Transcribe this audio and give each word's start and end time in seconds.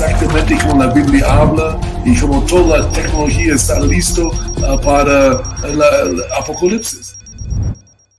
Exactamente 0.00 0.56
como 0.62 0.84
la 0.84 0.94
Biblia 0.94 1.24
habla 1.26 1.80
y 2.06 2.16
como 2.20 2.46
toda 2.46 2.78
la 2.78 2.92
tecnología 2.92 3.54
está 3.54 3.84
listo 3.84 4.28
uh, 4.28 4.80
para 4.80 5.42
el 5.66 6.22
apocalipsis. 6.38 7.18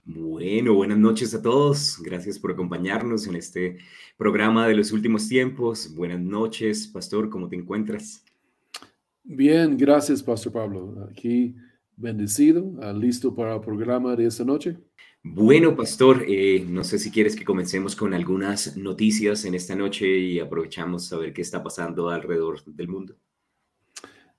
Bueno, 0.04 0.74
buenas 0.74 0.98
noches 0.98 1.34
a 1.34 1.40
todos. 1.40 1.98
Gracias 2.02 2.38
por 2.38 2.52
acompañarnos 2.52 3.26
en 3.26 3.36
este 3.36 3.78
programa 4.18 4.68
de 4.68 4.74
los 4.74 4.92
últimos 4.92 5.26
tiempos. 5.26 5.94
Buenas 5.94 6.20
noches, 6.20 6.86
Pastor, 6.86 7.30
¿cómo 7.30 7.48
te 7.48 7.56
encuentras? 7.56 8.26
Bien, 9.24 9.78
gracias, 9.78 10.22
Pastor 10.22 10.52
Pablo. 10.52 11.08
Aquí 11.10 11.56
bendecido, 11.96 12.62
uh, 12.62 12.92
listo 12.94 13.34
para 13.34 13.54
el 13.54 13.60
programa 13.62 14.14
de 14.16 14.26
esta 14.26 14.44
noche. 14.44 14.76
Bueno, 15.22 15.76
Pastor, 15.76 16.24
eh, 16.26 16.64
no 16.66 16.82
sé 16.82 16.98
si 16.98 17.10
quieres 17.10 17.36
que 17.36 17.44
comencemos 17.44 17.94
con 17.94 18.14
algunas 18.14 18.74
noticias 18.78 19.44
en 19.44 19.54
esta 19.54 19.74
noche 19.74 20.08
y 20.18 20.38
aprovechamos 20.38 21.12
a 21.12 21.18
ver 21.18 21.34
qué 21.34 21.42
está 21.42 21.62
pasando 21.62 22.08
alrededor 22.08 22.64
del 22.64 22.88
mundo. 22.88 23.14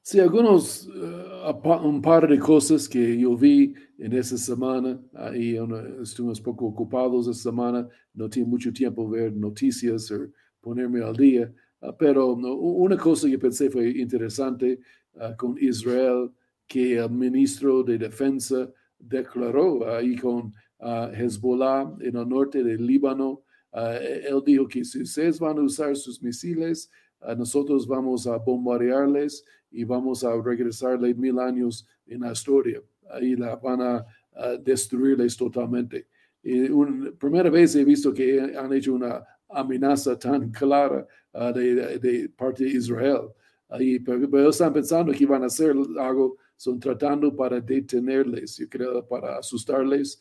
Sí, 0.02 0.20
algunos, 0.20 0.88
uh, 0.88 1.88
un 1.88 2.02
par 2.02 2.28
de 2.28 2.40
cosas 2.40 2.90
que 2.90 3.16
yo 3.20 3.38
vi 3.38 3.76
en 4.00 4.14
esta 4.14 4.36
semana. 4.38 5.00
Ahí 5.14 5.56
estuvimos 6.02 6.42
poco 6.42 6.66
ocupados 6.66 7.28
esta 7.28 7.52
semana, 7.52 7.88
no 8.16 8.28
tengo 8.28 8.48
mucho 8.48 8.74
tiempo 8.74 9.08
ver 9.08 9.36
noticias 9.36 10.10
o 10.10 10.32
ponerme 10.60 11.04
al 11.04 11.16
día. 11.16 11.54
Uh, 11.82 11.94
pero 11.98 12.34
una 12.34 12.98
cosa 12.98 13.30
que 13.30 13.38
pensé 13.38 13.70
fue 13.70 13.92
interesante 13.92 14.80
uh, 15.14 15.36
con 15.38 15.56
Israel, 15.60 16.32
que 16.66 16.98
el 16.98 17.12
ministro 17.12 17.84
de 17.84 18.00
Defensa 18.00 18.68
declaró 18.98 19.88
ahí 19.88 20.16
con 20.16 20.52
Hezbollah 20.82 21.96
en 22.02 22.16
el 22.18 22.28
norte 22.28 22.64
del 22.64 22.86
Líbano. 22.86 23.44
él 23.74 24.42
dijo 24.46 24.68
que 24.68 24.84
si 24.84 25.02
ustedes 25.02 25.40
van 25.40 25.58
a 25.58 25.62
usar 25.62 25.96
sus 25.96 26.22
misiles, 26.22 26.90
nosotros 27.38 27.88
vamos 27.88 28.26
a 28.28 28.38
bombardearles 28.38 29.46
y 29.70 29.84
vamos 29.84 30.24
a 30.24 30.36
regresarle 30.42 31.14
mil 31.14 31.40
años 31.40 31.88
en 32.06 32.22
la 32.22 32.32
historia. 32.32 32.82
Ahí 33.10 33.36
la 33.36 33.56
van 33.56 33.82
a, 33.82 34.06
destruirles 34.64 35.36
totalmente. 35.36 36.08
Y 36.42 36.70
una, 36.70 37.12
primera 37.12 37.50
vez 37.50 37.76
he 37.76 37.84
visto 37.84 38.14
que 38.14 38.40
han 38.40 38.72
hecho 38.72 38.94
una 38.94 39.22
amenaza 39.50 40.18
tan 40.18 40.50
clara 40.52 41.06
de, 41.34 42.32
parte 42.36 42.64
de 42.64 42.70
Israel. 42.72 43.28
Ahí, 43.68 44.00
pero, 44.00 44.30
pero, 44.30 44.50
están 44.50 44.72
pensando 44.72 45.12
que 45.12 45.26
van 45.26 45.44
a 45.44 45.48
hacer 45.48 45.76
algo, 46.00 46.38
son 46.56 46.80
tratando 46.80 47.36
para 47.36 47.60
detenerles, 47.60 48.58
yo 48.58 48.70
creo, 48.70 49.06
para 49.06 49.38
asustarles, 49.38 50.20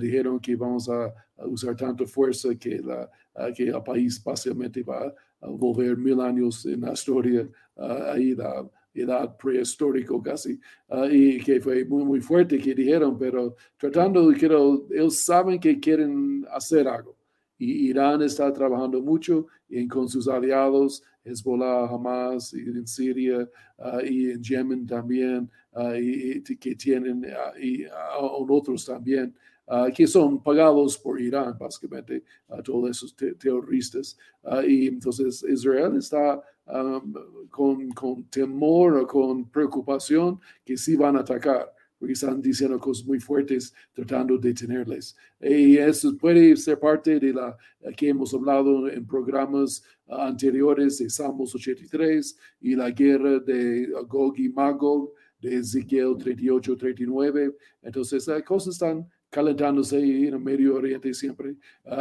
dijeron 0.00 0.38
que 0.38 0.56
vamos 0.56 0.88
a, 0.88 1.12
usar 1.46 1.76
tanta 1.76 2.04
fuerza 2.04 2.54
que, 2.56 2.80
la, 2.80 3.08
que 3.54 3.68
el 3.68 3.82
país 3.82 4.22
básicamente 4.22 4.82
va 4.82 5.14
a 5.40 5.46
volver 5.48 5.96
mil 5.96 6.20
años 6.20 6.66
en 6.66 6.80
la 6.80 6.92
historia, 6.92 7.48
ahí 7.76 8.34
la 8.34 8.68
edad 8.92 9.36
prehistórica 9.36 10.14
casi, 10.22 10.58
y 11.10 11.38
que 11.38 11.60
fue 11.60 11.84
muy, 11.84 12.04
muy 12.04 12.20
fuerte 12.20 12.58
que 12.58 12.74
dijeron, 12.74 13.16
pero 13.16 13.54
tratando, 13.76 14.32
quiero, 14.36 14.86
ellos 14.90 15.24
saben 15.24 15.60
que 15.60 15.78
quieren 15.78 16.44
hacer 16.50 16.88
algo. 16.88 17.16
Y 17.60 17.88
Irán 17.88 18.22
está 18.22 18.52
trabajando 18.52 19.00
mucho 19.00 19.46
en, 19.68 19.88
con 19.88 20.08
sus 20.08 20.28
aliados, 20.28 21.02
Hezbollah, 21.24 21.86
Hamas, 21.86 22.54
en 22.54 22.86
Siria 22.86 23.48
y 24.04 24.30
en 24.30 24.42
Yemen 24.42 24.86
también, 24.86 25.50
y, 26.00 26.40
que 26.56 26.74
tienen, 26.74 27.26
y, 27.60 27.84
otros 28.20 28.86
también. 28.86 29.34
Ah, 29.70 29.90
que 29.94 30.06
son 30.06 30.42
pagados 30.42 30.96
por 30.96 31.20
Irán, 31.20 31.54
básicamente, 31.58 32.24
a 32.48 32.62
todos 32.62 32.88
esos 32.90 33.14
terroristas. 33.14 34.16
Ah, 34.42 34.64
y 34.64 34.86
entonces 34.86 35.44
Israel 35.46 35.94
está 35.96 36.42
con, 37.50 37.90
con, 37.90 38.24
temor 38.30 38.96
o 38.96 39.06
con 39.06 39.50
preocupación 39.50 40.40
que 40.64 40.76
sí 40.76 40.96
van 40.96 41.16
a 41.16 41.20
atacar, 41.20 41.70
porque 41.98 42.14
están 42.14 42.40
diciendo 42.40 42.78
cosas 42.78 43.06
muy 43.06 43.20
fuertes 43.20 43.74
tratando 43.92 44.38
de 44.38 44.48
detenerles. 44.48 45.14
Y 45.38 45.76
eso 45.76 46.16
puede 46.16 46.56
ser 46.56 46.78
parte 46.78 47.20
de 47.20 47.34
la 47.34 47.54
que 47.94 48.08
hemos 48.08 48.32
hablado 48.32 48.88
en 48.88 49.06
programas 49.06 49.82
anteriores 50.08 50.98
de 50.98 51.10
Salmos 51.10 51.54
83 51.54 52.38
y 52.62 52.74
la 52.74 52.90
guerra 52.90 53.38
de 53.38 53.86
Gog 54.06 54.38
y 54.38 54.48
Magog 54.48 55.12
de 55.40 55.56
Ezequiel 55.56 56.16
38, 56.18 56.76
39. 56.76 57.54
Entonces, 57.82 58.26
las 58.26 58.42
cosas 58.42 58.74
están 58.74 59.06
calentándose 59.30 59.98
en 59.98 60.34
el 60.34 60.40
Medio 60.40 60.76
Oriente 60.76 61.12
siempre. 61.12 61.56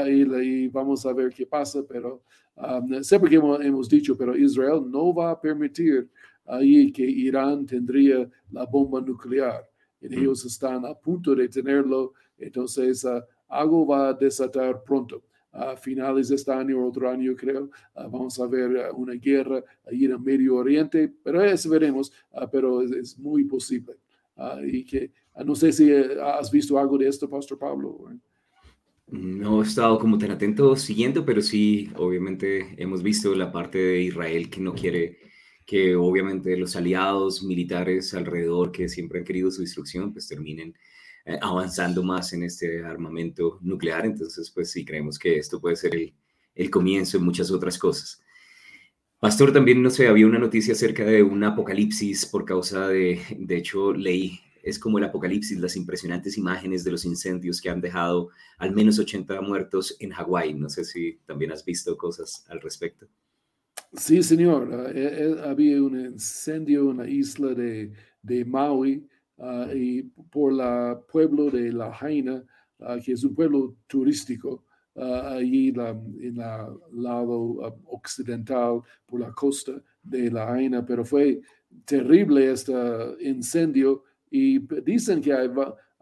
y, 0.07 0.67
vamos 0.67 1.05
a 1.05 1.13
ver 1.13 1.33
qué 1.33 1.45
pasa, 1.45 1.83
pero 1.88 2.21
um, 2.55 3.03
siempre 3.03 3.29
que 3.29 3.35
hemos, 3.35 3.89
dicho, 3.89 4.17
pero 4.17 4.35
Israel 4.35 4.83
no 4.88 5.13
va 5.13 5.31
a 5.31 5.41
permitir 5.41 6.09
ahí 6.45 6.91
que 6.91 7.03
Irán 7.03 7.65
tendría 7.65 8.29
la 8.51 8.65
bomba 8.65 9.01
nuclear. 9.01 9.69
Y 10.01 10.07
mm. 10.07 10.13
ellos 10.13 10.45
están 10.45 10.85
a 10.85 10.93
punto 10.93 11.35
de 11.35 11.49
tenerlo, 11.49 12.13
entonces 12.38 13.03
uh, 13.03 13.21
algo 13.49 13.85
va 13.85 14.09
a 14.09 14.13
desatar 14.13 14.83
pronto. 14.83 15.23
A 15.51 15.75
finales 15.75 16.29
de 16.29 16.35
este 16.35 16.51
año 16.51 16.79
o 16.79 16.88
otro 16.88 17.09
año, 17.09 17.35
creo, 17.35 17.63
uh, 17.63 18.09
vamos 18.09 18.39
a 18.39 18.45
ver 18.47 18.91
uh, 18.91 18.95
una 18.95 19.13
guerra 19.13 19.63
ahí 19.85 20.05
en 20.05 20.11
el 20.11 20.19
Medio 20.19 20.55
Oriente, 20.55 21.11
pero 21.23 21.44
eso 21.44 21.69
veremos, 21.69 22.13
pero 22.51 22.81
es, 22.83 23.17
muy 23.17 23.44
posible. 23.44 23.95
y 24.63 24.85
que 24.85 25.11
Ah, 25.26 25.26
no 25.46 25.56
sé 25.56 25.72
si 25.72 25.92
eh, 25.92 26.20
has 26.22 26.52
visto 26.52 26.78
algo 26.78 26.98
de 26.98 27.08
esto, 27.08 27.30
Pastor 27.30 27.58
Pablo. 27.58 28.09
No 29.08 29.62
he 29.62 29.66
estado 29.66 29.98
como 30.00 30.18
tan 30.18 30.31
atento 30.31 30.75
siguiendo, 30.75 31.25
pero 31.25 31.42
sí, 31.42 31.90
obviamente 31.96 32.75
hemos 32.78 33.02
visto 33.02 33.34
la 33.36 33.52
parte 33.52 33.78
de 33.78 34.02
Israel 34.02 34.50
que 34.50 34.59
no 34.59 34.74
quiere 34.74 35.20
que 35.66 35.96
obviamente 35.96 36.56
los 36.56 36.78
aliados 36.78 37.44
militares 37.44 38.14
alrededor 38.14 38.72
que 38.72 38.88
siempre 38.88 39.20
han 39.20 39.25
querido 39.25 39.52
su 39.52 39.62
destrucción, 39.62 40.14
pues 40.14 40.28
terminen 40.28 40.74
eh, 41.25 41.38
avanzando 41.42 42.04
más 42.04 42.31
en 42.31 42.44
este 42.44 42.84
armamento 42.84 43.59
nuclear. 43.62 44.06
Entonces, 44.06 44.50
pues 44.50 44.72
sí, 44.72 44.86
creemos 44.86 45.19
que 45.19 45.38
esto 45.38 45.59
puede 45.59 45.75
ser 45.75 45.94
el, 45.96 46.14
el 46.56 46.69
comienzo 46.69 47.18
de 47.18 47.25
muchas 47.25 47.52
otras 47.52 47.78
cosas. 47.78 48.22
Pastor, 49.19 49.52
también, 49.52 49.81
no 49.81 49.90
sé, 49.90 50.08
había 50.08 50.28
una 50.28 50.40
noticia 50.40 50.74
acerca 50.74 51.04
de 51.04 51.22
un 51.22 51.44
apocalipsis 51.44 52.25
por 52.28 52.46
causa 52.46 52.88
de, 52.88 53.19
de 53.38 53.58
hecho, 53.58 53.92
leí 53.92 54.40
es 54.67 54.78
como 54.78 54.97
el 54.97 55.05
apocalipsis, 55.05 55.59
las 55.59 55.78
impresionantes 55.78 56.38
imágenes 56.38 56.83
de 56.83 56.91
los 56.91 57.05
incendios 57.05 57.61
que 57.61 57.69
han 57.69 57.79
dejado 57.79 58.29
al 58.57 58.73
menos 58.75 59.00
80 59.00 59.39
muertos 59.41 59.95
en 60.00 60.11
Hawái. 60.11 60.53
No 60.55 60.69
sé 60.69 60.83
si 60.83 61.19
también 61.25 61.53
has 61.53 61.63
visto 61.63 61.95
cosas 61.95 62.45
al 62.50 62.59
respecto. 62.59 63.07
Sí, 63.94 64.22
señor. 64.22 64.69
Ah, 64.73 64.91
eh, 64.94 65.09
eh, 65.19 65.35
había 65.45 65.81
un 65.81 65.97
incendio 65.97 66.91
en 66.91 66.97
la 66.97 67.07
isla 67.07 67.53
de, 67.53 67.94
de 68.22 68.44
Maui 68.44 69.07
ah, 69.38 69.69
y 69.73 70.03
por 70.03 70.51
el 70.51 70.97
pueblo 71.09 71.50
de 71.50 71.72
La 71.72 71.94
Jaina, 71.94 72.44
ah, 72.81 72.97
que 73.03 73.13
es 73.13 73.23
un 73.23 73.33
pueblo 73.33 73.77
turístico, 73.88 74.66
allí 74.95 75.69
en 75.69 76.41
el 76.41 77.03
lado 77.03 77.38
occidental, 77.85 78.81
por 79.06 79.19
la 79.19 79.31
costa 79.31 79.79
de 80.01 80.31
La 80.31 80.47
Jaina, 80.47 80.83
pero 80.83 81.06
fue 81.06 81.39
terrible 81.85 82.51
este 82.51 82.73
incendio 83.19 84.03
y 84.29 84.59
dicen 84.81 85.21
que 85.21 85.33
hay 85.33 85.50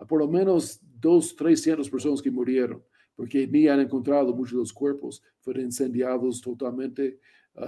por 0.08 0.20
lo 0.20 0.28
menos 0.28 0.80
dos, 1.00 1.36
trescientas 1.36 1.90
personas 1.90 2.22
que 2.22 2.32
murieron, 2.32 2.84
porque 3.16 3.48
ni 3.48 3.68
han 3.68 3.80
encontrado 3.80 4.34
muchos 4.34 4.54
de 4.54 4.60
los 4.60 4.74
cuerpos, 4.74 5.22
fueron 5.40 5.66
incendiados 5.66 6.42
totalmente. 6.42 7.20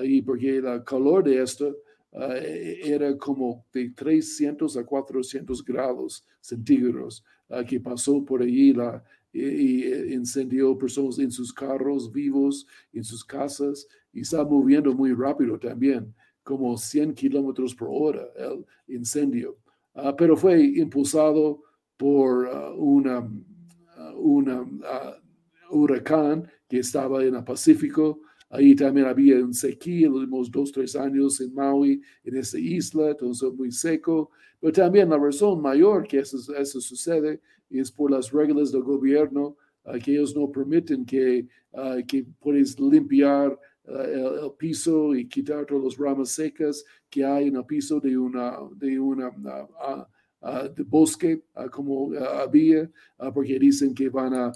y 0.04 0.22
porque 0.22 0.58
el 0.58 0.84
calor 0.84 1.24
de 1.24 1.42
esto 1.42 1.78
ah, 2.14 2.36
era 2.38 3.18
como 3.18 3.66
de 3.72 3.92
300 3.92 4.76
a 4.76 4.86
400 4.86 5.64
grados 5.64 6.26
centígrados, 6.42 7.24
uh, 7.50 7.64
que 7.66 7.80
pasó 7.80 8.24
por 8.26 8.42
allí 8.42 8.74
la, 8.74 9.04
y, 9.32 9.86
incendió 10.14 10.78
personas 10.78 11.20
en 11.20 11.32
sus 11.32 11.54
carros 11.54 12.12
vivos, 12.12 12.66
en 12.92 13.04
sus 13.04 13.24
casas, 13.24 13.88
y 14.12 14.22
está 14.22 14.44
moviendo 14.44 14.94
muy 14.94 15.14
rápido 15.14 15.60
también, 15.60 16.14
como 16.44 16.78
100 16.78 17.14
kilómetros 17.14 17.76
por 17.76 17.90
hora 17.92 18.28
el 18.36 18.66
incendio. 18.88 19.58
Ah, 19.98 20.16
pero 20.16 20.38
fue 20.38 20.62
impulsado 20.64 21.64
por 21.98 22.46
uh, 22.46 22.74
una, 22.76 23.20
uh, 23.20 24.14
una 24.16 24.66
huracán 25.72 26.48
que 26.70 26.80
estaba 26.80 27.24
en 27.24 27.36
el 27.36 27.44
Pacífico 27.44 28.22
Ahí 28.50 28.76
también 28.76 29.08
había 29.08 29.44
un 29.44 29.54
sequía 29.54 30.08
los 30.08 30.20
últimos 30.20 30.50
dos, 30.50 30.72
tres 30.72 30.96
años 30.96 31.42
en 31.42 31.54
Maui, 31.54 32.02
en 32.24 32.38
esa 32.38 32.58
isla, 32.58 33.10
entonces 33.10 33.52
muy 33.54 33.72
seco. 33.72 34.32
Pero 34.60 34.72
también 34.72 35.10
la 35.10 35.18
razón 35.18 35.62
mayor 35.62 36.08
que 36.08 36.20
eso, 36.20 36.38
eso 36.56 36.80
sucede 36.80 37.42
es 37.70 37.92
por 37.92 38.12
las 38.12 38.32
reglas 38.32 38.72
del 38.72 38.84
gobierno, 38.84 39.58
que 40.04 40.12
ellos 40.12 40.36
no 40.36 40.50
permiten 40.50 41.06
que, 41.06 41.48
que 42.08 42.26
puedes 42.40 42.80
limpiar 42.80 43.58
el, 43.88 44.52
piso 44.58 45.16
y 45.16 45.28
quitar 45.28 45.66
todas 45.66 45.84
las 45.84 45.98
ramas 45.98 46.30
secas 46.30 46.84
que 47.10 47.24
hay 47.24 47.48
en 47.48 47.56
el 47.56 47.66
piso 47.66 48.00
de 48.00 48.18
una, 48.18 48.58
de 48.76 49.00
una 49.00 49.32
de 50.76 50.84
bosque 50.84 51.42
como 51.72 52.14
había, 52.14 52.90
porque 53.34 53.60
dicen 53.60 53.94
que 53.94 54.10
van 54.10 54.34
a, 54.34 54.52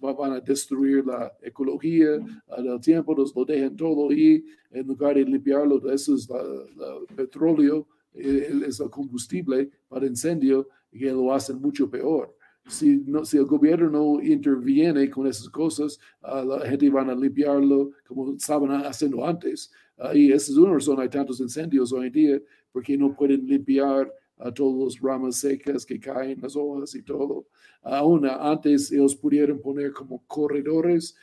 van 0.00 0.32
a 0.32 0.40
destruir 0.40 1.04
la 1.04 1.32
ecología 1.42 2.18
del 2.58 2.80
tiempo, 2.80 3.14
los 3.14 3.34
lo 3.34 3.44
dejan 3.44 3.76
todo 3.76 4.10
ahí, 4.10 4.44
en 4.70 4.86
lugar 4.86 5.16
de 5.16 5.24
limpiarlo, 5.24 5.90
eso 5.90 6.14
es 6.14 6.28
el 6.30 7.14
petróleo, 7.14 7.86
e, 8.14 8.48
es 8.66 8.80
el 8.80 8.90
combustible 8.90 9.70
para 9.88 10.06
incendio, 10.06 10.68
que 10.90 11.10
lo 11.10 11.32
hacen 11.32 11.60
mucho 11.60 11.90
peor. 11.90 12.34
Si, 12.66 13.02
no, 13.06 13.24
si 13.24 13.36
el 13.36 13.44
gobierno 13.44 13.90
no 13.90 14.22
interviene 14.22 15.10
con 15.10 15.26
esas 15.26 15.50
cosas, 15.50 15.98
la 16.22 16.60
gente 16.66 16.88
van 16.88 17.10
a 17.10 17.14
limpiarlo 17.14 17.90
como 18.06 18.34
estaban 18.34 18.70
haciendo 18.84 19.26
antes. 19.26 19.70
y 20.14 20.32
esa 20.32 20.50
es 20.50 20.58
una 20.58 20.74
razón, 20.74 20.98
hay 20.98 21.08
tantos 21.10 21.40
incendios 21.40 21.92
hoy 21.92 22.06
en 22.06 22.12
día, 22.12 22.42
porque 22.72 22.96
no 22.96 23.14
pueden 23.14 23.46
limpiar 23.46 24.10
a 24.38 24.52
todas 24.52 24.94
las 24.94 25.00
ramas 25.02 25.36
secas 25.36 25.84
que 25.84 26.00
caen, 26.00 26.40
las 26.40 26.56
hojas 26.56 26.94
y 26.94 27.02
todo. 27.02 27.46
Aún 27.82 28.26
antes 28.26 28.90
ellos 28.90 29.14
pudieron 29.14 29.60
poner 29.60 29.92
como 29.92 30.24
corredores 30.26 31.14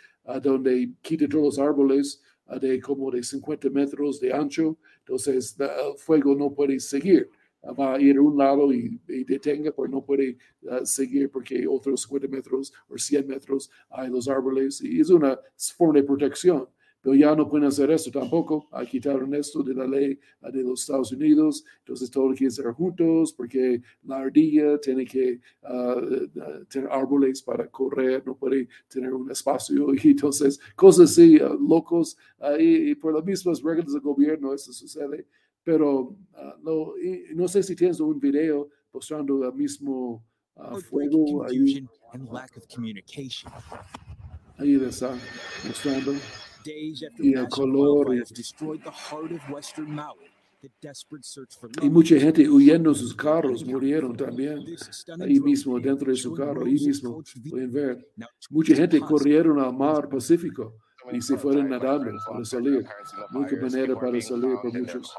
donde 0.41 0.93
quiten 1.01 1.27
todos 1.27 1.43
los 1.43 1.59
árboles 1.59 2.21
de 2.59 2.79
como 2.79 3.09
de 3.09 3.23
50 3.23 3.69
metros 3.69 4.19
de 4.19 4.31
ancho, 4.31 4.77
entonces 4.99 5.55
el 5.59 5.97
fuego 5.97 6.35
no 6.35 6.53
puede 6.53 6.79
seguir. 6.79 7.29
Va 7.63 7.93
a 7.93 8.01
ir 8.01 8.17
a 8.17 8.21
un 8.21 8.37
lado 8.37 8.73
y, 8.73 8.99
detenga, 9.07 9.71
pero 9.71 9.87
no 9.87 10.03
puede 10.03 10.37
seguir 10.83 11.29
porque 11.29 11.67
otros 11.67 12.01
50 12.01 12.27
metros 12.27 12.73
o 12.89 12.97
100 12.97 13.27
metros 13.27 13.69
hay 13.89 14.09
los 14.09 14.27
árboles 14.27 14.81
y 14.81 14.99
es 14.99 15.09
una 15.09 15.39
forma 15.57 15.99
de 15.99 16.03
protección. 16.03 16.67
Pero 17.01 17.15
ya 17.15 17.35
no 17.35 17.49
pueden 17.49 17.67
hacer 17.67 17.89
eso 17.89 18.11
tampoco. 18.11 18.69
Quitaron 18.89 19.33
esto 19.33 19.63
de 19.63 19.73
la 19.73 19.87
ley 19.87 20.19
de 20.53 20.63
los 20.63 20.81
Estados 20.81 21.11
Unidos, 21.11 21.65
entonces 21.79 22.11
todo 22.11 22.31
que 22.33 22.49
ser 22.51 22.67
juntos 22.73 23.33
porque 23.33 23.81
la 24.03 24.17
ardilla 24.17 24.79
tiene 24.79 25.05
que 25.05 25.41
ah, 25.63 25.99
tener 26.69 26.89
árboles 26.91 27.41
para 27.41 27.67
correr, 27.67 28.23
no 28.25 28.35
puede 28.35 28.67
tener 28.87 29.13
un 29.13 29.29
espacio. 29.31 29.87
Y 30.03 30.11
entonces 30.11 30.59
cosas 30.75 31.11
así, 31.11 31.41
uh, 31.41 31.57
locos, 31.59 32.17
y, 32.59 32.95
por 32.95 33.13
las 33.13 33.23
mismas 33.23 33.61
reglas 33.61 33.93
del 33.93 34.01
gobierno 34.01 34.53
eso 34.53 34.71
sucede, 34.71 35.25
pero 35.63 36.15
ah, 36.35 36.55
no, 36.61 36.93
no 37.33 37.47
sé 37.47 37.63
si 37.63 37.75
tienes 37.75 37.99
un 37.99 38.19
video 38.19 38.69
mostrando 38.93 39.43
el 39.45 39.53
mismo 39.53 40.23
fuego 40.89 41.45
ahí. 41.45 41.87
Ahí 44.57 44.75
está 44.75 45.17
mostrando 45.65 46.13
y 47.19 47.33
el 47.33 47.47
color. 47.49 48.15
Y 51.81 51.89
mucha 51.89 52.19
gente 52.19 52.47
huyendo 52.47 52.93
sus 52.93 53.15
carros 53.15 53.65
murieron 53.65 54.15
también, 54.15 54.63
ahí 55.19 55.39
mismo, 55.39 55.79
dentro 55.79 56.11
de 56.11 56.17
su 56.17 56.33
carro, 56.33 56.65
ahí 56.65 56.73
mismo, 56.73 57.23
pueden 57.49 57.71
ver. 57.71 58.07
Mucha 58.49 58.75
gente 58.75 58.99
corrieron 58.99 59.59
al 59.59 59.75
mar 59.75 60.07
Pacífico 60.07 60.75
y 61.11 61.19
se 61.21 61.35
fueron 61.37 61.69
nadando 61.69 62.11
para 62.29 62.45
salir. 62.45 62.85
Nunca 63.31 63.55
manera 63.59 63.95
para 63.95 64.21
salir 64.21 64.55
por 64.61 64.71
muchos. 64.71 65.15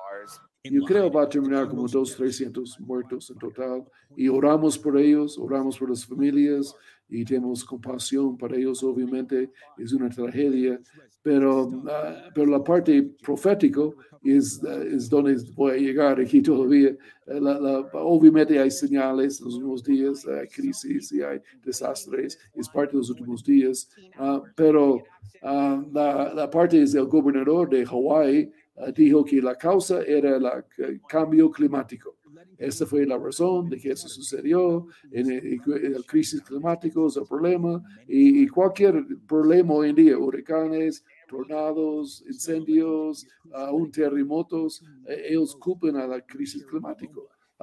Yo 0.64 0.84
creo 0.84 1.10
va 1.10 1.24
a 1.24 1.28
terminar 1.28 1.68
como 1.68 1.88
dos, 1.88 2.14
trescientos 2.14 2.78
muertos 2.78 3.30
en 3.30 3.38
total. 3.38 3.84
Y 4.16 4.28
oramos 4.28 4.78
por 4.78 4.96
ellos, 4.96 5.36
oramos 5.36 5.76
por 5.76 5.90
las 5.90 6.06
familias 6.06 6.72
y 7.08 7.24
tenemos 7.24 7.64
compasión 7.64 8.38
para 8.38 8.56
ellos. 8.56 8.80
Obviamente 8.84 9.50
es 9.76 9.92
una 9.92 10.08
tragedia, 10.08 10.80
pero, 11.20 11.68
ah, 11.88 12.28
pero 12.32 12.46
la 12.46 12.62
parte 12.62 13.02
profético 13.24 13.96
es, 14.22 14.62
ah, 14.62 14.84
es 14.84 15.10
donde 15.10 15.36
voy 15.56 15.72
a 15.72 15.76
llegar 15.78 16.20
aquí 16.20 16.40
todavía. 16.40 16.90
Eh, 17.26 17.84
obviamente 17.94 18.56
hay 18.56 18.70
señales 18.70 19.40
en 19.40 19.46
los 19.46 19.54
últimos 19.56 19.82
días, 19.82 20.26
hay 20.28 20.46
crisis 20.46 21.10
y 21.10 21.22
hay 21.22 21.40
desastres, 21.64 22.38
es 22.54 22.68
parte 22.68 22.92
de 22.92 22.98
los 22.98 23.10
últimos 23.10 23.42
días, 23.42 23.88
ah, 24.16 24.40
pero 24.54 25.02
la, 25.42 26.32
la 26.36 26.48
parte 26.48 26.80
es 26.80 26.94
el 26.94 27.06
gobernador 27.06 27.68
de 27.68 27.84
Hawái 27.84 28.48
Ah, 28.48 28.61
dijo 28.94 29.24
que 29.24 29.40
la 29.42 29.56
causa 29.56 30.02
era 30.02 30.36
el 30.78 31.00
cambio 31.08 31.50
climático. 31.50 32.16
Esa 32.58 32.86
fue 32.86 33.06
la 33.06 33.19
razón 33.19 33.69
de 33.69 33.78
que 33.78 33.90
eso 33.90 34.08
sucedió. 34.08 34.86
En 35.10 35.30
el, 35.30 36.04
crisis 36.06 36.40
climático 36.42 37.06
es 37.08 37.16
el 37.16 37.24
problema. 37.26 37.82
Y, 38.06 38.46
cualquier 38.48 39.04
problema 39.26 39.74
hoy 39.74 39.90
en 39.90 39.96
día, 39.96 40.19
huracanes, 40.19 41.04
tornados, 41.28 42.22
incendios, 42.26 43.26
aún 43.52 43.90
terremotos, 43.90 44.82
eh, 45.06 45.26
ellos 45.30 45.56
culpan 45.56 45.96
a 45.96 46.06
la 46.06 46.20
crisis 46.20 46.64
climática. 46.64 47.20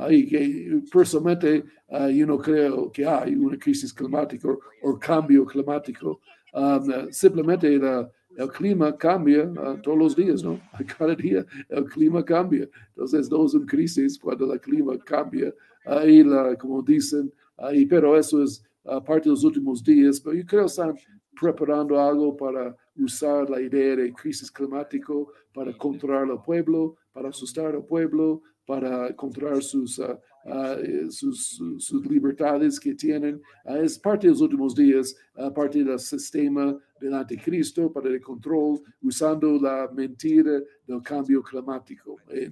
Y 0.09 0.27
que 0.27 0.81
personalmente 0.91 1.65
ah, 1.89 2.09
yo 2.09 2.25
no 2.25 2.37
creo 2.37 2.89
que 2.89 3.05
hay 3.05 3.35
una 3.35 3.57
crisis 3.57 3.93
climática 3.93 4.47
o 4.81 4.99
cambio 4.99 5.45
climático. 5.45 6.21
Ah, 6.53 6.79
simplemente 7.11 7.77
la, 7.77 8.09
el 8.37 8.49
clima 8.49 8.95
cambia 8.95 9.51
ah, 9.57 9.77
todos 9.81 9.97
los 9.97 10.15
días, 10.15 10.43
¿no? 10.43 10.59
Cada 10.97 11.15
día 11.15 11.45
el 11.69 11.85
clima 11.85 12.23
cambia. 12.23 12.69
Entonces, 12.89 13.29
no 13.29 13.45
es 13.45 13.53
una 13.53 13.65
crisis 13.65 14.17
cuando 14.17 14.51
el 14.51 14.59
clima 14.59 14.97
cambia. 14.99 15.53
Ahí, 15.85 16.23
la, 16.23 16.55
como 16.55 16.81
dicen, 16.81 17.31
ahí, 17.57 17.85
pero 17.85 18.17
eso 18.17 18.43
es 18.43 18.63
parte 19.05 19.23
de 19.25 19.31
los 19.31 19.43
últimos 19.43 19.83
días. 19.83 20.19
Pero 20.21 20.35
yo 20.35 20.45
creo 20.45 20.61
que 20.61 20.67
están 20.67 20.95
preparando 21.39 21.99
algo 21.99 22.35
para 22.35 22.75
usar 22.97 23.49
la 23.49 23.61
idea 23.61 23.95
de 23.95 24.13
crisis 24.13 24.51
climático 24.51 25.31
para 25.53 25.75
controlar 25.77 26.29
al 26.29 26.41
pueblo, 26.41 26.97
para 27.11 27.29
asustar 27.29 27.73
al 27.75 27.85
pueblo, 27.85 28.41
para 28.65 29.15
controlar 29.15 29.63
sus, 29.63 29.99
ah, 29.99 30.19
ah, 30.45 30.77
sus, 31.09 31.59
sus, 31.77 32.05
libertades 32.05 32.79
que 32.79 32.93
tienen. 32.93 33.41
es 33.65 33.97
parte 33.97 34.27
de 34.27 34.33
los 34.33 34.41
últimos 34.41 34.75
días, 34.75 35.15
parte 35.55 35.83
del 35.83 35.97
sistema 35.97 36.77
del 36.99 37.13
anticristo 37.13 37.91
para 37.91 38.09
el 38.09 38.21
control, 38.21 38.81
usando 39.01 39.59
la 39.59 39.89
mentira 39.93 40.61
del 40.85 41.01
cambio 41.01 41.41
climático. 41.41 42.17
En, 42.29 42.51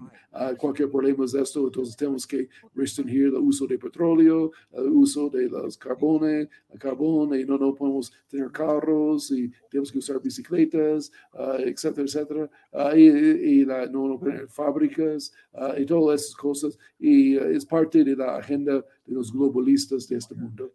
cualquier 0.57 0.89
problema 0.89 1.25
es 1.25 1.33
esto, 1.33 1.65
entonces 1.65 1.95
tenemos 1.95 2.27
que 2.27 2.47
restringir 2.75 3.27
el 3.27 3.35
uso 3.35 3.65
de 3.65 3.77
petróleo, 3.77 4.51
el 4.71 4.89
uso 4.89 5.29
de 5.29 5.49
los 5.49 5.77
carbones, 5.77 6.47
el 6.69 6.79
carbón, 6.79 7.39
y 7.39 7.43
no, 7.43 7.57
no 7.57 7.73
podemos 7.73 8.11
tener 8.27 8.51
carros, 8.51 9.31
y 9.31 9.51
tenemos 9.69 9.91
que 9.91 9.97
usar 9.97 10.21
bicicletas, 10.21 11.11
uh, 11.33 11.59
etcétera, 11.59 12.05
etcétera, 12.05 12.49
uh, 12.73 12.95
y, 12.95 13.65
la, 13.65 13.87
no, 13.87 14.07
no 14.07 14.19
tener 14.19 14.47
fábricas, 14.47 15.33
uh, 15.53 15.79
y 15.79 15.85
todas 15.85 16.21
esas 16.21 16.35
cosas, 16.35 16.77
y 16.99 17.35
es 17.37 17.65
parte 17.65 18.03
de 18.03 18.15
la 18.15 18.37
agenda 18.37 18.85
de 19.05 19.13
los 19.13 19.31
globalistas 19.31 20.07
de 20.07 20.17
este 20.17 20.35
mundo. 20.35 20.71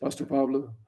Pastor 0.00 0.26
Pablo. 0.26 0.83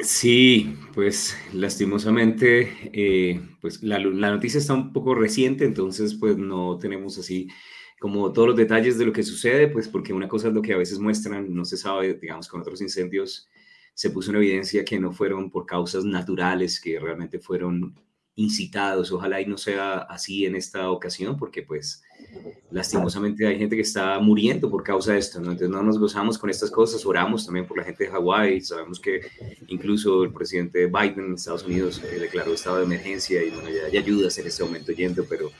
Sí, 0.00 0.76
pues 0.94 1.36
lastimosamente, 1.52 2.90
eh, 2.92 3.40
pues 3.60 3.82
la, 3.82 3.98
noticia 3.98 4.58
está 4.58 4.74
un 4.74 4.92
poco 4.92 5.14
reciente, 5.14 5.64
entonces 5.64 6.14
pues 6.14 6.36
no 6.36 6.78
tenemos 6.78 7.18
así 7.18 7.48
como 7.98 8.32
todos 8.32 8.48
los 8.48 8.56
detalles 8.56 8.98
de 8.98 9.06
lo 9.06 9.12
que 9.12 9.22
sucede, 9.22 9.68
pues 9.68 9.88
porque 9.88 10.12
una 10.12 10.28
cosa 10.28 10.48
es 10.48 10.54
lo 10.54 10.62
que 10.62 10.74
a 10.74 10.76
veces 10.76 10.98
muestran, 10.98 11.54
no 11.54 11.64
se 11.64 11.76
sabe, 11.76 12.14
digamos, 12.14 12.48
con 12.48 12.60
otros 12.60 12.80
incendios 12.82 13.48
se 13.96 14.10
puso 14.10 14.30
en 14.30 14.36
evidencia 14.36 14.84
que 14.84 15.00
no 15.00 15.10
fueron 15.10 15.50
por 15.50 15.64
causas 15.64 16.04
naturales, 16.04 16.78
que 16.78 17.00
realmente 17.00 17.38
fueron 17.38 17.98
incitados. 18.36 19.10
Ojalá 19.10 19.40
y 19.40 19.46
no 19.46 19.58
sea 19.58 19.98
así 19.98 20.44
en 20.44 20.54
esta 20.54 20.90
ocasión, 20.90 21.36
porque 21.36 21.62
pues 21.62 22.02
lastimosamente 22.70 23.46
hay 23.46 23.58
gente 23.58 23.74
que 23.76 23.82
está 23.82 24.18
muriendo 24.20 24.70
por 24.70 24.82
causa 24.82 25.12
de 25.12 25.18
esto, 25.18 25.40
¿no? 25.40 25.50
Entonces 25.50 25.70
no 25.70 25.82
nos 25.82 25.98
gozamos 25.98 26.38
con 26.38 26.50
estas 26.50 26.70
cosas, 26.70 27.04
oramos 27.04 27.46
también 27.46 27.66
por 27.66 27.78
la 27.78 27.84
gente 27.84 28.04
de 28.04 28.10
Hawái, 28.10 28.60
sabemos 28.60 29.00
que 29.00 29.22
incluso 29.68 30.22
el 30.22 30.32
presidente 30.32 30.86
Biden 30.86 31.26
en 31.26 31.34
Estados 31.34 31.64
Unidos 31.64 32.00
eh, 32.04 32.18
declaró 32.20 32.52
estado 32.52 32.78
de 32.78 32.84
emergencia 32.84 33.42
y 33.42 33.50
bueno, 33.50 33.70
ya 33.70 33.86
hay 33.86 33.96
ayudas 33.96 34.36
en 34.38 34.46
este 34.46 34.62
momento 34.62 34.92
yendo, 34.92 35.24
pero 35.28 35.50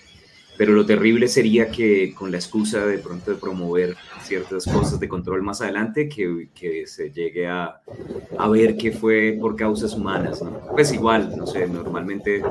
pero 0.57 0.73
lo 0.73 0.87
terrible 0.87 1.29
sería 1.29 1.71
que 1.71 2.15
con 2.15 2.31
la 2.31 2.39
excusa 2.39 2.87
de 2.87 2.99
pronto 2.99 3.31
de 3.31 3.37
promover 3.37 3.97
ciertas 4.23 4.65
cosas 4.65 4.99
de 4.99 5.09
control 5.09 5.43
más 5.43 5.61
adelante, 5.61 6.09
que, 6.09 6.49
que 6.55 6.87
se 6.87 7.11
llegue 7.11 7.47
a, 7.47 7.81
a, 8.39 8.49
ver 8.49 8.77
que 8.77 8.93
fue 8.93 9.37
por 9.41 9.57
causas 9.57 9.93
humanas. 9.95 10.43
¿no? 10.43 10.61
Pues 10.73 10.93
igual, 10.93 11.37
no 11.37 11.47
sé, 11.47 11.67
normalmente 11.67 12.43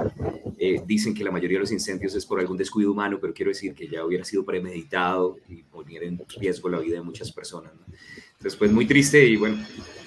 eh, 0.58 0.82
dicen 0.86 1.14
que 1.14 1.24
la 1.24 1.32
mayoría 1.32 1.58
de 1.58 1.62
los 1.62 1.72
incendios 1.72 2.16
es 2.16 2.26
por 2.26 2.40
algún 2.40 2.58
descuido 2.58 2.92
humano, 2.92 3.18
pero 3.20 3.34
quiero 3.34 3.50
decir 3.50 3.74
que 3.74 3.88
ya 3.88 4.06
hubiera 4.06 4.24
sido 4.24 4.46
premeditado 4.46 5.38
y 5.50 5.64
poner 5.64 6.04
en 6.04 6.22
riesgo 6.40 6.70
la 6.70 6.80
vida 6.80 6.96
de 6.96 7.02
muchas 7.02 7.32
personas. 7.32 7.74
¿no? 7.74 7.94
Entonces, 8.34 8.56
pues 8.58 8.72
muy 8.72 8.86
triste 8.86 9.26
y 9.26 9.38
bueno, 9.38 9.58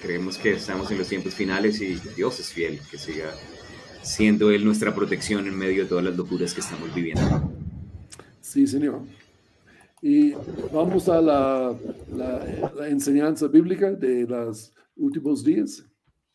creemos 0.01 0.37
que 0.37 0.51
estamos 0.51 0.89
en 0.91 0.97
los 0.97 1.07
tiempos 1.07 1.33
finales 1.33 1.81
y 1.81 1.95
Dios 2.15 2.39
es 2.39 2.53
fiel, 2.53 2.79
que 2.89 2.97
siga 2.97 3.33
siendo 4.01 4.49
Él 4.51 4.63
nuestra 4.63 4.95
protección 4.95 5.47
en 5.47 5.57
medio 5.57 5.83
de 5.83 5.89
todas 5.89 6.05
las 6.05 6.15
locuras 6.15 6.53
que 6.53 6.61
estamos 6.61 6.93
viviendo. 6.95 7.51
Sí, 8.49 8.65
Señor. 8.65 9.01
Y 10.01 10.31
vamos 10.73 11.07
a 11.07 11.21
la, 11.21 11.75
enseñanza 12.87 13.47
bíblica 13.47 13.91
de 13.91 14.25
los 14.25 14.73
últimos 14.95 15.43
días. 15.43 15.85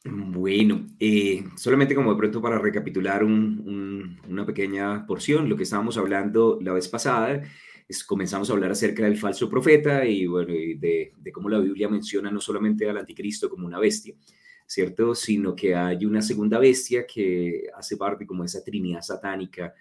Bueno, 0.05 0.87
eh, 1.01 1.43
solamente 1.57 1.93
como 1.93 2.13
de 2.13 2.19
pronto 2.19 2.41
para 2.41 2.61
recapitular 2.61 3.25
una 3.25 4.47
pequeña 4.47 5.05
porción, 5.05 5.49
lo 5.49 5.57
que 5.57 5.65
estábamos 5.65 5.99
hablando 5.99 6.61
la 6.63 6.73
vez 6.73 6.87
pasada, 6.87 7.43
es, 7.89 8.05
comenzamos 8.05 8.49
a 8.49 8.53
hablar 8.53 8.71
acerca 8.71 9.03
del 9.03 9.17
falso 9.17 9.51
profeta 9.51 10.07
y 10.07 10.29
bueno, 10.29 10.53
de, 10.53 11.15
de 11.17 11.33
cómo 11.33 11.49
la 11.49 11.59
Biblia 11.59 11.89
menciona 11.89 12.31
no 12.31 12.41
solamente 12.41 12.89
al 12.89 12.99
anticristo 12.99 13.51
como 13.51 13.67
una 13.67 13.81
bestia, 13.81 14.15
¿cierto? 14.69 15.17
Sino 15.17 15.57
que 15.57 15.75
hay 15.75 16.05
una 16.07 16.23
segunda 16.23 16.61
bestia 16.61 17.09
que 17.09 17.65
hace 17.77 17.97
parte 17.97 18.25
como 18.25 18.45
de 18.45 18.47
esa 18.47 18.63
trinidad 18.63 19.03
satánica 19.03 19.75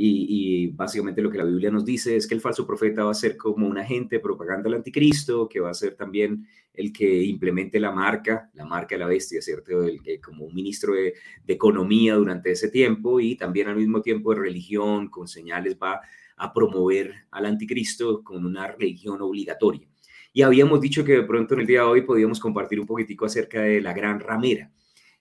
y, 0.00 0.68
básicamente 0.68 1.20
lo 1.20 1.30
que 1.30 1.38
la 1.38 1.44
Biblia 1.44 1.72
nos 1.72 1.84
dice 1.84 2.16
es 2.16 2.28
que 2.28 2.34
el 2.34 2.40
falso 2.40 2.64
profeta 2.64 3.02
va 3.04 3.10
a 3.10 3.14
ser 3.14 3.36
como 3.36 3.66
un 3.66 3.78
agente 3.78 4.16
de 4.16 4.20
propaganda 4.20 4.64
del 4.64 4.74
anticristo, 4.74 5.48
que 5.48 5.58
va 5.58 5.70
a 5.70 5.74
ser 5.74 5.96
también 5.96 6.46
el 6.72 6.92
que 6.92 7.24
implemente 7.24 7.80
la 7.80 7.90
marca, 7.90 8.48
la 8.54 8.64
marca 8.64 8.94
de 8.94 9.00
la 9.00 9.08
bestia, 9.08 9.42
¿cierto? 9.42 9.82
El, 9.82 10.00
que 10.00 10.20
como 10.20 10.44
un 10.44 10.54
ministro 10.54 10.94
de, 10.94 11.14
economía 11.48 12.14
durante 12.14 12.52
ese 12.52 12.68
tiempo 12.68 13.18
y 13.18 13.34
también 13.34 13.66
al 13.66 13.76
mismo 13.76 14.00
tiempo 14.00 14.32
de 14.32 14.40
religión, 14.40 15.08
con 15.08 15.26
señales, 15.26 15.76
va 15.82 16.00
a 16.36 16.52
promover 16.52 17.26
al 17.32 17.46
anticristo 17.46 18.22
con 18.22 18.46
una 18.46 18.68
religión 18.68 19.20
obligatoria. 19.20 19.88
Y 20.32 20.42
habíamos 20.42 20.80
dicho 20.80 21.04
que 21.04 21.12
de 21.12 21.22
pronto 21.24 21.54
en 21.54 21.60
el 21.60 21.66
día 21.66 21.80
de 21.80 21.86
hoy 21.86 22.02
podíamos 22.02 22.38
compartir 22.38 22.78
un 22.78 22.86
poquitico 22.86 23.26
acerca 23.26 23.62
de 23.62 23.80
la 23.80 23.92
gran 23.92 24.20
ramera. 24.20 24.70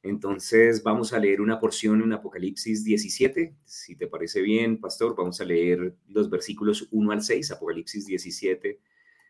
Entonces 0.03 0.83
vamos 0.83 1.13
a 1.13 1.19
leer 1.19 1.41
una 1.41 1.59
porción 1.59 2.01
en 2.01 2.13
Apocalipsis 2.13 2.83
17. 2.83 3.55
Si 3.65 3.95
te 3.95 4.07
parece 4.07 4.41
bien, 4.41 4.79
pastor, 4.79 5.15
vamos 5.15 5.41
a 5.41 5.45
leer 5.45 5.95
los 6.07 6.29
versículos 6.29 6.87
1 6.91 7.11
al 7.11 7.21
6, 7.21 7.51
Apocalipsis 7.51 8.05
17, 8.05 8.79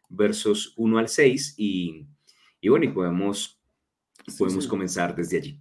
versos 0.10 0.74
1 0.78 0.98
al 0.98 1.08
6. 1.08 1.56
Y, 1.58 2.06
bueno, 2.68 2.86
y 2.86 2.90
podemos, 2.90 3.62
podemos 4.38 4.68
comenzar 4.68 5.16
desde 5.16 5.38
allí. 5.38 5.60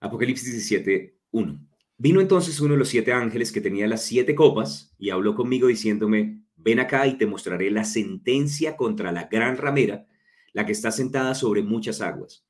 Apocalipsis 0.00 0.52
17, 0.52 1.16
1. 1.32 1.66
Vino 1.98 2.20
entonces 2.20 2.60
uno 2.60 2.72
de 2.72 2.78
los 2.78 2.88
siete 2.88 3.12
ángeles 3.12 3.52
que 3.52 3.60
tenía 3.60 3.86
las 3.86 4.02
siete 4.02 4.34
copas 4.34 4.94
y 4.98 5.10
habló 5.10 5.34
conmigo 5.34 5.66
diciéndome, 5.66 6.44
ven 6.56 6.80
acá 6.80 7.06
y 7.06 7.18
te 7.18 7.26
mostraré 7.26 7.70
la 7.70 7.84
sentencia 7.84 8.76
contra 8.76 9.12
la 9.12 9.24
gran 9.24 9.58
ramera, 9.58 10.06
la 10.54 10.64
que 10.64 10.72
está 10.72 10.92
sentada 10.92 11.34
sobre 11.34 11.62
muchas 11.62 12.00
aguas 12.00 12.46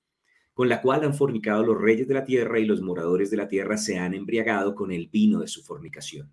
con 0.54 0.68
la 0.68 0.82
cual 0.82 1.04
han 1.04 1.14
fornicado 1.14 1.64
los 1.64 1.80
reyes 1.80 2.08
de 2.08 2.14
la 2.14 2.24
tierra 2.24 2.58
y 2.58 2.64
los 2.64 2.82
moradores 2.82 3.30
de 3.30 3.36
la 3.36 3.48
tierra 3.48 3.76
se 3.76 3.98
han 3.98 4.14
embriagado 4.14 4.74
con 4.74 4.92
el 4.92 5.08
vino 5.08 5.40
de 5.40 5.48
su 5.48 5.62
fornicación. 5.62 6.32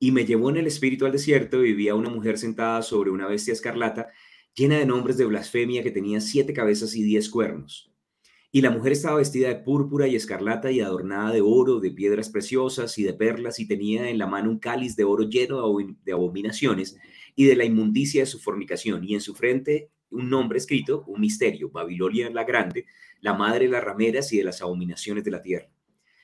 Y 0.00 0.12
me 0.12 0.24
llevó 0.24 0.50
en 0.50 0.56
el 0.56 0.66
espíritu 0.66 1.06
al 1.06 1.12
desierto 1.12 1.64
y 1.64 1.72
vi 1.72 1.88
a 1.88 1.94
una 1.94 2.10
mujer 2.10 2.38
sentada 2.38 2.82
sobre 2.82 3.10
una 3.10 3.26
bestia 3.26 3.52
escarlata, 3.52 4.08
llena 4.54 4.78
de 4.78 4.86
nombres 4.86 5.16
de 5.16 5.26
blasfemia 5.26 5.82
que 5.82 5.90
tenía 5.90 6.20
siete 6.20 6.52
cabezas 6.52 6.94
y 6.94 7.02
diez 7.02 7.28
cuernos. 7.28 7.92
Y 8.50 8.62
la 8.62 8.70
mujer 8.70 8.92
estaba 8.92 9.18
vestida 9.18 9.48
de 9.48 9.56
púrpura 9.56 10.08
y 10.08 10.16
escarlata 10.16 10.70
y 10.70 10.80
adornada 10.80 11.32
de 11.32 11.42
oro, 11.42 11.80
de 11.80 11.90
piedras 11.90 12.30
preciosas 12.30 12.96
y 12.98 13.02
de 13.02 13.12
perlas, 13.12 13.60
y 13.60 13.68
tenía 13.68 14.08
en 14.08 14.16
la 14.16 14.26
mano 14.26 14.50
un 14.50 14.58
cáliz 14.58 14.96
de 14.96 15.04
oro 15.04 15.24
lleno 15.28 15.62
de 16.02 16.12
abominaciones 16.12 16.96
y 17.36 17.44
de 17.44 17.56
la 17.56 17.64
inmundicia 17.64 18.22
de 18.22 18.26
su 18.26 18.38
fornicación, 18.38 19.04
y 19.04 19.14
en 19.14 19.20
su 19.20 19.34
frente 19.34 19.90
un 20.10 20.28
nombre 20.28 20.58
escrito, 20.58 21.04
un 21.06 21.20
misterio, 21.20 21.70
Babilonia 21.70 22.30
la 22.30 22.44
Grande, 22.44 22.86
la 23.20 23.34
madre 23.34 23.66
de 23.66 23.72
las 23.72 23.84
rameras 23.84 24.32
y 24.32 24.38
de 24.38 24.44
las 24.44 24.62
abominaciones 24.62 25.24
de 25.24 25.30
la 25.30 25.42
tierra. 25.42 25.68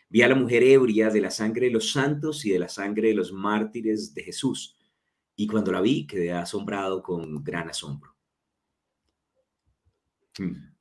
Vi 0.09 0.23
a 0.23 0.29
la 0.29 0.35
mujer 0.35 0.63
ebria 0.63 1.11
de 1.11 1.21
la 1.21 1.31
sangre 1.31 1.67
de 1.67 1.73
los 1.73 1.93
santos 1.93 2.45
y 2.45 2.51
de 2.51 2.59
la 2.59 2.69
sangre 2.69 3.09
de 3.09 3.15
los 3.15 3.33
mártires 3.33 4.15
de 4.15 4.23
Jesús. 4.23 4.77
Y 5.37 5.47
cuando 5.47 5.73
la 5.73 5.81
vi, 5.81 6.07
quedé 6.07 6.33
asombrado 6.33 7.03
con 7.03 7.43
gran 7.43 7.69
asombro. 7.69 8.15
Hmm. 10.39 10.75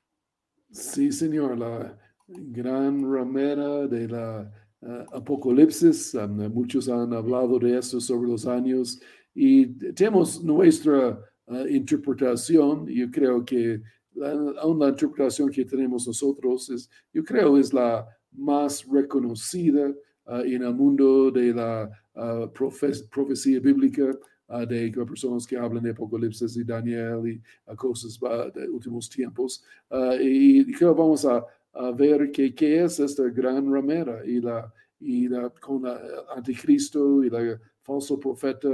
Sí, 0.70 1.12
Señor, 1.12 1.58
la 1.58 1.98
gran 2.28 3.12
ramera 3.12 3.88
de 3.88 4.08
la 4.08 4.52
uh, 4.82 5.16
Apocalipsis. 5.16 6.14
Um, 6.16 6.52
muchos 6.52 6.90
han 6.90 7.14
hablado 7.14 7.60
de 7.60 7.78
eso 7.78 8.00
sobre 8.00 8.30
los 8.30 8.46
años 8.46 9.00
y 9.34 9.68
tenemos 9.94 10.44
nuestra 10.44 11.20
uh, 11.48 11.68
interpretación. 11.68 12.88
Yo 12.88 13.10
creo 13.12 13.44
que 13.44 13.82
la, 14.14 14.34
la, 14.34 14.90
interpretación 14.90 15.50
que 15.50 15.66
tenemos 15.66 16.08
nosotros 16.08 16.70
es, 16.70 16.90
yo 17.14 17.24
creo, 17.24 17.58
es 17.58 17.74
la 17.74 18.08
más 18.32 18.86
reconocida 18.88 19.90
uh, 20.26 20.42
en 20.44 20.64
el 20.64 20.74
mundo 20.74 21.32
de 21.32 21.54
la 21.54 21.90
uh, 22.16 22.48
profecía 22.52 23.60
bíblica, 23.60 24.18
uh, 24.48 24.66
de 24.66 24.92
personas 24.92 25.46
que 25.48 25.58
hablan 25.58 25.84
de 25.84 25.92
Apocalipsis 25.92 26.56
y 26.58 26.64
Daniel 26.64 27.28
y 27.28 27.76
cosas 27.76 28.20
de 28.54 28.70
últimos 28.70 29.10
tiempos. 29.10 29.64
y 30.20 30.72
creo 30.74 30.94
vamos 30.94 31.26
a, 31.26 31.46
a 31.74 31.92
ver 31.92 32.32
qué, 32.32 32.84
es 32.84 33.00
esta 33.00 33.24
gran 33.30 33.72
ramera 33.72 34.26
y 34.26 34.40
la, 34.40 34.72
y 35.00 35.28
la, 35.28 35.50
con 35.50 35.86
el 35.86 35.98
anticristo 36.36 37.24
y 37.24 37.28
el 37.28 37.60
falso 37.82 38.20
profeta 38.20 38.70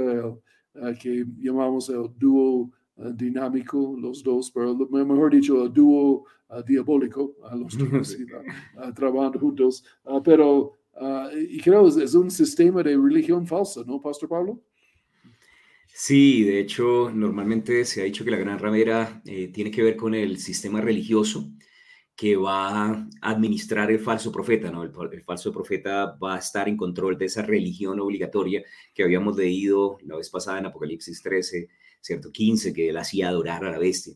que 1.00 1.24
llamamos 1.38 1.88
el 1.88 2.06
dúo 2.16 2.70
eh, 2.96 3.10
dinámico, 3.14 3.96
los 3.98 4.22
dos, 4.22 4.50
pero 4.50 4.74
mejor 4.74 5.32
dicho, 5.32 5.64
el 5.64 5.72
dúo 5.72 6.24
uh, 6.48 6.62
diabólico, 6.66 7.36
los 7.56 7.76
dos 7.78 8.16
trabajando 8.94 9.38
juntos. 9.38 9.84
pero 10.24 10.76
y 11.48 11.58
creo 11.60 11.88
es, 11.88 11.96
es 11.96 12.14
un 12.14 12.30
sistema 12.30 12.82
de 12.82 12.96
religión 12.96 13.46
falsa, 13.46 13.82
¿no, 13.86 14.00
Pastor 14.00 14.28
Pablo? 14.28 14.60
Sí, 16.02 16.44
de 16.44 16.60
hecho, 16.60 17.10
normalmente 17.12 17.84
se 17.84 18.00
ha 18.00 18.04
dicho 18.04 18.24
que 18.24 18.30
la 18.30 18.38
gran 18.38 18.58
ramera 18.58 19.20
eh, 19.26 19.48
tiene 19.48 19.70
que 19.70 19.82
ver 19.82 19.96
con 19.96 20.14
el 20.14 20.38
sistema 20.38 20.80
religioso 20.80 21.50
que 22.20 22.36
va 22.36 22.90
a 22.90 23.08
administrar 23.22 23.90
el 23.90 23.98
falso 23.98 24.30
profeta, 24.30 24.70
¿no? 24.70 24.82
El, 24.82 25.22
falso 25.22 25.50
profeta 25.50 26.18
va 26.22 26.34
a 26.34 26.38
estar 26.38 26.68
en 26.68 26.76
control 26.76 27.16
de 27.16 27.24
esa 27.24 27.40
religión 27.40 27.98
obligatoria 27.98 28.62
que 28.92 29.02
habíamos 29.02 29.38
leído 29.38 29.96
la 30.04 30.16
vez 30.16 30.28
pasada 30.28 30.58
en 30.58 30.66
Apocalipsis 30.66 31.22
13, 31.22 31.68
¿cierto? 31.98 32.30
15, 32.30 32.74
que 32.74 32.90
él 32.90 32.98
hacía 32.98 33.30
adorar 33.30 33.64
a 33.64 33.70
la 33.70 33.78
bestia. 33.78 34.12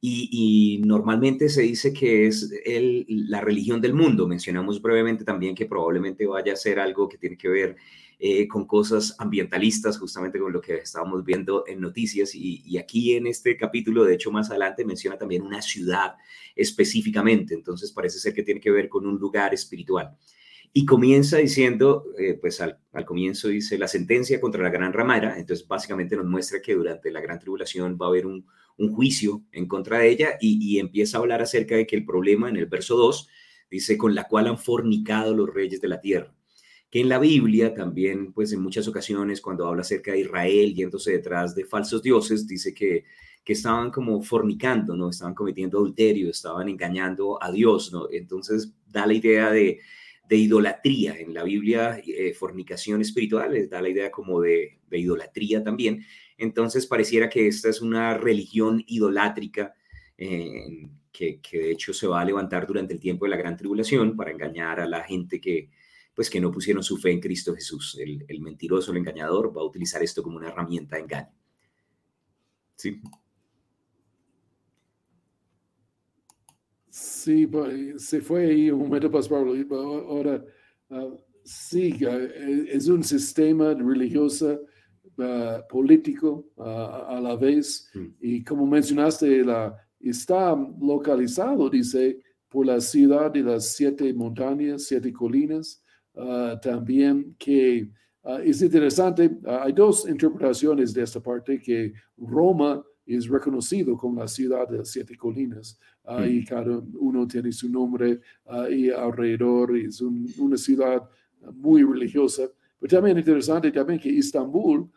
Y, 0.00 0.82
normalmente 0.84 1.48
se 1.48 1.62
dice 1.62 1.92
que 1.92 2.26
es 2.26 2.50
el, 2.64 3.06
la 3.08 3.40
religión 3.40 3.80
del 3.80 3.94
mundo. 3.94 4.26
Mencionamos 4.26 4.82
brevemente 4.82 5.22
también 5.22 5.54
que 5.54 5.66
probablemente 5.66 6.26
vaya 6.26 6.54
a 6.54 6.56
ser 6.56 6.80
algo 6.80 7.08
que 7.08 7.18
tiene 7.18 7.36
que 7.36 7.48
ver 7.48 7.76
eh, 8.26 8.48
con 8.48 8.66
cosas 8.66 9.14
ambientalistas, 9.18 9.98
justamente 9.98 10.38
con 10.38 10.50
lo 10.50 10.62
que 10.62 10.76
estábamos 10.76 11.22
viendo 11.26 11.64
en 11.66 11.78
noticias. 11.78 12.34
Y, 12.34 12.62
y, 12.64 12.78
aquí 12.78 13.16
en 13.16 13.26
este 13.26 13.54
capítulo, 13.54 14.02
de 14.02 14.14
hecho 14.14 14.32
más 14.32 14.48
adelante, 14.48 14.82
menciona 14.82 15.18
también 15.18 15.42
una 15.42 15.60
ciudad 15.60 16.14
específicamente. 16.56 17.52
Entonces 17.52 17.92
parece 17.92 18.18
ser 18.18 18.32
que 18.32 18.42
tiene 18.42 18.62
que 18.62 18.70
ver 18.70 18.88
con 18.88 19.06
un 19.06 19.18
lugar 19.18 19.52
espiritual. 19.52 20.16
Y 20.72 20.86
comienza 20.86 21.36
diciendo, 21.36 22.06
eh, 22.18 22.38
pues 22.40 22.62
al, 22.62 22.78
comienzo 23.04 23.48
dice 23.48 23.76
la 23.76 23.88
sentencia 23.88 24.40
contra 24.40 24.62
la 24.62 24.70
gran 24.70 24.94
ramera, 24.94 25.38
entonces 25.38 25.68
básicamente 25.68 26.16
nos 26.16 26.24
muestra 26.24 26.62
que 26.62 26.74
durante 26.74 27.10
la 27.10 27.20
gran 27.20 27.38
tribulación 27.38 27.98
va 28.00 28.06
a 28.06 28.08
haber 28.08 28.24
un, 28.24 28.46
juicio 28.76 29.44
en 29.52 29.68
contra 29.68 29.98
de 29.98 30.08
ella 30.08 30.38
y, 30.40 30.78
empieza 30.78 31.18
a 31.18 31.20
hablar 31.20 31.42
acerca 31.42 31.76
de 31.76 31.86
que 31.86 31.94
el 31.94 32.06
problema 32.06 32.48
en 32.48 32.56
el 32.56 32.66
verso 32.66 32.96
2 32.96 33.28
dice 33.70 33.98
con 33.98 34.14
la 34.14 34.26
cual 34.28 34.46
han 34.46 34.56
fornicado 34.56 35.34
los 35.34 35.52
reyes 35.52 35.82
de 35.82 35.88
la 35.88 36.00
tierra 36.00 36.33
que 36.94 37.00
en 37.00 37.08
la 37.08 37.18
Biblia 37.18 37.74
también, 37.74 38.32
pues 38.32 38.52
en 38.52 38.62
muchas 38.62 38.86
ocasiones 38.86 39.40
cuando 39.40 39.66
habla 39.66 39.80
acerca 39.80 40.12
de 40.12 40.20
Israel 40.20 40.72
yéndose 40.76 41.10
detrás 41.10 41.52
de 41.52 41.64
falsos 41.64 42.00
dioses, 42.00 42.46
dice 42.46 42.72
que, 42.72 43.02
que 43.44 43.54
estaban 43.54 43.90
como 43.90 44.22
fornicando, 44.22 44.94
¿no? 44.94 45.10
Estaban 45.10 45.34
cometiendo 45.34 45.78
adulterio, 45.78 46.30
estaban 46.30 46.68
engañando 46.68 47.42
a 47.42 47.50
Dios, 47.50 47.92
¿no? 47.92 48.06
Entonces 48.12 48.72
da 48.86 49.06
la 49.06 49.14
idea 49.14 49.50
de, 49.50 49.80
de 50.28 50.36
idolatría. 50.36 51.18
En 51.18 51.34
la 51.34 51.42
Biblia, 51.42 52.00
eh, 52.06 52.32
fornicación 52.32 53.00
espiritual 53.00 53.54
les 53.54 53.68
da 53.68 53.82
la 53.82 53.88
idea 53.88 54.12
como 54.12 54.40
de, 54.40 54.78
idolatría 54.92 55.64
también. 55.64 56.06
Entonces 56.38 56.86
pareciera 56.86 57.28
que 57.28 57.48
esta 57.48 57.70
es 57.70 57.82
una 57.82 58.16
religión 58.16 58.84
idolátrica 58.86 59.74
eh, 60.16 60.88
que, 61.10 61.40
de 61.50 61.72
hecho 61.72 61.92
se 61.92 62.06
va 62.06 62.20
a 62.20 62.24
levantar 62.24 62.68
durante 62.68 62.94
el 62.94 63.00
tiempo 63.00 63.24
de 63.24 63.30
la 63.30 63.36
gran 63.36 63.56
tribulación 63.56 64.14
para 64.14 64.30
engañar 64.30 64.78
a 64.78 64.86
la 64.86 65.02
gente 65.02 65.40
que, 65.40 65.70
pues, 66.14 66.30
que 66.30 66.40
no 66.40 66.50
pusieron 66.50 66.82
su 66.82 66.96
fe 66.96 67.10
en 67.10 67.20
Cristo 67.20 67.54
Jesús. 67.54 67.98
El, 68.00 68.24
el 68.28 68.40
mentiroso, 68.40 68.92
el 68.92 68.98
engañador 68.98 69.56
va 69.56 69.62
a 69.62 69.66
utilizar 69.66 70.02
esto 70.02 70.22
como 70.22 70.36
una 70.36 70.48
herramienta 70.48 70.96
de 70.96 71.02
engaño. 71.02 71.32
Sí. 72.76 73.00
Sí, 76.90 77.48
se 77.96 78.20
fue 78.20 78.46
ahí 78.46 78.70
un 78.70 78.80
momento 78.80 79.10
Pablo. 79.10 79.54
Ahora, 79.70 80.44
uh, 80.90 81.18
sí, 81.42 81.96
es 82.68 82.86
un 82.86 83.02
sistema 83.02 83.74
religioso, 83.74 84.60
uh, 85.18 85.66
político 85.68 86.46
uh, 86.56 86.62
a 86.62 87.20
la 87.20 87.34
vez. 87.34 87.90
Hmm. 87.94 88.14
Y 88.20 88.44
como 88.44 88.66
mencionaste, 88.66 89.42
la, 89.42 89.76
está 89.98 90.54
localizado, 90.80 91.68
dice, 91.68 92.20
por 92.48 92.66
la 92.66 92.80
ciudad 92.80 93.32
de 93.32 93.42
las 93.42 93.72
siete 93.72 94.14
montañas, 94.14 94.84
siete 94.84 95.12
colinas. 95.12 95.82
También 96.62 97.34
que 97.38 97.88
es 98.44 98.62
interesante, 98.62 99.38
hay 99.46 99.72
dos 99.72 100.08
interpretaciones 100.08 100.94
de 100.94 101.02
esta 101.02 101.20
parte, 101.20 101.60
que 101.60 101.92
Roma 102.16 102.82
es 103.06 103.28
reconocido 103.28 103.96
como 103.96 104.20
la 104.20 104.28
ciudad 104.28 104.68
de 104.68 104.78
las 104.78 104.88
siete 104.88 105.16
colinas 105.16 105.78
y 106.26 106.40
mm. 106.40 106.44
cada 106.46 106.82
uno 106.98 107.26
tiene 107.26 107.52
su 107.52 107.68
nombre 107.68 108.20
y 108.70 108.90
alrededor 108.90 109.76
es 109.76 110.00
una 110.00 110.56
ciudad 110.56 111.08
muy 111.52 111.82
religiosa. 111.82 112.44
Pero 112.78 112.96
también 112.96 113.18
interesante 113.18 113.70
también 113.70 113.98
que 113.98 114.18
Estambul 114.18 114.90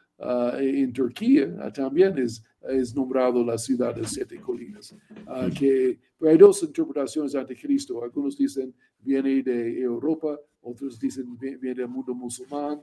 en 0.60 0.94
Turquía 0.94 1.72
también 1.74 2.18
es, 2.18 2.44
es 2.70 2.96
nombrado 2.96 3.44
la 3.44 3.58
ciudad 3.58 3.94
de 3.96 4.06
siete 4.08 4.40
colinas. 4.40 4.96
Mm. 5.26 5.52
que, 5.52 6.00
hay 6.28 6.38
dos 6.38 6.64
interpretaciones 6.64 7.34
de 7.34 7.56
Cristo. 7.56 8.04
Algunos 8.04 8.38
dicen 8.38 8.74
viene 9.00 9.44
de 9.44 9.80
Europa, 9.82 10.40
otros 10.68 11.00
dicen 11.00 11.38
viene 11.38 11.76
del 11.76 11.88
mundo 11.88 12.14
musulmán. 12.14 12.82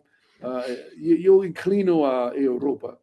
yo, 0.99 1.45
inclino 1.45 2.07
a 2.07 2.33
Europa 2.35 2.99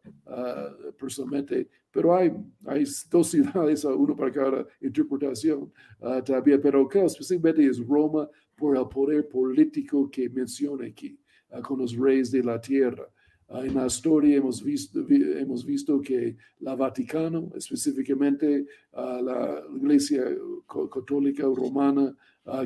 personalmente, 0.98 1.68
pero 1.92 2.16
hay, 2.16 2.32
hay 2.66 2.84
dos 3.10 3.28
ciudades, 3.30 3.84
uno 3.84 4.16
para 4.16 4.32
cada 4.32 4.66
interpretación 4.80 5.70
uh, 6.00 6.22
también, 6.22 6.60
pero 6.60 6.88
creo 6.88 7.06
específicamente 7.06 7.66
es 7.66 7.86
Roma 7.86 8.28
por 8.56 8.76
el 8.76 8.86
poder 8.86 9.28
político 9.28 10.10
que 10.10 10.28
menciona 10.28 10.86
aquí, 10.86 11.18
uh, 11.50 11.60
con 11.60 11.78
los 11.78 11.94
reyes 11.94 12.30
de 12.32 12.42
la 12.42 12.58
tierra. 12.60 13.06
Uh, 13.46 13.58
en 13.58 13.74
la 13.74 13.86
historia 13.86 14.38
hemos 14.38 14.62
visto, 14.64 15.04
hemos 15.08 15.64
visto 15.66 16.00
que 16.00 16.34
la 16.60 16.74
Vaticano, 16.74 17.50
específicamente 17.54 18.64
la 18.94 19.62
Iglesia 19.76 20.24
Católica 20.66 21.42
Romana, 21.42 22.16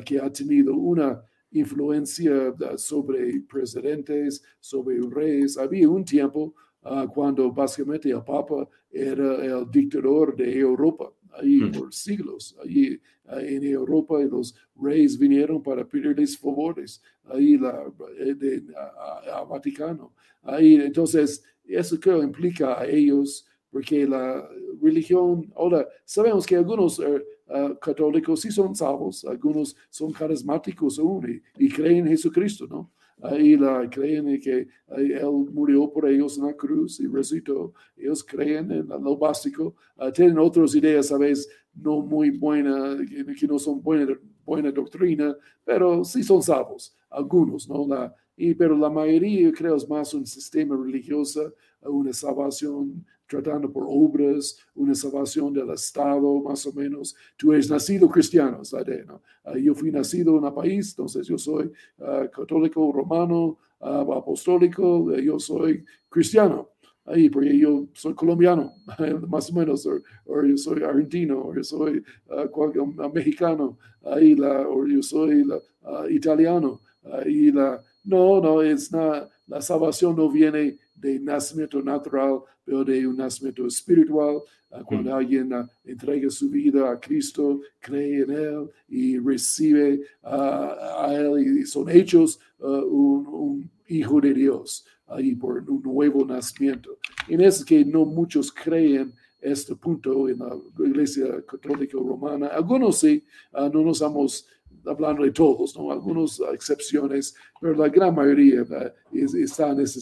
que 0.05 0.19
ha 0.19 0.31
tenido 0.31 0.73
una 0.73 1.21
influencia 1.51 2.53
sobre 2.77 3.41
presidentes, 3.41 4.43
sobre 4.59 4.99
reyes, 5.09 5.57
había 5.57 5.89
un 5.89 6.03
tiempo 6.03 6.53
cuando 7.13 7.51
básicamente 7.51 8.09
el 8.09 8.23
Papa 8.23 8.67
era 8.91 9.43
el 9.43 9.69
dictador 9.69 10.35
de 10.35 10.59
Europa, 10.59 11.11
ahí 11.33 11.61
hmm. 11.61 11.71
por 11.71 11.93
siglos, 11.93 12.55
ahí 12.63 12.99
en 13.25 13.63
Europa 13.63 14.21
y 14.21 14.29
los 14.29 14.55
reyes 14.75 15.17
vinieron 15.17 15.61
para 15.61 15.85
pedirles 15.85 16.37
favores, 16.37 17.01
ahí 17.25 17.57
la, 17.57 17.91
eh, 18.19 18.33
de, 18.35 18.63
a, 18.75 19.43
Vaticano. 19.43 20.13
Ahí, 20.41 20.75
entonces, 20.75 21.43
eso 21.65 21.99
creo 21.99 22.23
implica 22.23 22.79
a 22.79 22.87
ellos, 22.87 23.45
porque 23.69 24.07
la 24.07 24.47
religión, 24.81 25.51
ahora 25.55 25.87
sabemos 26.05 26.45
que 26.45 26.55
algunos 26.55 26.99
eh, 26.99 27.21
ah, 27.49 27.73
católicos 27.81 28.41
sí 28.41 28.51
son 28.51 28.75
salvos, 28.75 29.25
algunos 29.25 29.75
son 29.89 30.11
carismáticos 30.11 30.99
aún 30.99 31.41
y 31.57 31.69
creen 31.69 31.99
en 31.99 32.07
Jesucristo, 32.07 32.67
¿no? 32.67 32.91
ahí 33.21 33.55
la 33.55 33.89
creen 33.89 34.39
que 34.39 34.67
Él 34.95 35.47
murió 35.51 35.91
por 35.91 36.07
ellos 36.07 36.37
en 36.37 36.45
la 36.45 36.53
cruz 36.53 36.99
y 36.99 37.07
resucitó. 37.07 37.73
Ellos 37.95 38.23
creen 38.23 38.71
en 38.71 38.87
lo 38.87 39.17
básico. 39.17 39.75
Ah, 39.97 40.11
tienen 40.11 40.37
otras 40.37 40.75
ideas, 40.75 41.11
a 41.11 41.17
veces, 41.17 41.49
no 41.73 42.01
muy 42.01 42.31
buenas, 42.31 42.97
que, 43.07 43.47
no 43.47 43.59
son 43.59 43.81
buena, 43.81 44.17
buena 44.45 44.71
doctrina, 44.71 45.35
pero 45.63 46.03
sí 46.03 46.23
son 46.23 46.41
salvos, 46.41 46.95
algunos, 47.09 47.67
¿no? 47.69 47.87
La, 47.87 48.13
y, 48.35 48.53
pero 48.53 48.77
la 48.77 48.89
mayoría 48.89 49.51
creo 49.51 49.75
es 49.75 49.87
más 49.87 50.13
un 50.13 50.25
sistema 50.25 50.75
religioso, 50.75 51.53
una 51.81 52.13
salvación 52.13 53.05
tratando 53.27 53.71
por 53.71 53.85
obras, 53.87 54.57
una 54.73 54.95
salvación 54.95 55.53
del 55.53 55.69
Estado, 55.71 56.39
más 56.41 56.65
o 56.65 56.73
menos. 56.73 57.15
Tú 57.35 57.53
eres 57.53 57.69
nacido 57.69 58.09
cristiano, 58.09 58.63
¿sabes? 58.63 59.05
¿no? 59.05 59.21
Uh, 59.43 59.57
yo 59.57 59.75
fui 59.75 59.91
nacido 59.91 60.37
en 60.37 60.45
un 60.45 60.53
país, 60.53 60.89
entonces 60.91 61.27
yo 61.27 61.37
soy 61.37 61.71
uh, 61.99 62.29
católico, 62.33 62.91
romano, 62.91 63.57
uh, 63.79 64.13
apostólico, 64.13 65.13
yo 65.17 65.39
soy 65.39 65.83
cristiano. 66.09 66.69
Ahí, 67.05 67.29
porque 67.29 67.57
yo 67.57 67.87
soy 67.93 68.13
colombiano, 68.13 68.73
más 69.29 69.49
o 69.49 69.53
menos, 69.53 69.85
o, 69.85 70.01
yo 70.43 70.57
soy 70.57 70.83
argentino, 70.83 71.39
o 71.39 71.55
yo 71.55 71.63
soy 71.63 72.03
mexicano, 73.13 73.77
ahí 74.03 74.35
la, 74.35 74.67
o 74.67 74.85
yo 74.85 75.01
soy 75.01 75.45
la, 75.45 75.57
italiano. 76.09 76.81
Ahí 77.03 77.49
la, 77.49 77.81
no, 78.03 78.41
no, 78.41 78.61
es 78.61 78.91
nada, 78.91 79.29
la 79.47 79.61
salvación 79.61 80.17
no 80.17 80.29
viene 80.29 80.77
de 80.93 81.19
nacimiento 81.19 81.81
natural, 81.81 82.41
de 82.67 83.07
un 83.07 83.17
nacimiento 83.17 83.65
espiritual, 83.65 84.41
ah, 84.71 84.83
cuando 84.85 85.11
mm. 85.11 85.13
alguien 85.13 85.53
uh, 85.53 85.67
entrega 85.85 86.29
su 86.29 86.49
vida 86.49 86.91
a 86.91 86.99
Cristo, 86.99 87.61
cree 87.79 88.23
en 88.23 88.31
Él 88.31 88.69
y 88.89 89.17
recibe 89.17 90.01
uh, 90.23 90.27
a 90.27 91.13
Él 91.13 91.59
y 91.59 91.65
son 91.65 91.89
hechos 91.89 92.39
un, 92.59 93.27
un, 93.27 93.71
hijo 93.89 94.19
de 94.19 94.33
Dios 94.33 94.85
ahí 95.07 95.33
por 95.33 95.63
un 95.69 95.81
nuevo 95.81 96.25
nacimiento. 96.25 96.97
En 97.29 97.39
eso 97.39 97.63
que 97.63 97.85
no 97.85 98.05
muchos 98.05 98.51
creen 98.51 99.13
este 99.39 99.75
punto 99.75 100.27
en 100.27 100.39
la 100.39 100.57
Iglesia 100.85 101.41
Católica 101.45 101.97
Romana. 101.97 102.47
Algunos 102.47 102.99
sí, 102.99 103.23
no 103.53 103.81
nos 103.83 104.01
hemos 104.01 104.45
hablando 104.87 105.23
de 105.23 105.31
todos, 105.31 105.77
¿no? 105.77 105.91
Algunas 105.91 106.39
excepciones, 106.53 107.35
pero 107.59 107.75
la 107.75 107.89
gran 107.89 108.15
mayoría 108.15 108.65
está 109.11 109.71
en 109.71 109.81
ese 109.81 110.01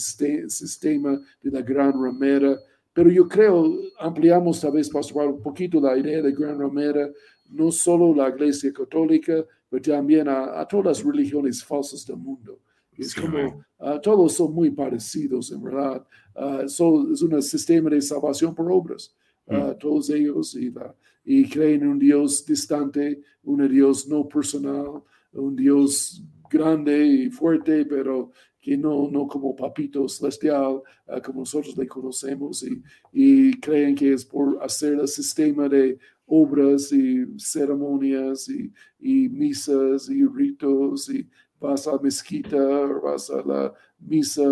sistema 0.49 1.19
de 1.41 1.51
la 1.51 1.61
gran 1.61 1.93
ramera. 1.93 2.57
Pero 2.93 3.11
yo 3.11 3.27
creo, 3.27 3.77
ampliamos 3.99 4.61
tal 4.61 4.71
vez, 4.71 4.89
Pastor, 4.89 5.27
un 5.27 5.41
poquito 5.41 5.81
la 5.81 5.97
idea 5.97 6.21
de 6.21 6.31
gran 6.31 6.59
ramera, 6.59 7.09
no 7.49 7.71
solo 7.71 8.15
la 8.15 8.29
iglesia 8.29 8.71
católica, 8.71 9.45
pero 9.69 9.81
también 9.81 10.27
a, 10.29 10.65
todas 10.67 10.85
las 10.85 11.03
religiones 11.03 11.63
falsas 11.63 12.05
del 12.05 12.17
mundo. 12.17 12.59
Es 12.97 13.13
como, 13.13 13.65
uh, 13.79 13.99
todos 14.01 14.33
son 14.33 14.53
muy 14.53 14.71
parecidos, 14.71 15.51
en 15.51 15.61
verdad. 15.61 16.05
Uh, 16.35 16.61
es 16.61 16.79
un 16.79 17.41
sistema 17.41 17.89
de 17.89 18.01
salvación 18.01 18.55
por 18.55 18.71
obras. 18.71 19.13
Uh, 19.47 19.75
todos 19.77 20.09
ellos 20.09 20.55
y 20.55 20.71
la, 20.71 20.95
y 21.25 21.49
creen 21.49 21.81
en 21.81 21.87
un 21.87 21.99
Dios 21.99 22.45
distante, 22.45 23.21
un 23.43 23.67
Dios 23.67 24.07
no 24.07 24.27
personal, 24.27 25.03
un 25.33 25.55
Dios 25.55 26.23
grande 26.49 27.05
y 27.05 27.29
fuerte, 27.29 27.85
pero 27.85 28.31
que 28.61 28.77
no, 28.77 29.09
no 29.11 29.27
como 29.27 29.55
papito 29.55 30.07
celestial, 30.07 30.81
ah, 31.07 31.21
como 31.21 31.41
nosotros 31.41 31.77
le 31.77 31.87
conocemos, 31.87 32.63
y, 32.63 32.81
y, 33.11 33.59
creen 33.59 33.93
que 33.93 34.13
es 34.13 34.25
por 34.25 34.57
hacer 34.63 34.93
el 34.93 35.07
sistema 35.07 35.69
de 35.69 35.99
obras 36.25 36.91
y 36.91 37.25
ceremonias 37.37 38.49
y, 38.49 38.73
y 38.99 39.29
misas 39.29 40.09
y 40.09 40.25
ritos 40.25 41.09
y 41.09 41.29
vas 41.59 41.87
a 41.87 41.93
la 41.93 42.01
mezquita, 42.01 42.57
vas 43.03 43.29
a 43.29 43.43
la 43.43 43.73
misa 43.99 44.43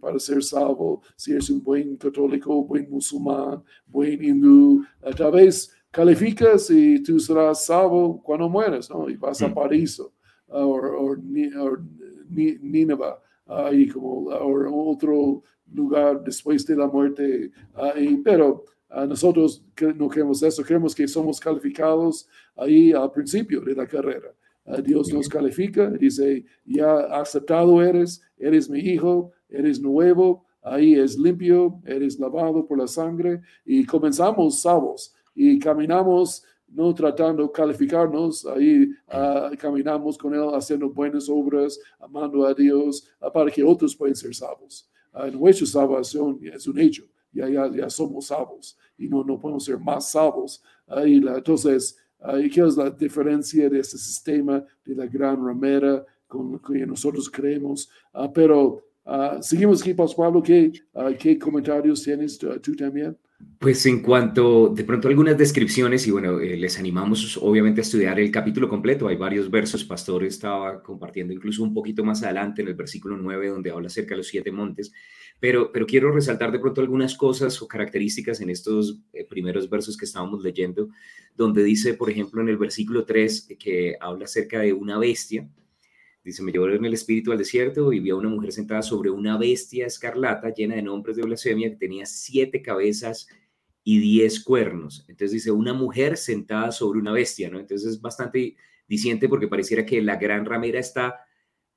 para 0.00 0.18
ser 0.18 0.42
salvo, 0.42 1.02
si 1.16 1.32
eres 1.32 1.50
un 1.50 1.62
buen 1.62 1.96
católico, 1.96 2.64
buen 2.64 2.88
musulmán, 2.88 3.62
buen 3.86 4.22
hindú, 4.22 4.84
ah, 5.02 5.10
tal 5.10 5.32
vez 5.32 5.72
calificas 5.90 6.70
y 6.70 7.02
tú 7.02 7.18
serás 7.18 7.64
salvo 7.64 8.22
cuando 8.22 8.48
mueres, 8.48 8.90
¿no? 8.90 9.08
Y 9.08 9.16
vas 9.16 9.42
a 9.42 9.48
mm. 9.48 9.54
París 9.54 10.00
o, 10.48 11.16
Nínive, 12.30 13.14
ahí 13.46 13.88
como, 13.88 14.28
o 14.28 14.90
otro 14.90 15.42
lugar 15.72 16.22
después 16.22 16.66
de 16.66 16.76
la 16.76 16.86
muerte. 16.86 17.50
pero 18.24 18.64
nosotros 19.06 19.64
no 19.96 20.08
queremos 20.08 20.42
eso, 20.42 20.64
queremos 20.64 20.94
que 20.94 21.06
somos 21.08 21.38
calificados 21.40 22.28
ahí 22.56 22.92
al 22.92 23.10
principio 23.10 23.60
de 23.60 23.74
la 23.74 23.86
carrera. 23.86 24.34
Dios 24.84 25.12
nos 25.12 25.28
califica, 25.28 25.88
dice, 25.90 26.44
ya 26.64 26.98
aceptado 27.18 27.82
eres, 27.82 28.20
eres 28.36 28.68
mi 28.68 28.80
hijo, 28.80 29.32
eres 29.48 29.80
nuevo, 29.80 30.44
ahí 30.62 30.94
es 30.94 31.18
limpio, 31.18 31.80
eres 31.86 32.18
lavado 32.18 32.66
por 32.66 32.76
la 32.78 32.86
sangre 32.86 33.40
y 33.64 33.86
comenzamos 33.86 34.60
salvos 34.60 35.14
y 35.40 35.56
caminamos 35.60 36.42
no 36.66 36.92
tratando 36.92 37.44
de 37.44 37.52
calificarnos, 37.52 38.44
ahí 38.44 38.90
uh, 39.06 39.56
caminamos 39.56 40.18
con 40.18 40.34
Él 40.34 40.50
haciendo 40.52 40.90
buenas 40.90 41.28
obras, 41.28 41.78
amando 42.00 42.44
a 42.44 42.52
Dios, 42.52 43.08
uh, 43.20 43.30
para 43.32 43.48
que 43.48 43.62
otros 43.62 43.94
puedan 43.94 44.16
ser 44.16 44.34
salvos. 44.34 44.90
Uh, 45.14 45.30
nuestra 45.30 45.64
salvación 45.64 46.40
es 46.42 46.66
un 46.66 46.78
hecho, 46.80 47.04
ya, 47.32 47.48
ya, 47.48 47.70
ya 47.70 47.88
somos 47.88 48.26
salvos 48.26 48.76
y 48.98 49.08
no, 49.08 49.22
no 49.22 49.38
podemos 49.38 49.64
ser 49.64 49.78
más 49.78 50.10
salvos. 50.10 50.60
y 51.06 51.20
la, 51.20 51.36
entonces, 51.36 51.96
¿qué 52.52 52.60
es 52.66 52.76
la 52.76 52.90
diferencia 52.90 53.70
de 53.70 53.78
este 53.78 53.96
sistema 53.96 54.64
de 54.84 54.94
la 54.96 55.06
gran 55.06 55.44
ramera 55.46 56.04
con 56.26 56.58
que 56.58 56.84
nosotros 56.84 57.30
creemos? 57.30 57.88
pero 58.34 58.82
seguimos 59.40 59.80
aquí, 59.80 59.94
Pascual, 59.94 60.42
¿qué, 60.42 60.72
¿qué 61.18 61.38
comentarios 61.38 62.02
tienes 62.02 62.36
tú 62.38 62.74
también? 62.74 63.16
Pues 63.60 63.86
en 63.86 64.02
cuanto 64.02 64.68
de 64.68 64.82
pronto 64.84 65.08
algunas 65.08 65.38
descripciones, 65.38 66.06
y 66.06 66.10
bueno, 66.12 66.40
eh, 66.40 66.56
les 66.56 66.78
animamos 66.78 67.36
obviamente 67.36 67.80
a 67.80 67.82
estudiar 67.82 68.18
el 68.18 68.32
capítulo 68.32 68.68
completo, 68.68 69.06
hay 69.06 69.16
varios 69.16 69.50
versos, 69.50 69.84
Pastor 69.84 70.24
estaba 70.24 70.82
compartiendo 70.82 71.32
incluso 71.32 71.62
un 71.62 71.72
poquito 71.72 72.04
más 72.04 72.22
adelante 72.22 72.62
en 72.62 72.68
el 72.68 72.74
versículo 72.74 73.16
9, 73.16 73.48
donde 73.48 73.70
habla 73.70 73.86
acerca 73.88 74.10
de 74.10 74.18
los 74.18 74.28
siete 74.28 74.50
montes, 74.50 74.92
pero, 75.40 75.70
pero 75.72 75.86
quiero 75.86 76.12
resaltar 76.12 76.50
de 76.50 76.58
pronto 76.58 76.80
algunas 76.80 77.16
cosas 77.16 77.60
o 77.62 77.68
características 77.68 78.40
en 78.40 78.50
estos 78.50 79.00
eh, 79.12 79.24
primeros 79.24 79.70
versos 79.70 79.96
que 79.96 80.04
estábamos 80.04 80.42
leyendo, 80.42 80.88
donde 81.36 81.62
dice, 81.62 81.94
por 81.94 82.10
ejemplo, 82.10 82.40
en 82.40 82.48
el 82.48 82.58
versículo 82.58 83.04
3, 83.04 83.56
que 83.58 83.96
habla 84.00 84.24
acerca 84.24 84.60
de 84.60 84.72
una 84.72 84.98
bestia, 84.98 85.48
Dice, 86.28 86.42
me 86.42 86.52
llevó 86.52 86.68
en 86.68 86.84
el 86.84 86.92
espíritu 86.92 87.32
al 87.32 87.38
desierto 87.38 87.90
y 87.90 88.00
vi 88.00 88.10
a 88.10 88.14
una 88.14 88.28
mujer 88.28 88.52
sentada 88.52 88.82
sobre 88.82 89.08
una 89.08 89.38
bestia 89.38 89.86
escarlata 89.86 90.52
llena 90.52 90.74
de 90.74 90.82
nombres 90.82 91.16
de 91.16 91.22
blasfemia 91.22 91.70
que 91.70 91.76
tenía 91.76 92.04
siete 92.04 92.60
cabezas 92.60 93.28
y 93.82 93.98
diez 93.98 94.44
cuernos. 94.44 95.06
Entonces 95.08 95.32
dice, 95.32 95.50
una 95.50 95.72
mujer 95.72 96.18
sentada 96.18 96.70
sobre 96.70 96.98
una 97.00 97.12
bestia, 97.12 97.48
¿no? 97.48 97.58
Entonces 97.58 97.92
es 97.92 98.02
bastante 98.02 98.56
diciente 98.86 99.26
porque 99.26 99.48
pareciera 99.48 99.86
que 99.86 100.02
la 100.02 100.16
gran 100.16 100.44
ramera 100.44 100.78
está, 100.78 101.14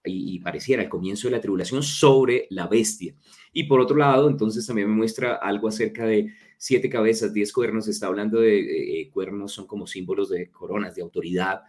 y, 0.03 0.39
pareciera 0.39 0.83
el 0.83 0.89
comienzo 0.89 1.29
de 1.29 1.31
la 1.31 1.39
tribulación, 1.39 1.81
sobre 1.81 2.47
la 2.49 2.67
bestia. 2.67 3.15
Y 3.53 3.63
por 3.63 3.79
otro 3.79 3.95
lado, 3.95 4.29
entonces 4.29 4.67
también 4.67 4.89
me 4.89 4.97
muestra 4.97 5.35
algo 5.35 5.69
acerca 5.69 6.05
de 6.05 6.33
siete 6.57 6.89
cabezas, 6.89 7.33
diez 7.33 7.53
cuernos, 7.53 7.87
está 7.87 8.07
hablando 8.07 8.41
de 8.41 8.59
eh, 8.59 8.99
eh, 8.99 9.09
cuernos, 9.11 9.53
son 9.53 9.65
como 9.65 9.87
símbolos 9.87 10.27
de 10.27 10.51
coronas, 10.51 10.93
de 10.95 11.03
autoridad, 11.03 11.61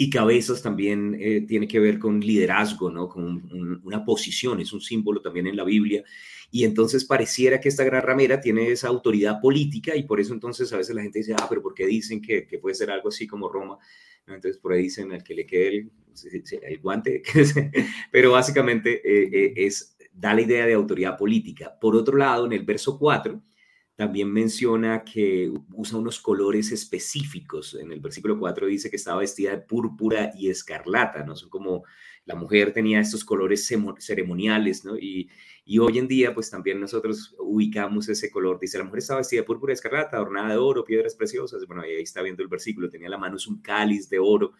y 0.00 0.10
cabezas 0.10 0.62
también 0.62 1.16
eh, 1.18 1.40
tiene 1.40 1.66
que 1.66 1.80
ver 1.80 1.98
con 1.98 2.20
liderazgo, 2.20 2.88
¿no? 2.88 3.08
Con 3.08 3.82
una 3.82 4.04
posición, 4.04 4.60
es 4.60 4.72
un 4.72 4.80
símbolo 4.80 5.20
también 5.20 5.48
en 5.48 5.56
la 5.56 5.64
Biblia. 5.64 6.04
Y 6.52 6.62
entonces 6.62 7.04
pareciera 7.04 7.60
que 7.60 7.68
esta 7.68 7.82
gran 7.82 8.02
ramera 8.02 8.40
tiene 8.40 8.70
esa 8.70 8.86
autoridad 8.86 9.40
política 9.40 9.96
y 9.96 10.04
por 10.04 10.20
eso 10.20 10.32
entonces 10.32 10.72
a 10.72 10.76
veces 10.76 10.94
la 10.94 11.02
gente 11.02 11.18
dice, 11.18 11.34
ah, 11.36 11.46
pero 11.48 11.60
¿por 11.60 11.74
qué 11.74 11.84
dicen 11.84 12.22
que, 12.22 12.46
puede 12.62 12.76
ser 12.76 12.92
algo 12.92 13.08
así 13.08 13.26
como 13.26 13.48
Roma? 13.48 13.76
Entonces 14.24 14.58
por 14.58 14.72
ahí 14.72 14.82
dicen 14.82 15.10
al 15.12 15.24
que 15.24 15.34
le 15.34 15.44
quede 15.44 15.68
el, 15.68 15.90
el 16.62 16.78
guante, 16.78 17.22
pero 18.12 18.30
básicamente 18.30 19.02
eh, 19.04 19.30
eh, 19.32 19.52
es, 19.56 19.96
da 20.12 20.32
la 20.32 20.42
idea 20.42 20.64
de 20.64 20.74
autoridad 20.74 21.18
política. 21.18 21.76
Por 21.80 21.96
otro 21.96 22.16
lado, 22.16 22.46
en 22.46 22.52
el 22.52 22.62
verso 22.62 22.96
4, 22.96 23.42
también 23.98 24.32
menciona 24.32 25.02
que 25.02 25.52
usa 25.72 25.98
unos 25.98 26.20
colores 26.20 26.70
específicos. 26.70 27.74
En 27.74 27.90
el 27.90 27.98
versículo 27.98 28.38
4 28.38 28.68
dice 28.68 28.90
que 28.90 28.94
estaba 28.94 29.18
vestida 29.18 29.50
de 29.50 29.58
púrpura 29.58 30.30
y 30.38 30.50
escarlata, 30.50 31.24
¿no? 31.24 31.34
Son 31.34 31.48
como 31.50 31.82
la 32.24 32.36
mujer 32.36 32.72
tenía 32.72 33.00
estos 33.00 33.24
colores 33.24 33.68
ceremoniales, 33.98 34.84
¿no? 34.84 34.96
Y, 34.96 35.28
y 35.64 35.80
hoy 35.80 35.98
en 35.98 36.06
día, 36.06 36.32
pues 36.32 36.48
también 36.48 36.78
nosotros 36.78 37.34
ubicamos 37.40 38.08
ese 38.08 38.30
color. 38.30 38.60
Dice, 38.60 38.78
la 38.78 38.84
mujer 38.84 39.00
estaba 39.00 39.18
vestida 39.18 39.40
de 39.40 39.46
púrpura 39.46 39.72
y 39.72 39.74
escarlata, 39.74 40.16
adornada 40.16 40.50
de 40.50 40.58
oro, 40.58 40.84
piedras 40.84 41.16
preciosas. 41.16 41.66
Bueno, 41.66 41.82
ahí 41.82 41.94
está 42.00 42.22
viendo 42.22 42.44
el 42.44 42.48
versículo, 42.48 42.88
tenía 42.88 43.08
la 43.08 43.18
mano 43.18 43.36
un 43.48 43.60
cáliz 43.60 44.08
de 44.08 44.20
oro. 44.20 44.52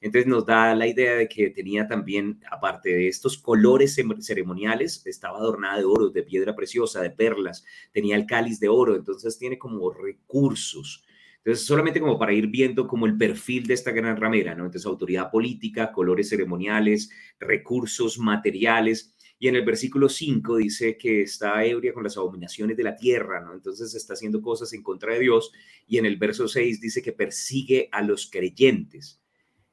Entonces 0.00 0.26
nos 0.28 0.44
da 0.44 0.74
la 0.74 0.86
idea 0.86 1.14
de 1.14 1.28
que 1.28 1.50
tenía 1.50 1.88
también, 1.88 2.40
aparte 2.50 2.90
de 2.90 3.08
estos 3.08 3.38
colores 3.38 3.96
ceremoniales, 4.20 5.06
estaba 5.06 5.38
adornada 5.38 5.78
de 5.78 5.84
oro, 5.84 6.10
de 6.10 6.22
piedra 6.22 6.54
preciosa, 6.54 7.00
de 7.00 7.10
perlas, 7.10 7.64
tenía 7.92 8.16
el 8.16 8.26
cáliz 8.26 8.60
de 8.60 8.68
oro, 8.68 8.94
entonces 8.94 9.38
tiene 9.38 9.58
como 9.58 9.90
recursos. 9.90 11.02
Entonces, 11.46 11.64
solamente 11.64 12.00
como 12.00 12.18
para 12.18 12.32
ir 12.32 12.48
viendo 12.48 12.88
como 12.88 13.06
el 13.06 13.16
perfil 13.16 13.68
de 13.68 13.74
esta 13.74 13.92
gran 13.92 14.16
ramera, 14.16 14.56
¿no? 14.56 14.64
Entonces, 14.64 14.84
autoridad 14.84 15.30
política, 15.30 15.92
colores 15.92 16.28
ceremoniales, 16.28 17.08
recursos 17.38 18.18
materiales. 18.18 19.14
Y 19.38 19.46
en 19.46 19.54
el 19.54 19.64
versículo 19.64 20.08
5 20.08 20.56
dice 20.56 20.98
que 20.98 21.22
está 21.22 21.64
ebria 21.64 21.92
con 21.92 22.02
las 22.02 22.16
abominaciones 22.16 22.76
de 22.76 22.82
la 22.82 22.96
tierra, 22.96 23.40
¿no? 23.40 23.54
Entonces 23.54 23.94
está 23.94 24.14
haciendo 24.14 24.42
cosas 24.42 24.72
en 24.72 24.82
contra 24.82 25.12
de 25.14 25.20
Dios. 25.20 25.52
Y 25.86 25.98
en 25.98 26.06
el 26.06 26.16
verso 26.16 26.48
6 26.48 26.80
dice 26.80 27.00
que 27.00 27.12
persigue 27.12 27.88
a 27.92 28.02
los 28.02 28.28
creyentes. 28.28 29.22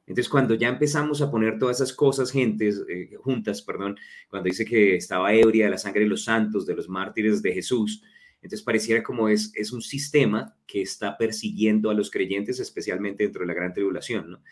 Entonces, 0.05 0.29
cuando 0.29 0.55
ya 0.55 0.67
empezamos 0.67 1.21
a 1.21 1.31
poner 1.31 1.57
todas 1.57 1.77
esas 1.77 1.93
cosas 1.93 2.31
gentes, 2.31 2.83
eh, 2.89 3.15
juntas, 3.21 3.61
perdón, 3.61 3.97
cuando 4.29 4.49
dice 4.49 4.65
que 4.65 4.95
estaba 4.95 5.33
ebria 5.33 5.65
de 5.65 5.71
la 5.71 5.77
sangre 5.77 6.01
de 6.01 6.09
los 6.09 6.25
santos, 6.25 6.65
de 6.65 6.75
los 6.75 6.89
mártires 6.89 7.41
de 7.41 7.53
Jesús, 7.53 8.03
entonces 8.41 8.61
pareciera 8.61 9.01
como 9.01 9.29
es, 9.29 9.51
es 9.55 9.71
un 9.71 9.81
sistema 9.81 10.57
que 10.67 10.81
está 10.81 11.17
persiguiendo 11.17 11.89
a 11.89 11.93
los 11.93 12.11
creyentes, 12.11 12.59
especialmente 12.59 13.23
dentro 13.23 13.41
de 13.41 13.47
la 13.47 13.53
gran 13.53 13.73
tribulación, 13.73 14.31
¿no? 14.31 14.43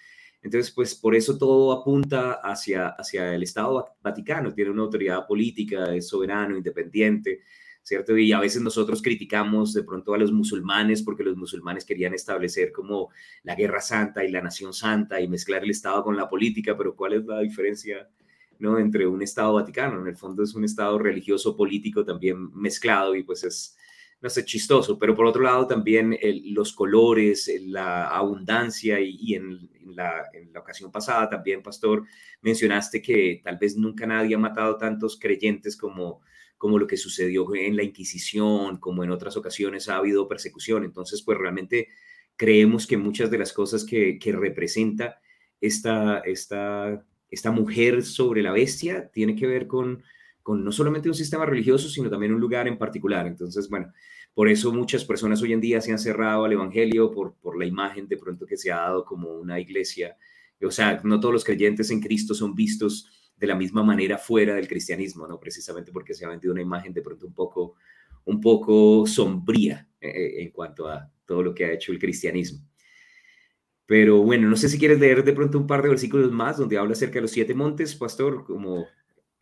Entonces, 0.42 0.72
pues 0.72 0.96
por 0.96 1.14
eso 1.14 1.38
todo 1.38 1.72
apunta 1.72 2.40
hacia, 2.44 2.88
hacia 2.88 3.36
el 3.36 3.44
Estado 3.44 3.96
Vaticano, 4.02 4.54
tiene 4.54 4.72
una 4.72 4.82
autoridad 4.84 5.28
política, 5.28 5.94
es 5.94 6.08
soberano, 6.08 6.58
independiente, 6.58 7.42
¿cierto? 7.84 8.18
Y 8.18 8.32
a 8.32 8.40
veces 8.40 8.62
nosotros 8.62 9.02
criticamos 9.02 9.74
de 9.74 9.84
pronto 9.84 10.14
a 10.14 10.18
los 10.18 10.32
musulmanes 10.32 11.02
porque 11.04 11.24
los 11.24 11.36
musulmanes 11.36 11.86
querían 11.86 12.14
establecer 12.14 12.72
como 12.72 13.10
la 13.44 13.56
guerra 13.56 13.82
santa 13.82 14.24
y 14.24 14.32
la 14.32 14.42
nación 14.42 14.74
santa 14.74 15.20
y 15.20 15.28
mezclar 15.28 15.64
el 15.64 15.72
Estado 15.72 16.04
con 16.04 16.16
la 16.16 16.30
política, 16.30 16.78
pero 16.78 16.96
¿cuál 16.96 17.14
es 17.14 17.26
la 17.26 17.40
diferencia? 17.40 18.10
¿no? 18.62 18.78
entre 18.78 19.08
un 19.08 19.22
Estado 19.24 19.54
Vaticano, 19.54 20.02
en 20.02 20.08
el 20.08 20.16
fondo 20.16 20.44
es 20.44 20.54
un 20.54 20.64
Estado 20.64 21.00
religioso 21.00 21.58
político 21.58 22.06
también 22.06 22.54
mezclado 22.54 23.16
y 23.16 23.24
pues 23.24 23.44
es, 23.44 23.76
no 24.22 24.30
sé, 24.30 24.46
chistoso, 24.46 25.00
pero 25.00 25.16
por 25.16 25.26
otro 25.26 25.42
lado 25.42 25.66
también 25.66 26.16
los 26.46 26.72
colores, 26.72 27.52
la 27.62 28.08
abundancia 28.10 29.00
y, 29.00 29.34
en, 29.34 29.68
la, 29.96 30.26
en, 30.32 30.54
la, 30.54 30.60
ocasión 30.60 30.92
pasada 30.92 31.28
también, 31.28 31.64
Pastor, 31.64 32.06
mencionaste 32.42 33.02
que 33.02 33.42
tal 33.44 33.58
vez 33.58 33.76
nunca 33.76 34.06
nadie 34.06 34.36
ha 34.36 34.40
matado 34.40 34.78
tantos 34.78 35.20
creyentes 35.20 35.76
como, 35.76 36.22
como 36.62 36.78
lo 36.78 36.86
que 36.86 36.96
sucedió 36.96 37.56
en 37.56 37.76
la 37.76 37.82
Inquisición, 37.82 38.78
como 38.78 39.04
en 39.04 39.10
otras 39.10 39.36
ocasiones 39.36 39.90
ha 39.90 39.98
habido 39.98 40.28
persecución. 40.28 40.84
Entonces, 40.84 41.24
pues 41.24 41.36
realmente 41.36 41.88
creemos 42.36 42.86
que 42.86 42.98
muchas 42.98 43.32
de 43.32 43.40
las 43.40 43.52
cosas 43.52 43.84
que, 43.84 44.20
que 44.20 44.32
representa 44.32 45.20
esta, 45.60 46.20
esta, 46.20 47.04
esta 47.32 47.50
mujer 47.50 48.04
sobre 48.04 48.44
la 48.44 48.52
bestia 48.52 49.10
tiene 49.12 49.36
que 49.36 49.48
ver 49.48 49.66
con, 49.66 50.04
con 50.44 50.64
no 50.64 50.72
solamente 50.72 51.10
un 51.10 51.16
sistema 51.16 51.48
religioso, 51.48 51.90
sino 51.90 52.12
también 52.12 52.32
un 52.32 52.40
lugar 52.40 52.68
en 52.68 52.78
particular. 52.78 53.26
Entonces, 53.26 53.68
bueno, 53.68 53.92
por 54.36 54.48
eso 54.48 54.72
muchas 54.72 55.04
personas 55.04 55.42
hoy 55.42 55.54
en 55.54 55.62
día 55.62 55.82
se 55.82 55.92
han 55.92 55.98
cerrado 55.98 56.46
al 56.46 56.54
Evangelio 56.54 57.10
por, 57.10 57.34
por 57.42 57.58
la 57.58 57.66
imagen 57.66 58.08
de 58.08 58.18
pronto 58.18 58.46
que 58.46 58.58
se 58.58 58.72
ha 58.72 58.82
dado 58.82 59.04
como 59.04 59.34
una 59.34 59.60
iglesia. 59.60 60.16
O 60.64 60.70
sea, 60.70 61.02
no 61.04 61.20
todos 61.20 61.34
los 61.34 61.44
creyentes 61.44 61.90
en 61.90 62.02
Cristo 62.02 62.36
son 62.36 62.54
vistos 62.54 63.08
de 63.42 63.48
la 63.48 63.56
misma 63.56 63.82
manera 63.82 64.20
fuera 64.20 64.54
del 64.54 64.68
cristianismo, 64.68 65.26
¿no? 65.28 65.40
Precisamente 65.40 65.92
porque 65.92 66.14
se 66.14 66.24
ha 66.24 66.30
vendido 66.30 66.54
una 66.54 66.62
imagen 66.62 66.94
de 66.94 67.02
pronto 67.02 67.26
un 67.26 67.34
poco, 67.34 67.74
un 68.26 68.40
poco 68.40 69.08
sombría 69.08 69.90
eh, 70.00 70.10
eh, 70.10 70.44
en 70.44 70.52
cuanto 70.52 70.88
a 70.88 71.12
todo 71.26 71.42
lo 71.42 71.56
que 71.56 71.66
ha 71.66 71.72
hecho 71.72 71.92
el 71.92 71.98
cristianismo. 71.98 72.64
Pero 73.88 74.22
bueno, 74.22 74.48
no 74.48 74.56
sé 74.56 74.70
si 74.70 74.78
quieres 74.78 75.00
leer 75.00 75.24
de 75.24 75.34
pronto 75.34 75.58
un 75.58 75.66
par 75.66 75.82
de 75.82 75.90
versículos 75.90 76.32
más 76.32 76.60
donde 76.60 76.78
habla 76.78 76.92
acerca 76.92 77.16
de 77.16 77.22
los 77.22 77.32
siete 77.32 77.56
montes, 77.56 77.96
pastor, 77.96 78.46
como... 78.46 78.86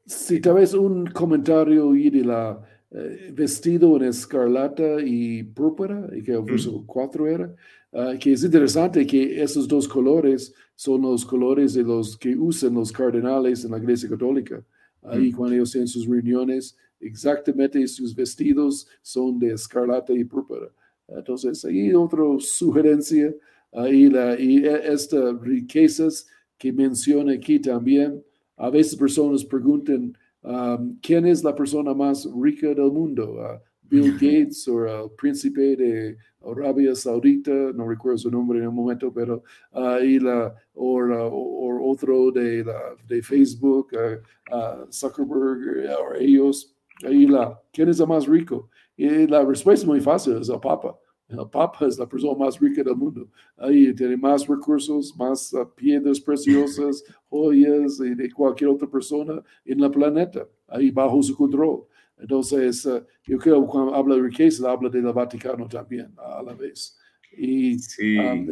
Sí, 0.05 0.39
tal 0.39 0.53
vez 0.53 0.73
un 0.73 1.07
comentario 1.07 1.93
y 1.93 2.09
de 2.09 2.23
la 2.23 2.78
eh, 2.91 3.31
vestido 3.33 3.95
en 3.97 4.03
escarlata 4.05 5.01
y 5.01 5.43
púrpura, 5.43 6.09
y 6.15 6.23
que 6.23 6.31
el 6.31 6.41
verso 6.41 6.83
4 6.87 7.27
era, 7.27 7.55
ah, 7.93 8.13
que 8.19 8.33
es 8.33 8.43
interesante 8.43 9.05
que 9.05 9.41
esos 9.41 9.67
dos 9.67 9.87
colores 9.87 10.53
son 10.75 11.01
los 11.03 11.23
colores 11.23 11.73
de 11.73 11.83
los 11.83 12.17
que 12.17 12.35
usan 12.35 12.73
los 12.73 12.91
cardenales 12.91 13.63
en 13.63 13.71
la 13.71 13.77
Iglesia 13.77 14.09
Católica. 14.09 14.63
Ahí 15.03 15.31
cuando 15.31 15.55
ellos 15.55 15.71
tienen 15.71 15.87
sus 15.87 16.07
reuniones, 16.07 16.75
exactamente 16.99 17.87
sus 17.87 18.15
vestidos 18.15 18.87
son 19.01 19.39
de 19.39 19.53
escarlata 19.53 20.13
y 20.13 20.23
púrpura. 20.23 20.69
Entonces, 21.07 21.63
ahí 21.65 21.93
otra 21.93 22.23
sugerencia, 22.39 23.33
ahí 23.71 24.09
la, 24.09 24.39
y 24.39 24.65
e, 24.65 24.91
estas 24.93 25.39
riquezas 25.41 26.27
que 26.57 26.71
menciona 26.71 27.33
aquí 27.33 27.59
también, 27.59 28.23
a 28.57 28.69
veces 28.69 28.95
personas 28.95 29.45
preguntan, 29.45 30.17
Um, 30.41 30.97
¿Quién 31.01 31.25
es 31.25 31.43
la 31.43 31.53
persona 31.53 31.93
más 31.93 32.27
rica 32.33 32.67
del 32.67 32.91
mundo? 32.91 33.33
Uh, 33.33 33.59
Bill 33.89 34.13
Gates 34.13 34.67
o 34.67 34.85
el 34.85 35.11
príncipe 35.17 35.75
de 35.75 36.17
Arabia 36.45 36.95
Saudita, 36.95 37.51
no 37.51 37.87
recuerdo 37.87 38.19
su 38.19 38.31
nombre 38.31 38.59
en 38.59 38.65
el 38.65 38.71
momento, 38.71 39.11
pero 39.11 39.43
uh, 39.73 39.97
y 40.03 40.19
la, 40.19 40.55
o, 40.75 41.89
otro 41.91 42.31
de, 42.31 42.63
la, 42.63 42.79
de 43.07 43.21
Facebook, 43.21 43.89
uh, 43.93 44.91
Zuckerberg, 44.91 45.89
o 45.99 46.15
ellos, 46.15 46.73
ahí 47.03 47.25
la, 47.25 47.59
¿quién 47.73 47.89
es 47.89 47.99
el 47.99 48.07
más 48.07 48.27
rico? 48.27 48.69
Y 48.95 49.27
la 49.27 49.43
respuesta 49.43 49.83
es 49.83 49.87
muy 49.87 49.99
fácil, 49.99 50.37
es 50.37 50.49
el 50.49 50.59
Papa. 50.59 50.97
El 51.29 51.47
Papa 51.47 51.85
es 51.85 51.99
la 51.99 52.09
persona 52.09 52.35
más 52.37 52.59
rica 52.59 52.83
del 52.83 52.95
mundo. 52.95 53.27
Ahí 53.57 53.93
tiene 53.93 54.17
más 54.17 54.47
recursos, 54.47 55.15
más 55.15 55.53
uh, 55.53 55.67
piedras 55.75 56.19
preciosas, 56.19 57.03
joyas 57.29 57.99
y 57.99 58.15
de 58.15 58.31
cualquier 58.31 58.71
otra 58.71 58.89
persona 58.89 59.43
en 59.63 59.83
el 59.83 59.91
planeta, 59.91 60.47
ahí 60.67 60.89
bajo 60.89 61.21
su 61.21 61.35
control. 61.35 61.85
Entonces, 62.17 62.83
uh, 62.87 63.03
yo 63.23 63.37
creo 63.37 63.61
que 63.61 63.67
cuando 63.67 63.93
habla 63.93 64.15
de 64.15 64.23
riqueza, 64.23 64.71
habla 64.71 64.89
del 64.89 65.03
Vaticano 65.13 65.67
también 65.67 66.11
a 66.17 66.41
la 66.41 66.53
vez. 66.53 66.97
Y, 67.37 67.75
um, 68.19 68.47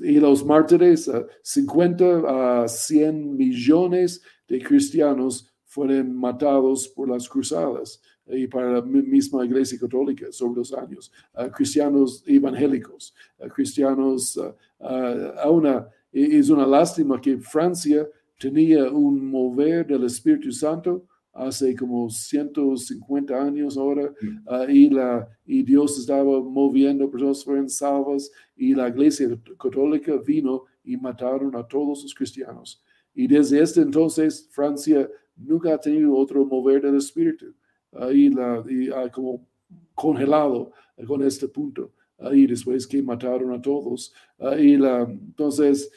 y 0.00 0.20
los 0.20 0.44
mártires, 0.44 1.10
50 1.42 2.04
uh, 2.04 2.26
a 2.26 2.68
100 2.68 3.34
millones 3.34 4.22
de 4.46 4.62
cristianos 4.62 5.50
fueron 5.64 6.14
matados 6.14 6.86
por 6.88 7.08
las 7.08 7.26
cruzadas 7.26 8.02
y 8.32 8.46
para 8.46 8.72
la 8.72 8.82
misma 8.82 9.44
Iglesia 9.44 9.78
Católica 9.78 10.26
sobre 10.30 10.58
los 10.58 10.72
años, 10.72 11.12
cristianos 11.54 12.22
evangélicos, 12.26 13.14
cristianos, 13.54 14.38
a 14.78 15.50
una, 15.50 15.88
es 16.12 16.48
una 16.50 16.66
lástima 16.66 17.20
que 17.20 17.38
Francia 17.38 18.06
tenía 18.38 18.90
un 18.90 19.30
mover 19.30 19.86
del 19.86 20.04
Espíritu 20.04 20.50
Santo 20.50 21.04
hace 21.32 21.76
como 21.76 22.10
150 22.10 23.40
años 23.40 23.76
ahora, 23.76 24.12
mm. 24.20 24.70
y, 24.70 24.90
la, 24.90 25.28
y 25.46 25.62
Dios 25.62 25.98
estaba 25.98 26.40
moviendo, 26.42 27.10
personas 27.10 27.44
fueron 27.44 27.68
salvas, 27.68 28.30
y 28.56 28.74
la 28.74 28.88
iglesia 28.88 29.28
católica 29.58 30.16
vino 30.16 30.64
y 30.82 30.96
mataron 30.96 31.54
a 31.54 31.66
todos 31.66 32.02
los 32.02 32.14
cristianos. 32.14 32.82
y 33.14 33.26
desde 33.26 33.62
este 33.62 33.80
entonces 33.80 34.48
Francia 34.50 35.08
nunca 35.36 35.74
ha 35.74 35.78
tenido 35.78 36.14
otro 36.14 36.44
mover 36.44 36.82
del 36.82 36.96
espíritu. 36.96 37.54
Ahí 37.92 38.28
la, 38.30 38.64
y, 38.68 38.88
ha 38.90 39.10
como 39.10 39.46
congelado 39.94 40.72
con 41.06 41.22
este 41.22 41.48
punto. 41.48 41.92
Ahí 42.18 42.46
después 42.46 42.86
que 42.86 43.02
mataron 43.02 43.52
a 43.52 43.60
todos. 43.60 44.12
Ahí 44.38 44.76
la, 44.76 45.02
entonces, 45.02 45.90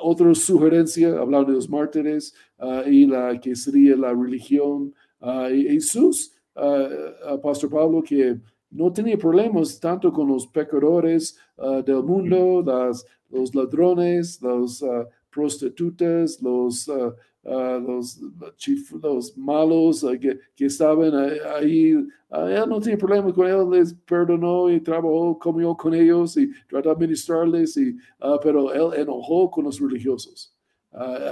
otra 0.00 0.34
sugerencia, 0.34 1.18
hablando 1.18 1.50
de 1.50 1.56
los 1.56 1.68
mártires, 1.68 2.34
y 2.86 3.06
la 3.06 3.38
que 3.40 3.54
sería 3.54 3.96
la 3.96 4.12
religión. 4.12 4.92
Jesús, 5.48 6.34
Pastor 7.42 7.70
Pablo, 7.70 8.02
que 8.02 8.40
no 8.70 8.92
tenía 8.92 9.16
problemas 9.16 9.78
tanto 9.78 10.12
con 10.12 10.28
los 10.28 10.46
pecadores 10.46 11.38
del 11.86 12.02
mundo, 12.02 12.62
las, 12.66 13.06
los 13.30 13.54
ladrones, 13.54 14.42
los 14.42 14.84
prostitutas, 15.30 16.42
los, 16.42 16.90
uh, 17.44 17.80
los, 17.80 18.20
los 19.02 19.36
malos 19.36 20.02
uh, 20.02 20.18
que, 20.18 20.38
que, 20.54 20.66
estaban 20.66 21.14
ahí. 21.56 21.90
él 21.90 22.64
no 22.68 22.80
tiene 22.80 22.98
problema 22.98 23.32
con 23.32 23.46
él, 23.46 23.70
les 23.70 23.94
perdonó 23.94 24.70
y 24.70 24.80
trabajó, 24.80 25.38
comió 25.38 25.76
con 25.76 25.94
ellos 25.94 26.36
y 26.36 26.50
trató 26.68 26.90
de 26.90 26.94
administrarles, 26.94 27.76
y, 27.76 27.96
pero 28.42 28.72
él 28.72 29.00
enojó 29.00 29.50
con 29.50 29.64
los 29.64 29.80
religiosos. 29.80 30.54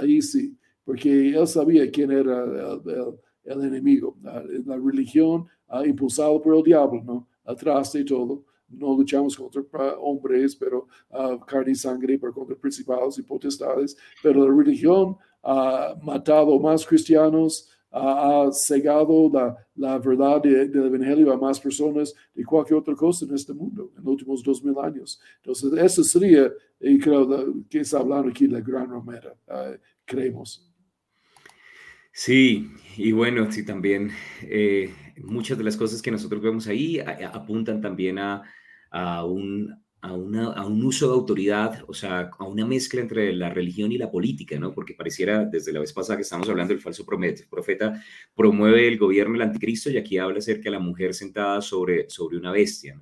ahí 0.01 0.21
sí, 0.21 0.57
porque 0.83 1.29
él 1.29 1.47
sabía 1.47 1.89
quién 1.89 2.11
era 2.11 2.43
el, 2.43 3.15
el, 3.43 3.63
enemigo. 3.65 4.17
la 4.23 4.77
religión 4.77 5.47
impulsada 5.85 6.39
por 6.41 6.55
el 6.55 6.63
diablo, 6.63 7.01
¿no? 7.03 7.27
Atrás 7.43 7.93
de 7.93 8.03
todo 8.03 8.43
no 8.71 8.95
luchamos 8.95 9.35
contra 9.35 9.97
hombres, 9.99 10.55
pero 10.55 10.87
uh, 11.09 11.39
carne 11.39 11.71
y 11.71 11.75
sangre, 11.75 12.17
pero 12.17 12.33
contra 12.33 12.55
principales 12.55 13.17
y 13.17 13.23
potestades. 13.23 13.97
Pero 14.23 14.47
la 14.47 14.55
religión 14.55 15.17
ha 15.43 15.95
matado 16.01 16.59
más 16.59 16.85
cristianos, 16.85 17.69
ha 17.91 18.49
cegado 18.53 19.29
la, 19.33 19.57
la 19.75 19.97
verdad 19.97 20.41
del 20.41 20.73
Evangelio 20.73 21.31
a 21.31 21.37
más 21.37 21.59
personas 21.59 22.13
de 22.33 22.45
cualquier 22.45 22.79
otra 22.79 22.95
cosa 22.95 23.25
en 23.25 23.35
este 23.35 23.53
mundo 23.53 23.91
en 23.97 24.03
los 24.03 24.11
últimos 24.13 24.43
dos 24.43 24.63
mil 24.63 24.77
años. 24.79 25.19
Entonces, 25.37 25.73
eso 25.73 26.03
sería, 26.03 26.51
y 26.79 26.97
creo 26.99 27.27
que 27.69 27.79
está 27.79 27.99
hablando 27.99 28.29
aquí 28.29 28.47
la 28.47 28.61
gran 28.61 28.89
romera, 28.89 29.35
uh, 29.47 29.77
creemos. 30.05 30.67
Sí, 32.13 32.69
y 32.97 33.11
bueno, 33.11 33.51
sí, 33.51 33.65
también 33.65 34.11
eh, 34.43 34.93
muchas 35.23 35.57
de 35.57 35.63
las 35.63 35.75
cosas 35.77 36.01
que 36.01 36.11
nosotros 36.11 36.41
vemos 36.41 36.67
ahí 36.67 36.99
apuntan 36.99 37.81
también 37.81 38.19
a 38.19 38.43
a 38.91 39.25
un, 39.25 39.80
a, 40.01 40.13
un 40.13 40.83
uso 40.83 41.07
de 41.07 41.13
autoridad, 41.13 41.83
o 41.87 41.93
sea, 41.93 42.31
a 42.37 42.45
una 42.45 42.65
mezcla 42.65 43.01
entre 43.01 43.33
la 43.33 43.49
religión 43.49 43.91
y 43.91 43.97
la 43.97 44.09
política, 44.09 44.57
¿no? 44.59 44.73
Porque 44.73 44.95
pareciera, 44.95 45.45
desde 45.45 45.71
la 45.71 45.79
vez 45.79 45.93
pasada 45.93 46.17
que 46.17 46.23
estamos 46.23 46.49
hablando 46.49 46.73
del 46.73 46.81
falso 46.81 47.05
profeta, 47.05 48.03
promueve 48.35 48.87
el 48.87 48.97
gobierno 48.97 49.33
del 49.33 49.43
anticristo 49.43 49.91
y 49.91 49.97
aquí 49.97 50.17
habla 50.17 50.39
acerca 50.39 50.63
de 50.63 50.71
la 50.71 50.79
mujer 50.79 51.13
sentada 51.13 51.61
sobre, 51.61 52.09
sobre 52.09 52.37
una 52.37 52.51
bestia. 52.51 52.99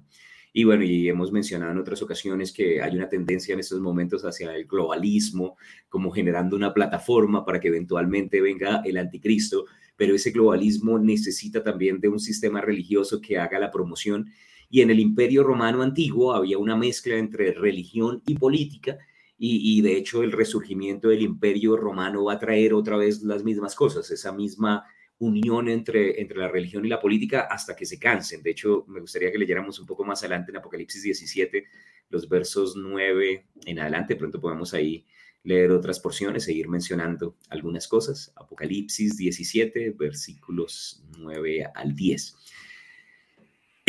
Y 0.51 0.63
bueno, 0.63 0.83
y 0.83 1.07
hemos 1.07 1.31
mencionado 1.31 1.71
en 1.71 1.77
otras 1.77 2.01
ocasiones 2.01 2.51
que 2.51 2.81
hay 2.81 2.95
una 2.95 3.07
tendencia 3.07 3.53
en 3.53 3.59
estos 3.59 3.79
momentos 3.79 4.25
hacia 4.25 4.53
el 4.53 4.65
globalismo, 4.65 5.55
como 5.87 6.11
generando 6.11 6.55
una 6.55 6.73
plataforma 6.73 7.45
para 7.45 7.59
que 7.59 7.67
eventualmente 7.69 8.41
venga 8.41 8.81
el 8.83 8.97
anticristo, 8.97 9.65
pero 9.95 10.15
ese 10.15 10.31
globalismo 10.31 10.97
necesita 10.97 11.63
también 11.63 11.99
de 11.99 12.07
un 12.09 12.19
sistema 12.19 12.61
religioso 12.61 13.21
que 13.21 13.37
haga 13.37 13.59
la 13.59 13.71
promoción 13.71 14.31
y 14.69 14.81
en 14.81 14.91
el 14.91 14.99
imperio 14.99 15.43
romano 15.43 15.81
antiguo 15.81 16.33
había 16.33 16.57
una 16.57 16.75
mezcla 16.75 17.15
entre 17.15 17.53
religión 17.53 18.21
y 18.27 18.35
política 18.35 18.97
y, 19.41 19.81
de 19.81 19.95
hecho 19.95 20.21
el 20.21 20.33
resurgimiento 20.33 21.07
del 21.07 21.21
imperio 21.21 21.77
romano 21.77 22.25
va 22.25 22.33
a 22.33 22.39
traer 22.39 22.73
otra 22.73 22.97
vez 22.97 23.23
las 23.23 23.43
mismas 23.43 23.73
cosas, 23.73 24.11
esa 24.11 24.33
misma 24.33 24.85
unión 25.17 25.69
entre, 25.69 26.19
entre 26.19 26.37
la 26.37 26.49
religión 26.49 26.85
y 26.85 26.89
la 26.89 26.99
política 26.99 27.47
hasta 27.49 27.75
que 27.75 27.85
se 27.85 27.99
cansen. 27.99 28.43
De 28.43 28.51
hecho, 28.51 28.85
me 28.87 28.99
gustaría 28.99 29.31
que 29.31 29.37
leyéramos 29.37 29.79
un 29.79 29.85
poco 29.85 30.03
más 30.03 30.21
adelante 30.23 30.51
en 30.51 30.57
Apocalipsis 30.57 31.03
17, 31.03 31.65
los 32.09 32.27
versos 32.27 32.75
9 32.75 33.45
en 33.65 33.79
adelante, 33.79 34.15
pronto 34.17 34.41
podemos 34.41 34.73
ahí 34.73 35.05
leer 35.43 35.71
otras 35.71 35.99
porciones, 35.99 36.43
seguir 36.43 36.67
mencionando 36.67 37.37
algunas 37.49 37.87
cosas. 37.87 38.33
Apocalipsis 38.35 39.17
17, 39.17 39.91
versículos 39.91 41.03
9 41.17 41.65
al 41.73 41.95
10. 41.95 42.35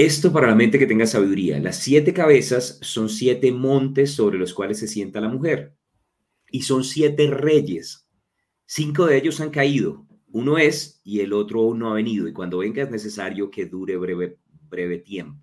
Esto 0.00 0.32
para 0.32 0.46
la 0.46 0.54
mente 0.54 0.78
que 0.78 0.86
tenga 0.86 1.04
sabiduría. 1.04 1.58
Las 1.58 1.76
siete 1.76 2.14
cabezas 2.14 2.78
son 2.80 3.10
siete 3.10 3.52
montes 3.52 4.12
sobre 4.12 4.38
los 4.38 4.54
cuales 4.54 4.78
se 4.78 4.88
sienta 4.88 5.20
la 5.20 5.28
mujer. 5.28 5.74
Y 6.50 6.62
son 6.62 6.84
siete 6.84 7.26
reyes. 7.30 8.08
Cinco 8.64 9.04
de 9.04 9.18
ellos 9.18 9.42
han 9.42 9.50
caído. 9.50 10.06
Uno 10.32 10.56
es 10.56 11.02
y 11.04 11.20
el 11.20 11.34
otro 11.34 11.74
no 11.74 11.90
ha 11.90 11.94
venido. 11.96 12.26
Y 12.26 12.32
cuando 12.32 12.56
venga 12.56 12.82
es 12.82 12.90
necesario 12.90 13.50
que 13.50 13.66
dure 13.66 13.98
breve, 13.98 14.38
breve 14.70 14.96
tiempo. 14.96 15.38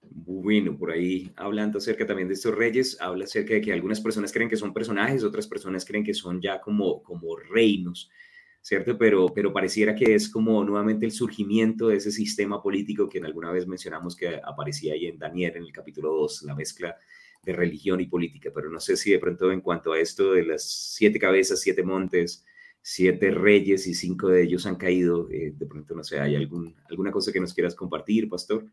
Bueno, 0.00 0.78
por 0.78 0.90
ahí 0.90 1.30
hablando 1.36 1.76
acerca 1.76 2.06
también 2.06 2.28
de 2.28 2.34
estos 2.34 2.54
reyes, 2.54 2.96
habla 3.02 3.24
acerca 3.24 3.52
de 3.52 3.60
que 3.60 3.74
algunas 3.74 4.00
personas 4.00 4.32
creen 4.32 4.48
que 4.48 4.56
son 4.56 4.72
personajes, 4.72 5.22
otras 5.24 5.46
personas 5.46 5.84
creen 5.84 6.04
que 6.04 6.14
son 6.14 6.40
ya 6.40 6.58
como, 6.58 7.02
como 7.02 7.36
reinos. 7.36 8.08
¿Cierto? 8.68 8.98
Pero, 8.98 9.32
pero 9.34 9.50
pareciera 9.50 9.94
que 9.94 10.14
es 10.14 10.28
como 10.28 10.62
nuevamente 10.62 11.06
el 11.06 11.12
surgimiento 11.12 11.88
de 11.88 11.96
ese 11.96 12.12
sistema 12.12 12.62
político 12.62 13.08
que 13.08 13.16
en 13.16 13.24
alguna 13.24 13.50
vez 13.50 13.66
mencionamos 13.66 14.14
que 14.14 14.38
aparecía 14.44 14.92
ahí 14.92 15.06
en 15.06 15.18
Daniel 15.18 15.56
en 15.56 15.62
el 15.62 15.72
capítulo 15.72 16.12
2, 16.12 16.42
la 16.42 16.54
mezcla 16.54 16.94
de 17.42 17.52
religión 17.54 17.98
y 18.02 18.08
política, 18.08 18.50
pero 18.54 18.68
no 18.68 18.78
sé 18.78 18.98
si 18.98 19.10
de 19.10 19.18
pronto 19.18 19.50
en 19.50 19.62
cuanto 19.62 19.92
a 19.92 19.98
esto 19.98 20.34
de 20.34 20.44
las 20.44 20.64
siete 20.64 21.18
cabezas, 21.18 21.60
siete 21.60 21.82
montes, 21.82 22.44
siete 22.82 23.30
reyes 23.30 23.86
y 23.86 23.94
cinco 23.94 24.28
de 24.28 24.42
ellos 24.42 24.66
han 24.66 24.76
caído, 24.76 25.30
eh, 25.30 25.54
de 25.56 25.66
pronto 25.66 25.94
no 25.94 26.04
sé, 26.04 26.20
¿hay 26.20 26.36
algún, 26.36 26.76
alguna 26.90 27.10
cosa 27.10 27.32
que 27.32 27.40
nos 27.40 27.54
quieras 27.54 27.74
compartir, 27.74 28.28
pastor? 28.28 28.66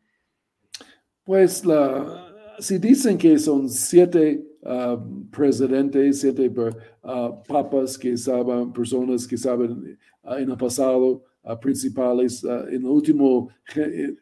Pues 1.23 1.63
la, 1.63 2.35
si 2.59 2.79
dicen 2.79 3.17
que 3.17 3.39
son 3.39 3.69
siete 3.69 4.43
uh, 4.65 4.97
presidentes, 5.31 6.19
siete 6.19 6.49
uh, 6.49 7.43
papas 7.47 7.97
que 7.97 8.17
saben, 8.17 8.73
personas 8.73 9.27
que 9.27 9.37
saben 9.37 9.97
uh, 10.23 10.33
en 10.33 10.49
el 10.49 10.57
pasado, 10.57 11.23
principales, 11.61 12.43
en 12.43 12.81
los 12.81 12.91
últimos 12.91 13.53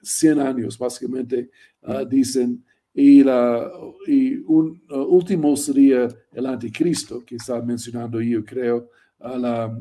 100 0.02 0.40
años, 0.42 0.78
básicamente, 0.78 1.50
dicen, 2.10 2.62
y, 2.94 3.24
la, 3.24 3.72
y 4.06 4.36
un 4.40 4.82
último 4.90 5.56
sería 5.56 6.10
el 6.34 6.46
anticristo, 6.46 7.24
que 7.26 7.38
está 7.38 7.62
mencionando 7.62 8.20
yo 8.20 8.44
creo, 8.44 8.90
la, 9.22 9.74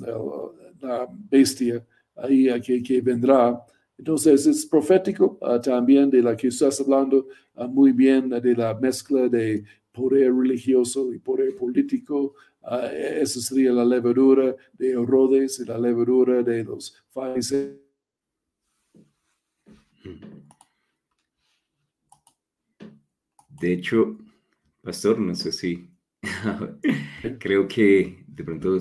la, 0.81 1.09
bestia 1.29 1.85
ahí 2.14 2.46
que, 2.61 2.81
que 2.81 3.01
vendrá. 3.01 3.61
Entonces 4.03 4.46
es 4.46 4.66
profético 4.66 5.38
uh, 5.40 5.61
también 5.61 6.11
de 6.11 6.22
la 6.22 6.37
que 6.37 6.48
estás 6.48 6.81
hablando 6.81 7.29
uh, 7.55 7.68
muy 7.68 7.92
bien 7.92 8.29
de 8.29 8.55
la 8.55 8.75
mezcla 8.75 9.29
de 9.29 9.64
poder 9.92 10.33
religioso 10.33 11.12
y 11.12 11.18
poder 11.18 11.55
político. 11.57 12.35
Uh, 12.62 12.87
esa 13.20 13.40
sería 13.40 13.72
la 13.72 13.85
levadura 13.85 14.55
de 14.72 14.90
Herodes 14.90 15.61
y 15.61 15.64
la 15.64 15.78
levadura 15.78 16.42
de 16.42 16.64
los 16.64 17.02
fariseos. 17.11 17.83
De 23.61 23.72
hecho, 23.72 24.18
pastor, 24.83 25.20
no 25.20 25.35
sé 25.35 25.52
si 25.52 25.88
creo 27.38 27.68
que 27.68 28.24
de 28.26 28.44
pronto 28.44 28.78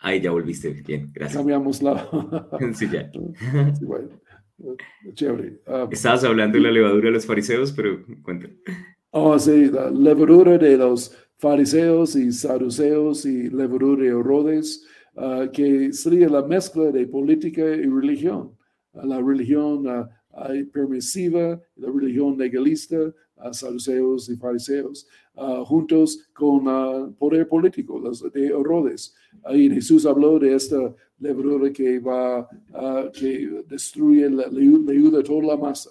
Ahí 0.00 0.20
ya 0.20 0.30
volviste. 0.30 0.70
Bien, 0.86 1.10
gracias. 1.14 1.38
Cambiamos 1.38 1.82
la. 1.82 2.06
sí, 2.74 2.88
ya. 2.92 3.10
Sí, 3.78 3.84
bueno. 3.86 4.10
Chévere. 5.14 5.62
Um, 5.66 5.90
Estabas 5.90 6.24
hablando 6.24 6.58
de 6.58 6.64
la 6.64 6.70
levadura 6.70 7.06
de 7.06 7.12
los 7.12 7.26
fariseos, 7.26 7.72
pero 7.72 8.04
cuéntame. 8.22 8.58
Oh, 9.16 9.38
sí, 9.38 9.66
la 9.66 9.90
levadura 9.92 10.58
de 10.58 10.76
los 10.76 11.16
fariseos 11.38 12.16
y 12.16 12.32
saduceos 12.32 13.24
y 13.24 13.48
levadura 13.48 14.02
de 14.02 14.08
Herodes, 14.08 14.84
uh, 15.14 15.48
que 15.52 15.92
sería 15.92 16.28
la 16.28 16.42
mezcla 16.42 16.90
de 16.90 17.06
política 17.06 17.62
y 17.62 17.86
religión. 17.86 18.50
Uh, 18.92 19.06
la 19.06 19.20
religión 19.20 19.86
uh, 19.86 20.08
permisiva, 20.72 21.62
la 21.76 21.92
religión 21.92 22.36
legalista, 22.36 23.14
saduceos 23.52 24.28
y 24.30 24.36
fariseos, 24.36 25.06
juntos 25.64 26.28
con 26.32 27.14
poder 27.14 27.46
político, 27.46 28.02
de 28.32 28.46
Herodes. 28.46 29.14
Ahí 29.44 29.70
Jesús 29.70 30.06
habló 30.06 30.40
de 30.40 30.56
esta 30.56 30.92
levadura 31.20 31.72
que 31.72 32.00
va 32.00 32.48
que 33.12 33.62
destruye, 33.68 34.28
le, 34.28 34.44
ayuda 34.44 35.20
a 35.20 35.22
toda 35.22 35.42
la 35.42 35.56
masa. 35.56 35.90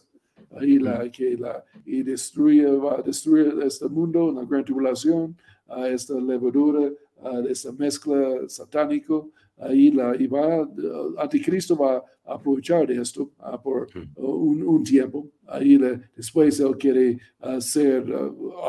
Ahí 0.56 0.80
la, 0.80 1.10
que 1.12 1.36
la, 1.38 1.64
y 1.86 2.04
destruye, 2.04 2.66
va 2.66 3.00
a 3.00 3.02
destruir 3.02 3.54
este 3.64 3.88
mundo 3.88 4.32
la 4.32 4.44
gran 4.46 4.64
tribulación, 4.64 5.36
esta 5.88 6.20
levadura, 6.20 6.92
esta 7.50 7.72
mezcla 7.72 8.48
satánico, 8.48 9.32
ahí 9.58 9.92
la, 9.92 10.16
y 10.16 10.28
va, 10.28 10.68
anticristo 11.18 11.78
va 11.78 12.04
a 12.26 12.34
aprovechar 12.36 12.88
de 12.88 13.02
esto 13.02 13.32
por 13.64 13.88
un, 14.16 14.64
un, 14.64 14.84
tiempo. 14.84 15.30
Ahí 15.48 15.78
después 16.16 16.60
él 16.60 16.78
quiere 16.78 17.18
ser 17.60 18.14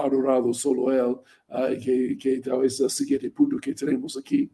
adorado 0.03 0.53
solo 0.53 0.93
él, 0.93 1.81
que, 1.81 2.17
que 2.19 2.39
tal 2.41 2.61
vez 2.61 2.75
es 2.75 2.81
el 2.81 2.91
siguiente 2.91 3.31
punto 3.31 3.59
que 3.59 3.75
tenemos 3.75 4.17
aquí. 4.17 4.51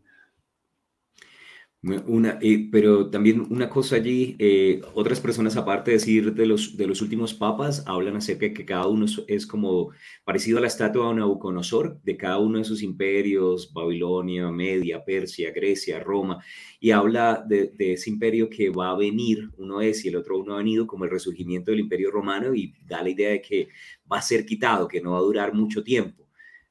Una, 1.82 2.38
pero 2.70 3.08
también 3.08 3.46
una 3.48 3.70
cosa 3.70 3.96
allí, 3.96 4.36
eh, 4.38 4.82
otras 4.92 5.18
personas 5.18 5.56
aparte 5.56 5.90
de 5.90 5.96
decir 5.96 6.34
de 6.34 6.44
los, 6.44 6.76
de 6.76 6.86
los 6.86 7.00
últimos 7.00 7.32
papas, 7.32 7.82
hablan 7.86 8.16
acerca 8.16 8.44
de 8.44 8.52
que 8.52 8.66
cada 8.66 8.86
uno 8.86 9.06
es, 9.26 9.46
como 9.46 9.90
parecido 10.22 10.58
a 10.58 10.60
la 10.60 10.66
estatua 10.66 11.08
de 11.08 11.14
Nabucodonosor, 11.14 11.98
de 12.02 12.18
cada 12.18 12.38
uno 12.38 12.58
de 12.58 12.64
sus 12.64 12.82
imperios, 12.82 13.72
Babilonia, 13.72 14.50
Media, 14.50 15.02
Persia, 15.02 15.52
Grecia, 15.52 16.00
Roma, 16.00 16.44
y 16.80 16.90
habla 16.90 17.42
de, 17.48 17.72
de, 17.74 17.94
ese 17.94 18.10
imperio 18.10 18.50
que 18.50 18.68
va 18.68 18.90
a 18.90 18.96
venir, 18.98 19.48
uno 19.56 19.80
es 19.80 20.04
y 20.04 20.08
el 20.08 20.16
otro 20.16 20.38
uno 20.38 20.54
ha 20.54 20.58
venido, 20.58 20.86
como 20.86 21.06
el 21.06 21.10
resurgimiento 21.10 21.70
del 21.70 21.80
imperio 21.80 22.10
romano, 22.10 22.54
y 22.54 22.74
da 22.86 23.02
la 23.02 23.08
idea 23.08 23.30
de 23.30 23.40
que 23.40 23.68
va 24.10 24.18
a 24.18 24.22
ser 24.22 24.44
quitado, 24.44 24.86
que 24.86 25.00
no 25.00 25.12
va 25.12 25.18
a 25.18 25.22
durar 25.22 25.54
mucho 25.54 25.82
tiempo. 25.82 26.19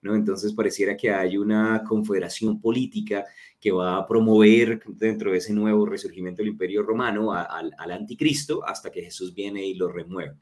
¿No? 0.01 0.15
Entonces 0.15 0.53
pareciera 0.53 0.95
que 0.95 1.12
hay 1.12 1.38
una 1.38 1.83
confederación 1.88 2.62
política 2.62 3.25
que 3.59 3.71
va 3.71 3.97
a 3.97 4.07
promover 4.07 4.81
dentro 4.88 5.31
de 5.31 5.38
ese 5.38 5.53
nuevo 5.53 5.85
resurgimiento 5.85 6.41
del 6.41 6.51
imperio 6.51 6.83
romano 6.83 7.33
al 7.33 7.91
anticristo 7.91 8.65
hasta 8.65 8.91
que 8.91 9.03
Jesús 9.03 9.33
viene 9.33 9.65
y 9.65 9.73
lo 9.75 9.89
remueve. 9.89 10.35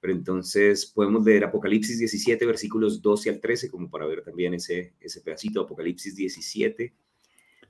Pero 0.00 0.12
entonces 0.12 0.86
podemos 0.86 1.24
leer 1.24 1.44
Apocalipsis 1.44 1.98
17, 1.98 2.44
versículos 2.44 3.00
12 3.00 3.30
al 3.30 3.40
13, 3.40 3.70
como 3.70 3.90
para 3.90 4.06
ver 4.06 4.22
también 4.22 4.52
ese, 4.54 4.94
ese 5.00 5.20
pedacito, 5.22 5.62
Apocalipsis 5.62 6.14
17, 6.14 6.94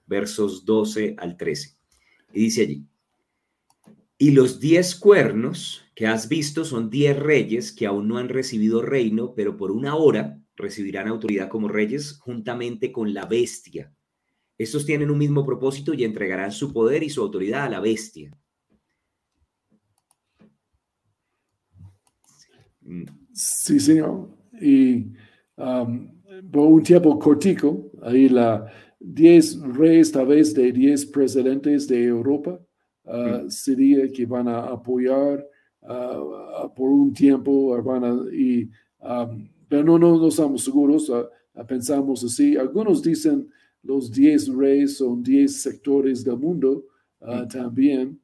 versos 0.06 0.64
12 0.64 1.14
al 1.16 1.36
13. 1.36 1.76
Y 2.32 2.40
dice 2.40 2.62
allí, 2.62 2.86
y 4.18 4.30
los 4.30 4.60
diez 4.60 4.94
cuernos 4.94 5.84
que 5.94 6.06
has 6.06 6.28
visto 6.28 6.64
son 6.64 6.90
diez 6.90 7.18
reyes 7.18 7.72
que 7.72 7.86
aún 7.86 8.08
no 8.08 8.18
han 8.18 8.28
recibido 8.28 8.82
reino, 8.82 9.34
pero 9.34 9.56
por 9.56 9.70
una 9.70 9.96
hora 9.96 10.40
recibirán 10.56 11.08
autoridad 11.08 11.48
como 11.48 11.68
reyes 11.68 12.18
juntamente 12.18 12.92
con 12.92 13.12
la 13.12 13.26
bestia. 13.26 13.92
Estos 14.56 14.86
tienen 14.86 15.10
un 15.10 15.18
mismo 15.18 15.44
propósito 15.44 15.94
y 15.94 16.04
entregarán 16.04 16.52
su 16.52 16.72
poder 16.72 17.02
y 17.02 17.10
su 17.10 17.20
autoridad 17.22 17.64
a 17.64 17.70
la 17.70 17.80
bestia. 17.80 18.30
Sí, 23.32 23.80
señor. 23.80 24.28
Y 24.60 25.12
um, 25.56 26.10
por 26.52 26.68
un 26.68 26.82
tiempo 26.82 27.18
cortico, 27.18 27.90
ahí 28.02 28.28
la 28.28 28.70
diez 29.00 29.58
reyes, 29.60 30.12
tal 30.12 30.28
vez 30.28 30.54
de 30.54 30.70
diez 30.70 31.04
presidentes 31.04 31.88
de 31.88 32.04
Europa, 32.04 32.60
uh, 33.04 33.50
sería 33.50 34.10
que 34.12 34.24
van 34.24 34.48
a 34.48 34.66
apoyar 34.66 35.44
uh, 35.82 36.72
por 36.74 36.90
un 36.90 37.12
tiempo, 37.12 37.82
van 37.82 38.04
a, 38.04 38.32
y 38.32 38.70
um, 39.00 39.48
pero 39.74 39.98
no, 39.98 39.98
no, 39.98 40.28
estamos 40.28 40.62
seguros, 40.62 41.10
ah, 41.10 41.28
ah, 41.56 41.66
pensamos 41.66 42.22
así. 42.22 42.56
Algunos 42.56 43.02
dicen 43.02 43.48
los 43.82 44.08
10 44.12 44.54
reyes 44.54 44.98
son 44.98 45.20
10 45.20 45.62
sectores 45.62 46.22
del 46.22 46.38
mundo 46.38 46.84
ah, 47.20 47.44
también, 47.48 48.20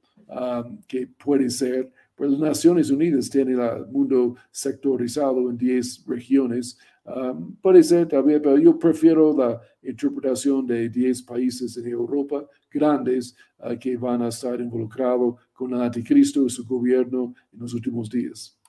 que 0.87 1.09
puede 1.09 1.51
ser. 1.51 1.93
Pero 2.15 2.31
las 2.31 2.39
Naciones 2.39 2.89
Unidas 2.93 3.29
tienen 3.29 3.59
el 3.59 3.85
mundo 3.89 4.37
sectorizado 4.53 5.51
en 5.51 5.59
10 5.59 6.05
regiones. 6.07 6.79
puede 7.61 7.83
ser 7.83 8.07
también, 8.07 8.41
pero 8.41 8.57
yo 8.57 8.79
prefiero 8.79 9.37
la 9.37 9.61
interpretación 9.83 10.65
de 10.69 10.89
10 10.89 11.23
países 11.25 11.77
en 11.77 11.89
Europa 11.89 12.47
grandes 12.71 13.35
que 13.81 13.97
van 13.97 14.23
a 14.23 14.29
estar 14.29 14.61
involucrados 14.61 15.35
con 15.53 15.75
el 15.75 15.81
anticristo 15.81 16.47
y 16.47 16.51
su 16.51 16.65
gobierno 16.65 17.35
en 17.53 17.59
los 17.59 17.75
últimos 17.75 18.09
días 18.09 18.60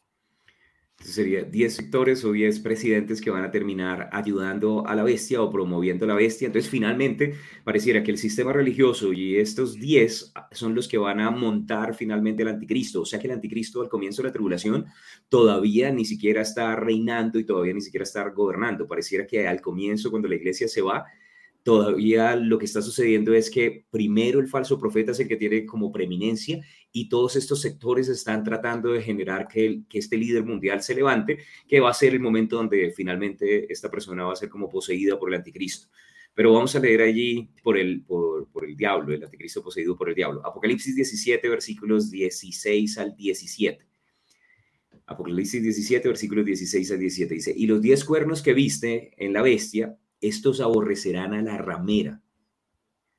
sería 1.04 1.44
10 1.44 1.74
sectores 1.74 2.24
o 2.24 2.32
10 2.32 2.60
presidentes 2.60 3.22
que 3.22 3.30
van 3.30 3.44
a 3.44 3.52
terminar 3.52 4.10
ayudando 4.12 4.86
a 4.88 4.96
la 4.96 5.04
bestia 5.04 5.42
o 5.42 5.52
promoviendo 5.52 6.06
a 6.06 6.08
la 6.08 6.16
bestia. 6.16 6.48
Entonces, 6.48 6.70
finalmente, 6.70 7.36
pareciera 7.64 8.04
que 8.04 8.12
el 8.12 8.18
sistema 8.18 8.54
religioso 8.54 9.14
y 9.14 9.38
estos 9.38 9.76
10 9.76 10.34
son 10.52 10.76
los 10.76 10.88
que 10.88 10.98
van 10.98 11.20
a 11.20 11.32
montar 11.32 11.96
finalmente 11.96 12.44
el 12.44 12.50
anticristo. 12.50 13.02
O 13.02 13.06
sea 13.06 13.20
que 13.20 13.28
el 13.28 13.34
anticristo 13.34 13.82
al 13.82 13.90
comienzo 13.90 14.22
de 14.22 14.30
la 14.30 14.34
tribulación 14.34 14.86
todavía 15.30 15.92
ni 15.92 16.06
siquiera 16.06 16.42
está 16.42 16.76
reinando 16.76 17.40
y 17.40 17.46
todavía 17.46 17.74
ni 17.74 17.82
siquiera 17.82 18.04
está 18.04 18.28
gobernando. 18.30 18.88
Pareciera 18.88 19.26
que 19.26 19.48
al 19.48 19.62
comienzo, 19.62 20.12
cuando 20.12 20.28
la 20.28 20.36
iglesia 20.36 20.68
se 20.68 20.82
va, 20.82 21.06
todavía 21.64 22.36
lo 22.36 22.58
que 22.58 22.66
está 22.66 22.82
sucediendo 22.82 23.34
es 23.34 23.50
que 23.50 23.86
primero 23.92 24.40
el 24.40 24.48
falso 24.48 24.80
profeta 24.80 25.12
es 25.12 25.20
el 25.20 25.28
que 25.28 25.38
tiene 25.38 25.66
como 25.66 25.92
preeminencia 25.92 26.62
y 26.92 27.08
todos 27.08 27.36
estos 27.36 27.62
sectores 27.62 28.10
están 28.10 28.44
tratando 28.44 28.92
de 28.92 29.02
generar 29.02 29.48
que, 29.48 29.84
este 29.94 30.18
líder 30.18 30.44
mundial 30.44 30.82
se 30.82 30.96
levante, 30.96 31.40
que 31.68 31.80
va 31.80 31.92
a 31.92 31.94
ser 31.94 32.14
el 32.14 32.20
momento 32.20 32.58
donde 32.58 32.92
finalmente 32.92 33.72
esta 33.72 33.90
persona 33.90 34.26
va 34.26 34.34
a 34.34 34.36
ser 34.36 34.50
como 34.50 34.70
poseída 34.70 35.18
por 35.20 35.30
el 35.30 35.36
anticristo. 35.36 35.88
Pero 36.34 36.54
vamos 36.54 36.76
a 36.76 36.80
leer 36.80 37.02
allí 37.02 37.50
por 37.62 37.78
el, 37.78 38.04
por, 38.04 38.48
por 38.50 38.66
el 38.66 38.76
diablo, 38.76 39.14
el 39.14 39.24
anticristo 39.24 39.62
poseído 39.62 39.96
por 39.98 40.10
el 40.10 40.16
diablo. 40.16 40.46
Apocalipsis 40.46 40.96
17, 40.96 41.48
versículos 41.50 42.10
16 42.10 42.98
al 42.98 43.16
17. 43.16 43.86
Apocalipsis 45.06 45.62
17, 45.62 46.08
versículos 46.08 46.46
16 46.46 46.92
al 46.92 47.00
17 47.00 47.34
dice, 47.34 47.54
y 47.56 47.68
los 47.68 47.82
diez 47.82 48.06
cuernos 48.06 48.42
que 48.42 48.54
viste 48.54 49.12
en 49.18 49.34
la 49.34 49.42
bestia, 49.42 49.98
estos 50.22 50.62
aborrecerán 50.62 51.34
a 51.34 51.42
la 51.42 51.58
ramera 51.58 52.22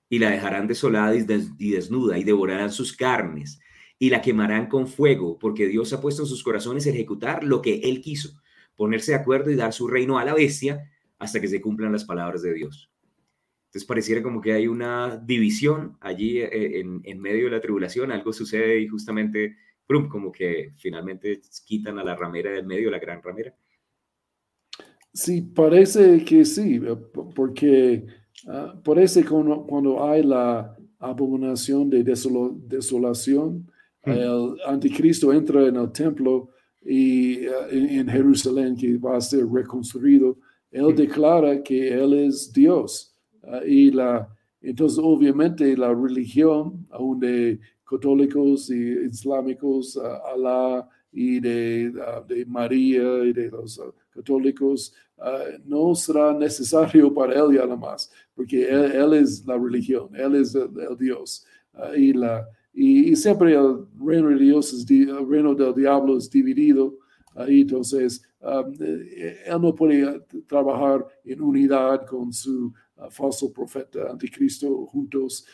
y 0.08 0.18
la 0.18 0.30
dejarán 0.30 0.66
desolada 0.66 1.14
y 1.14 1.70
desnuda 1.70 2.18
y 2.18 2.24
devorarán 2.24 2.70
sus 2.70 2.94
carnes 2.94 3.60
y 3.98 4.10
la 4.10 4.20
quemarán 4.20 4.66
con 4.66 4.88
fuego, 4.88 5.38
porque 5.38 5.68
Dios 5.68 5.92
ha 5.92 6.00
puesto 6.00 6.22
en 6.22 6.28
sus 6.28 6.42
corazones 6.42 6.86
ejecutar 6.86 7.44
lo 7.44 7.62
que 7.62 7.76
Él 7.84 8.00
quiso, 8.00 8.34
ponerse 8.74 9.12
de 9.12 9.18
acuerdo 9.18 9.50
y 9.50 9.54
dar 9.54 9.72
su 9.72 9.86
reino 9.86 10.18
a 10.18 10.24
la 10.24 10.34
bestia 10.34 10.90
hasta 11.20 11.40
que 11.40 11.46
se 11.46 11.60
cumplan 11.60 11.92
las 11.92 12.04
palabras 12.04 12.42
de 12.42 12.52
Dios. 12.52 12.90
Entonces 13.66 13.86
pareciera 13.86 14.22
como 14.22 14.40
que 14.40 14.52
hay 14.52 14.66
una 14.66 15.16
división 15.16 15.96
allí 16.00 16.40
eh, 16.40 16.80
en, 16.80 17.20
medio 17.20 17.44
de 17.44 17.52
la 17.52 17.60
tribulación, 17.60 18.10
algo 18.12 18.32
sucede 18.32 18.80
y 18.80 18.88
justamente, 18.88 19.56
como 19.86 20.32
que 20.32 20.74
finalmente 20.78 21.40
quitan 21.64 21.98
a 21.98 22.04
la 22.04 22.16
ramera 22.16 22.50
del 22.50 22.66
medio, 22.66 22.90
la 22.90 22.98
gran 22.98 23.22
ramera. 23.22 23.54
Sí, 25.14 25.42
parece 25.42 26.24
que 26.24 26.42
sí, 26.44 26.80
eh, 26.82 26.96
porque 27.34 28.06
uh, 28.46 28.80
parece 28.82 29.22
cuando, 29.24 29.66
cuando 29.66 30.02
hay 30.02 30.22
la 30.22 30.74
abominación 30.98 31.90
de 31.90 32.02
desolación, 32.02 33.70
hmm. 34.06 34.10
el 34.10 34.56
anticristo 34.66 35.30
entra 35.32 35.66
en 35.66 35.76
el 35.76 35.92
templo 35.92 36.48
y 36.80 37.46
uh, 37.46 37.68
en, 37.70 38.08
Jerusalén 38.08 38.74
que 38.74 38.96
va 38.96 39.18
a 39.18 39.20
ser 39.20 39.46
reconstruido, 39.46 40.38
él 40.70 40.86
hmm. 40.86 40.94
declara 40.94 41.62
que 41.62 41.92
él 41.92 42.14
es 42.14 42.50
Dios. 42.50 43.14
Uh, 43.42 43.66
y 43.66 43.90
la, 43.90 44.26
entonces 44.62 44.98
obviamente 45.02 45.76
la 45.76 45.92
religión, 45.92 46.86
aún 46.90 47.20
de 47.20 47.60
católicos 47.84 48.70
y 48.70 49.08
islámicos, 49.10 49.98
Alá 49.98 50.88
y 51.12 51.38
de, 51.38 51.92
de 52.26 52.46
María 52.46 53.24
y 53.24 53.34
de 53.34 53.50
los 53.50 53.78
católicos, 54.12 54.94
ah, 55.18 55.44
no 55.64 55.94
será 55.94 56.32
necesario 56.32 57.12
para 57.14 57.34
él 57.34 57.54
ya 57.54 57.62
nada 57.62 57.76
más, 57.76 58.10
porque 58.34 58.68
él, 58.68 59.14
es 59.14 59.44
la 59.46 59.58
religión, 59.58 60.08
él 60.14 60.36
es 60.36 60.54
el, 60.54 60.70
Dios. 60.98 61.44
Ah, 61.74 61.96
y, 61.96 62.12
la, 62.12 62.46
y, 62.72 63.14
siempre 63.16 63.54
el 63.54 63.86
reino 63.98 64.28
de 64.28 64.36
Dios, 64.36 64.72
es, 64.72 64.90
el 64.90 65.28
reino 65.28 65.54
del 65.54 65.74
diablo 65.74 66.16
es 66.16 66.30
dividido. 66.30 66.98
y 67.48 67.62
entonces, 67.62 68.22
eh, 68.80 69.36
él 69.46 69.60
no 69.60 69.74
puede 69.74 70.20
trabajar 70.46 71.06
en 71.24 71.40
unidad 71.40 72.04
con 72.06 72.32
su 72.32 72.72
falso 73.10 73.52
profeta 73.52 74.10
anticristo 74.10 74.86
juntos. 74.86 75.46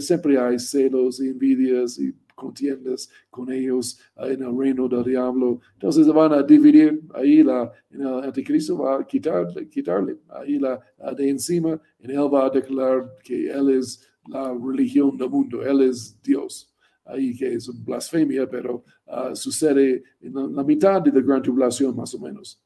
siempre 0.00 0.38
hay 0.38 0.58
celos, 0.58 1.20
envidias 1.20 1.98
y 1.98 2.14
contiendas 2.40 3.10
con 3.28 3.52
ellos 3.52 4.00
en 4.16 4.42
el 4.42 4.56
reino 4.56 4.88
del 4.88 5.04
diablo. 5.04 5.60
Entonces 5.74 6.06
van 6.08 6.32
a 6.32 6.42
dividir 6.42 7.02
ahí 7.14 7.42
la, 7.42 7.70
en 7.90 8.00
el 8.00 8.24
anticristo 8.24 8.78
va 8.78 9.00
a 9.00 9.06
quitarle, 9.06 9.68
quitarle 9.68 10.16
ahí 10.28 10.58
la 10.58 10.80
de 11.16 11.28
encima 11.28 11.80
y 12.00 12.10
él 12.10 12.34
va 12.34 12.46
a 12.46 12.50
declarar 12.50 13.10
que 13.22 13.50
él 13.50 13.70
es 13.78 14.08
la 14.26 14.52
religión 14.52 15.16
del 15.16 15.30
mundo, 15.30 15.62
él 15.62 15.82
es 15.82 16.20
Dios. 16.22 16.66
Ahí 17.04 17.36
que 17.36 17.54
es 17.54 17.68
blasfemia, 17.84 18.48
pero 18.48 18.84
uh, 19.06 19.34
sucede 19.34 20.02
en 20.20 20.54
la, 20.54 20.62
mitad 20.62 21.02
de 21.02 21.10
la 21.10 21.20
gran 21.20 21.42
tribulación 21.42 21.96
más 21.96 22.14
o 22.14 22.20
menos. 22.20 22.60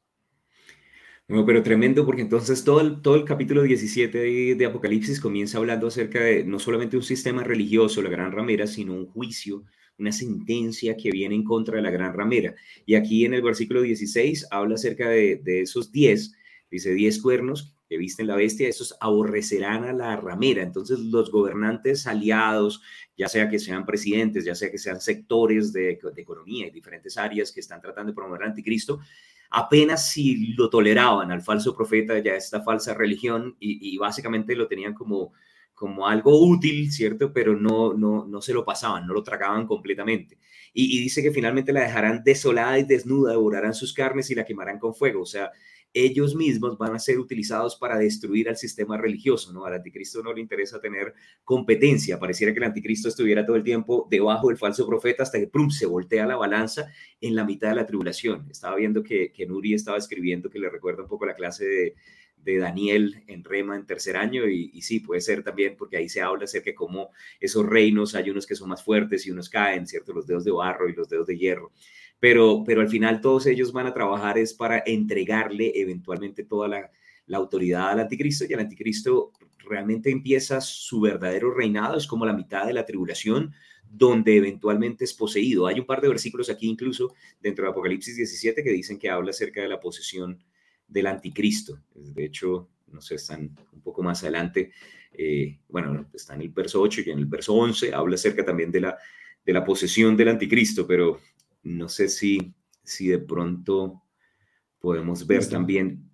Pero 1.26 1.62
tremendo 1.62 2.04
porque 2.04 2.20
entonces 2.20 2.64
todo 2.64 2.80
el, 2.80 3.00
todo 3.00 3.14
el 3.14 3.24
capítulo 3.24 3.62
17 3.62 4.18
de, 4.18 4.54
de, 4.56 4.66
Apocalipsis 4.66 5.20
comienza 5.20 5.56
hablando 5.56 5.86
acerca 5.86 6.20
de 6.20 6.44
no 6.44 6.58
solamente 6.58 6.98
un 6.98 7.02
sistema 7.02 7.42
religioso, 7.42 8.02
la 8.02 8.10
gran 8.10 8.30
ramera, 8.30 8.66
sino 8.66 8.92
un 8.92 9.06
juicio, 9.06 9.64
una 9.98 10.12
sentencia 10.12 10.96
que 10.96 11.10
viene 11.10 11.34
en 11.34 11.44
contra 11.44 11.76
de 11.76 11.82
la 11.82 11.90
gran 11.90 12.12
ramera. 12.12 12.54
Y 12.84 12.94
aquí 12.94 13.24
en 13.24 13.32
el 13.32 13.42
versículo 13.42 13.80
16 13.80 14.48
habla 14.50 14.74
acerca 14.74 15.08
de, 15.08 15.36
de 15.36 15.62
esos 15.62 15.90
10, 15.92 16.34
dice 16.70 16.92
10 16.92 17.22
cuernos 17.22 17.74
que 17.88 17.98
visten 17.98 18.26
la 18.26 18.36
bestia, 18.36 18.68
esos 18.68 18.96
aborrecerán 19.00 19.84
a 19.84 19.92
la 19.92 20.16
ramera. 20.16 20.62
Entonces 20.62 20.98
los 20.98 21.30
gobernantes 21.30 22.06
aliados, 22.06 22.82
ya 23.16 23.28
sea 23.28 23.48
que 23.48 23.58
sean 23.58 23.84
presidentes, 23.84 24.44
ya 24.44 24.54
sea 24.54 24.70
que 24.70 24.78
sean 24.78 25.00
sectores 25.00 25.72
de, 25.72 25.98
economía 26.16 26.66
y 26.66 26.70
diferentes 26.70 27.16
áreas 27.16 27.52
que 27.52 27.60
están 27.60 27.80
tratando 27.80 28.12
de 28.12 28.16
promover 28.16 28.42
al 28.42 28.50
anticristo, 28.50 29.00
apenas 29.54 30.10
si 30.10 30.54
lo 30.54 30.68
toleraban 30.68 31.30
al 31.30 31.40
falso 31.40 31.76
profeta, 31.76 32.18
ya 32.18 32.34
esta 32.34 32.62
falsa 32.62 32.92
religión, 32.92 33.56
y, 33.60 33.96
básicamente 33.98 34.56
lo 34.56 34.66
tenían 34.66 34.94
como, 34.94 35.32
como 35.74 36.08
algo 36.08 36.44
útil, 36.44 36.90
¿cierto? 36.90 37.32
Pero 37.32 37.54
no, 37.56 37.94
no, 37.94 38.26
no 38.26 38.42
se 38.42 38.52
lo 38.52 38.64
pasaban, 38.64 39.06
no 39.06 39.14
lo 39.14 39.22
tragaban 39.22 39.66
completamente. 39.66 40.38
Y, 40.72 40.98
y 40.98 41.02
dice 41.02 41.22
que 41.22 41.30
finalmente 41.30 41.72
la 41.72 41.82
dejarán 41.82 42.24
desolada 42.24 42.78
y 42.80 42.84
desnuda, 42.84 43.32
devorarán 43.32 43.74
sus 43.74 43.94
carnes 43.94 44.28
y 44.30 44.34
la 44.34 44.44
quemarán 44.44 44.80
con 44.80 44.94
fuego. 44.94 45.22
O 45.22 45.26
sea, 45.26 45.52
ellos 45.94 46.34
mismos 46.34 46.76
van 46.76 46.92
a 46.94 46.98
ser 46.98 47.20
utilizados 47.20 47.76
para 47.76 47.96
destruir 47.96 48.48
al 48.48 48.56
sistema 48.56 48.98
religioso, 48.98 49.52
¿no? 49.52 49.64
Al 49.64 49.74
anticristo 49.74 50.24
no 50.24 50.32
le 50.32 50.40
interesa 50.40 50.80
tener 50.80 51.14
competencia, 51.44 52.18
pareciera 52.18 52.52
que 52.52 52.58
el 52.58 52.64
anticristo 52.64 53.08
estuviera 53.08 53.46
todo 53.46 53.54
el 53.54 53.62
tiempo 53.62 54.08
debajo 54.10 54.48
del 54.48 54.58
falso 54.58 54.86
profeta 54.88 55.22
hasta 55.22 55.38
que 55.38 55.46
¡prum! 55.46 55.70
se 55.70 55.86
voltea 55.86 56.26
la 56.26 56.34
balanza 56.36 56.92
en 57.20 57.36
la 57.36 57.44
mitad 57.44 57.68
de 57.68 57.76
la 57.76 57.86
tribulación. 57.86 58.48
Estaba 58.50 58.74
viendo 58.74 59.04
que, 59.04 59.32
que 59.32 59.46
Nuri 59.46 59.74
estaba 59.74 59.96
escribiendo 59.96 60.50
que 60.50 60.58
le 60.58 60.68
recuerda 60.68 61.04
un 61.04 61.08
poco 61.08 61.26
la 61.26 61.34
clase 61.34 61.64
de, 61.64 61.94
de 62.38 62.58
Daniel 62.58 63.22
en 63.28 63.44
Rema 63.44 63.76
en 63.76 63.86
tercer 63.86 64.16
año 64.16 64.48
y, 64.48 64.70
y, 64.74 64.82
sí, 64.82 64.98
puede 64.98 65.20
ser 65.20 65.44
también 65.44 65.76
porque 65.76 65.96
ahí 65.96 66.08
se 66.08 66.20
habla 66.20 66.44
acerca 66.44 66.70
de 66.70 66.74
cómo 66.74 67.10
esos 67.38 67.64
reinos, 67.64 68.16
hay 68.16 68.30
unos 68.30 68.48
que 68.48 68.56
son 68.56 68.68
más 68.68 68.82
fuertes 68.82 69.26
y 69.26 69.30
unos 69.30 69.48
caen, 69.48 69.86
¿cierto? 69.86 70.12
Los 70.12 70.26
dedos 70.26 70.44
de 70.44 70.50
barro 70.50 70.88
y 70.88 70.92
los 70.92 71.08
dedos 71.08 71.28
de 71.28 71.38
hierro 71.38 71.72
pero, 72.24 72.64
pero 72.64 72.80
al 72.80 72.88
final 72.88 73.20
todos 73.20 73.44
ellos 73.44 73.70
van 73.70 73.86
a 73.86 73.92
trabajar 73.92 74.38
es 74.38 74.54
para 74.54 74.82
entregarle 74.86 75.72
eventualmente 75.74 76.42
toda 76.42 76.68
la, 76.68 76.90
autoridad 77.36 77.90
al 77.90 78.00
anticristo 78.00 78.46
y 78.48 78.52
el 78.54 78.60
anticristo 78.60 79.30
realmente 79.58 80.10
empieza 80.10 80.62
su 80.62 81.02
verdadero 81.02 81.52
reinado, 81.52 81.98
es 81.98 82.06
como 82.06 82.24
la 82.24 82.32
mitad 82.32 82.66
de 82.66 82.72
la 82.72 82.86
tribulación, 82.86 83.52
donde 83.86 84.38
eventualmente 84.38 85.04
es 85.04 85.12
poseído. 85.12 85.66
Hay 85.66 85.78
un 85.78 85.84
par 85.84 86.00
de 86.00 86.08
versículos 86.08 86.48
aquí 86.48 86.66
incluso 86.66 87.12
dentro 87.42 87.66
de 87.66 87.72
Apocalipsis 87.72 88.16
17 88.16 88.64
que 88.64 88.70
dicen 88.70 88.98
que 88.98 89.10
habla 89.10 89.28
acerca 89.28 89.60
de 89.60 89.68
la 89.68 89.78
posesión 89.78 90.42
del 90.88 91.08
anticristo. 91.08 91.78
De 91.94 92.24
hecho, 92.24 92.70
no 92.90 93.02
sé, 93.02 93.16
están 93.16 93.54
un 93.70 93.82
poco 93.82 94.02
más 94.02 94.22
adelante. 94.22 94.72
Eh, 95.12 95.58
bueno, 95.68 96.06
está 96.14 96.36
en 96.36 96.40
el 96.40 96.48
verso 96.48 96.80
8 96.80 97.02
y 97.04 97.10
en 97.10 97.18
el 97.18 97.26
verso 97.26 97.52
11 97.52 97.92
habla 97.92 98.14
acerca 98.14 98.42
también 98.46 98.72
de 98.72 98.80
la, 98.80 98.96
de 99.44 99.52
la 99.52 99.62
posesión 99.62 100.16
del 100.16 100.28
anticristo, 100.28 100.86
pero 100.86 101.20
no 101.64 101.88
sé 101.88 102.08
si, 102.08 102.54
si 102.82 103.08
de 103.08 103.18
pronto 103.18 104.02
podemos 104.78 105.26
ver 105.26 105.48
también 105.48 106.10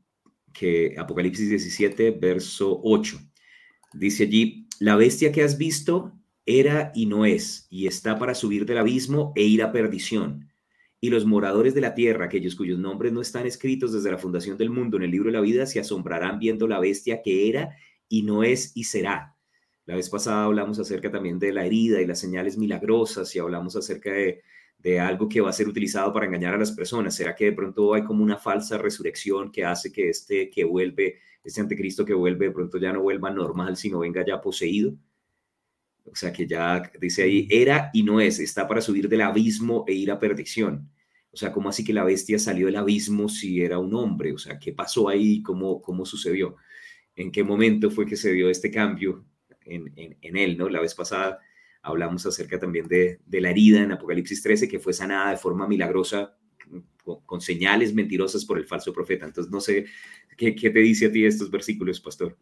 que 0.53 0.95
Apocalipsis 0.97 1.49
17, 1.49 2.13
verso 2.13 2.81
8, 2.83 3.19
dice 3.95 4.25
allí, 4.25 4.67
la 4.79 4.97
bestia 4.97 5.33
que 5.33 5.43
has 5.43 5.59
visto 5.59 6.13
era 6.47 6.93
y 6.95 7.07
no 7.07 7.25
es, 7.25 7.67
y 7.71 7.87
está 7.87 8.19
para 8.19 8.35
subir 8.35 8.67
del 8.67 8.79
abismo 8.79 9.33
e 9.37 9.43
ir 9.43 9.63
a 9.63 9.73
perdición. 9.73 10.49
Y 11.01 11.11
los 11.11 11.25
moradores 11.25 11.75
de 11.75 11.81
la 11.81 11.95
tierra, 11.95 12.27
aquellos 12.27 12.55
cuyos 12.55 12.79
nombres 12.79 13.13
no 13.13 13.21
están 13.21 13.47
escritos 13.47 13.93
desde 13.93 14.11
la 14.11 14.19
fundación 14.19 14.59
del 14.59 14.71
mundo 14.71 14.97
en 14.97 15.05
el 15.05 15.11
libro 15.11 15.29
de 15.29 15.37
la 15.37 15.41
vida, 15.41 15.67
se 15.67 15.81
asombrarán 15.81 16.39
viendo 16.39 16.69
la 16.69 16.79
bestia 16.79 17.23
que 17.23 17.49
era 17.49 17.77
y 18.09 18.23
no 18.23 18.43
es 18.43 18.73
y 18.75 18.85
será. 18.85 19.37
La 19.87 19.97
vez 19.97 20.11
pasada 20.11 20.45
hablamos 20.45 20.79
acerca 20.79 21.11
también 21.11 21.39
de 21.39 21.53
la 21.53 21.65
herida 21.65 22.01
y 22.01 22.07
las 22.07 22.19
señales 22.19 22.59
milagrosas 22.59 23.35
y 23.35 23.39
hablamos 23.39 23.77
acerca 23.77 24.13
de 24.13 24.43
de 24.83 24.99
algo 24.99 25.29
que 25.29 25.41
va 25.41 25.51
a 25.51 25.53
ser 25.53 25.69
utilizado 25.69 26.13
para 26.13 26.27
engañar 26.27 26.55
a 26.55 26.59
las 26.59 26.73
personas? 26.73 27.15
¿Será 27.15 27.35
que 27.35 27.47
de 27.47 27.53
pronto 27.53 27.95
hay 27.95 28.03
como 28.03 28.23
una 28.23 28.37
falsa 28.37 28.79
resurrección 28.79 29.51
que 29.51 29.65
hace 29.65 29.93
que 29.93 30.09
este 30.09 30.51
que 30.51 30.65
vuelve, 30.65 31.19
este 31.45 31.61
anticristo 31.61 32.05
que 32.05 32.15
vuelve, 32.15 32.47
de 32.47 32.53
pronto 32.53 32.79
ya 32.79 32.93
no 32.93 33.03
vuelva 33.03 33.31
normal, 33.31 33.77
sino 33.77 34.01
venga 34.01 34.25
ya 34.25 34.41
poseído? 34.41 34.95
O 36.05 36.17
sea, 36.17 36.33
que 36.33 36.47
ya 36.47 36.91
dice 37.01 37.23
ahí, 37.23 37.47
era 37.51 37.91
y 37.93 38.03
no 38.03 38.21
es, 38.21 38.41
está 38.41 38.67
para 38.67 38.81
subir 38.81 39.09
del 39.09 39.21
abismo 39.21 39.85
e 39.87 39.93
ir 39.93 40.11
a 40.11 40.19
perdición. 40.19 40.91
O 41.33 41.37
sea, 41.37 41.53
¿cómo 41.53 41.69
así 41.69 41.85
que 41.85 41.93
la 41.93 42.03
bestia 42.03 42.39
salió 42.39 42.67
del 42.67 42.77
abismo 42.77 43.29
si 43.29 43.63
era 43.63 43.79
un 43.79 43.95
hombre? 43.95 44.33
O 44.33 44.39
sea, 44.39 44.59
¿qué 44.59 44.73
pasó 44.73 45.09
ahí? 45.09 45.43
¿Cómo, 45.43 45.81
cómo 45.81 46.05
sucedió? 46.05 46.57
¿En 47.15 47.31
qué 47.31 47.45
momento 47.45 47.91
fue 47.91 48.07
que 48.07 48.17
se 48.17 48.33
dio 48.33 48.51
este 48.51 48.71
cambio 48.71 49.25
en, 49.65 49.93
en, 49.97 50.17
en 50.21 50.37
él? 50.37 50.57
¿no? 50.59 50.69
La 50.69 50.81
vez 50.81 50.95
pasada 50.95 51.39
hablamos 51.83 52.27
acerca 52.27 52.59
también 52.59 52.87
de, 52.89 53.21
de, 53.27 53.41
la 53.41 53.51
herida 53.51 53.81
en 53.81 53.93
Apocalipsis 53.93 54.43
13, 54.43 54.69
que 54.69 54.79
fue 54.79 54.93
sanada 54.93 55.31
de 55.31 55.37
forma 55.37 55.67
milagrosa 55.67 56.37
con, 57.27 57.41
señales 57.41 57.95
mentirosas 57.95 58.45
por 58.45 58.59
el 58.59 58.65
falso 58.65 58.93
profeta. 58.93 59.27
Entonces, 59.27 59.51
no 59.51 59.61
sé, 59.61 59.87
¿qué, 60.37 60.55
¿qué, 60.55 60.71
te 60.71 60.81
dice 60.81 61.07
a 61.07 61.13
ti 61.13 61.25
estos 61.25 61.51
versículos, 61.51 62.01
pastor? 62.01 62.37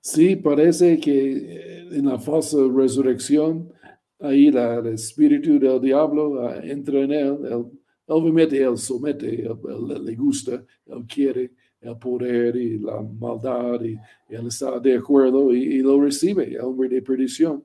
Sí, 0.00 0.36
parece 0.36 0.98
que 0.98 1.88
en 1.90 2.06
la 2.06 2.18
falsa 2.18 2.58
resurrección, 2.74 3.72
ahí 4.20 4.48
el 4.48 4.86
espíritu 4.88 5.58
del 5.58 5.80
diablo 5.80 6.30
uh, 6.30 6.60
entra 6.62 7.00
en 7.00 7.12
él, 7.12 7.38
él, 7.44 7.64
obviamente 8.06 8.62
él 8.62 8.78
somete, 8.78 9.26
le 9.26 10.14
gusta, 10.14 10.64
él 10.86 11.04
quiere 11.12 11.52
el 11.80 11.98
poder 11.98 12.56
y 12.56 12.78
la 12.78 13.00
maldad, 13.00 13.82
y, 13.82 13.98
él 14.28 14.46
está 14.46 14.78
de 14.78 14.96
acuerdo 14.96 15.52
y, 15.52 15.62
y 15.62 15.78
lo 15.78 16.00
recibe, 16.00 16.54
el 16.54 16.60
hombre 16.60 16.88
de 16.88 17.02
perdición 17.02 17.64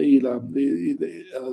y, 0.00 0.20
la, 0.20 0.40
y, 0.54 0.96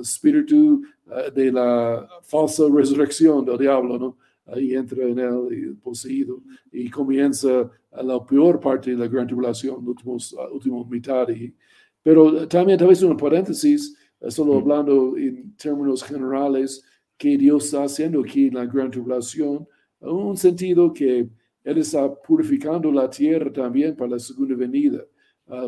espíritu 0.00 0.82
uh, 1.06 1.30
de 1.34 1.52
la 1.52 2.08
falsa 2.22 2.64
resurrección 2.72 3.44
del 3.44 3.58
diablo, 3.58 3.98
¿no? 3.98 4.18
Ahí 4.46 4.74
entra 4.74 5.04
en 5.04 5.18
él 5.18 5.76
poseído 5.82 6.40
y 6.72 6.90
comienza 6.90 7.70
la 7.92 8.24
peor 8.24 8.58
parte 8.58 8.90
de 8.90 8.96
la 8.96 9.06
gran 9.06 9.26
tribulación, 9.26 9.86
últimos, 9.86 10.34
última 10.52 10.84
mitad. 10.84 11.28
Y, 11.28 11.54
pero 12.02 12.48
también, 12.48 12.78
tal 12.78 12.88
vez 12.88 13.02
un 13.02 13.16
paréntesis, 13.16 13.96
solo 14.28 14.58
hablando 14.58 15.16
en 15.16 15.54
términos 15.56 16.02
generales, 16.02 16.84
que 17.16 17.38
Dios 17.38 17.66
está 17.66 17.84
haciendo 17.84 18.20
aquí 18.20 18.48
en 18.48 18.54
la 18.54 18.66
gran 18.66 18.90
tribulación, 18.90 19.66
un 20.00 20.36
sentido 20.36 20.92
que 20.92 21.28
Él 21.62 21.78
está 21.78 22.12
purificando 22.12 22.90
la 22.90 23.08
tierra 23.08 23.52
también 23.52 23.94
para 23.94 24.10
la 24.10 24.18
segunda 24.18 24.56
venida 24.56 25.04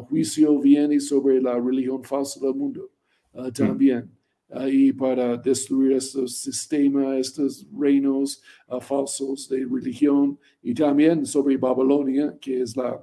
juicio 0.09 0.59
viene 0.61 1.01
sobre 1.01 1.41
la 1.41 1.59
religión 1.59 2.03
falsa 2.03 2.41
del 2.41 2.55
mundo 2.55 2.91
uh, 3.33 3.51
también. 3.51 4.11
Uh, 4.49 4.69
y 4.69 4.93
para 4.93 5.37
destruir 5.37 5.93
estos 5.93 6.39
sistemas, 6.39 7.19
estos 7.19 7.67
reinos 7.77 8.43
falsos 8.81 9.49
de 9.49 9.67
religión, 9.71 10.39
y 10.63 10.75
también 10.75 11.27
sobre 11.27 11.57
Babilonia, 11.57 12.37
que 12.41 12.61
es 12.61 12.77
la 12.77 13.03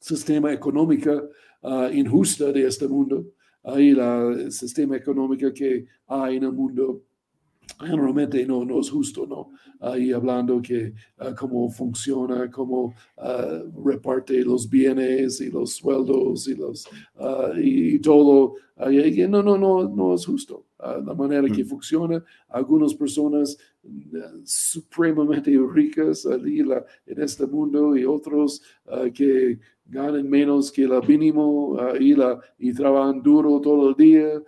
sistema 0.00 0.52
económica 0.52 1.22
injusta 1.92 2.50
de 2.52 2.66
este 2.66 2.88
mundo, 2.88 3.26
y 3.76 3.92
la 3.92 4.50
sistema 4.50 4.96
económica 4.96 5.52
que 5.52 5.86
hay 6.06 6.36
en 6.36 6.44
el 6.44 6.52
mundo 6.52 7.02
generalmente 7.82 8.44
no, 8.46 8.64
no 8.64 8.80
es 8.80 8.90
justo, 8.90 9.26
¿no? 9.26 9.50
Ahí 9.80 10.12
hablando 10.12 10.60
que 10.62 10.94
uh, 11.20 11.34
cómo 11.38 11.68
funciona, 11.70 12.50
cómo 12.50 12.94
uh, 13.16 13.84
reparte 13.84 14.42
los 14.44 14.68
bienes 14.68 15.40
y 15.40 15.50
los 15.50 15.74
sueldos 15.74 16.48
y, 16.48 16.54
los, 16.54 16.86
uh, 17.16 17.56
y, 17.56 17.96
y 17.96 17.98
todo. 17.98 18.54
No, 18.76 19.42
no, 19.42 19.56
no, 19.58 19.88
no 19.88 20.14
es 20.14 20.26
justo. 20.26 20.66
la 20.78 21.14
manera 21.14 21.42
mm. 21.42 21.52
que 21.52 21.64
funciona, 21.64 22.24
algunas 22.48 22.94
personas 22.94 23.56
supremamente 24.44 25.50
ricas 25.72 26.26
allí 26.26 26.62
la, 26.62 26.84
en 27.06 27.22
este 27.22 27.46
mundo 27.46 27.96
y 27.96 28.04
otros 28.04 28.62
que 29.14 29.58
ganan 29.86 30.28
menos 30.28 30.70
que 30.70 30.84
el 30.84 31.02
mínimo 31.06 31.76
y, 31.98 32.14
la, 32.14 32.40
y 32.58 32.72
trabajan 32.72 33.22
duro 33.22 33.60
todo 33.60 33.90
el 33.90 33.94
día 33.96 34.42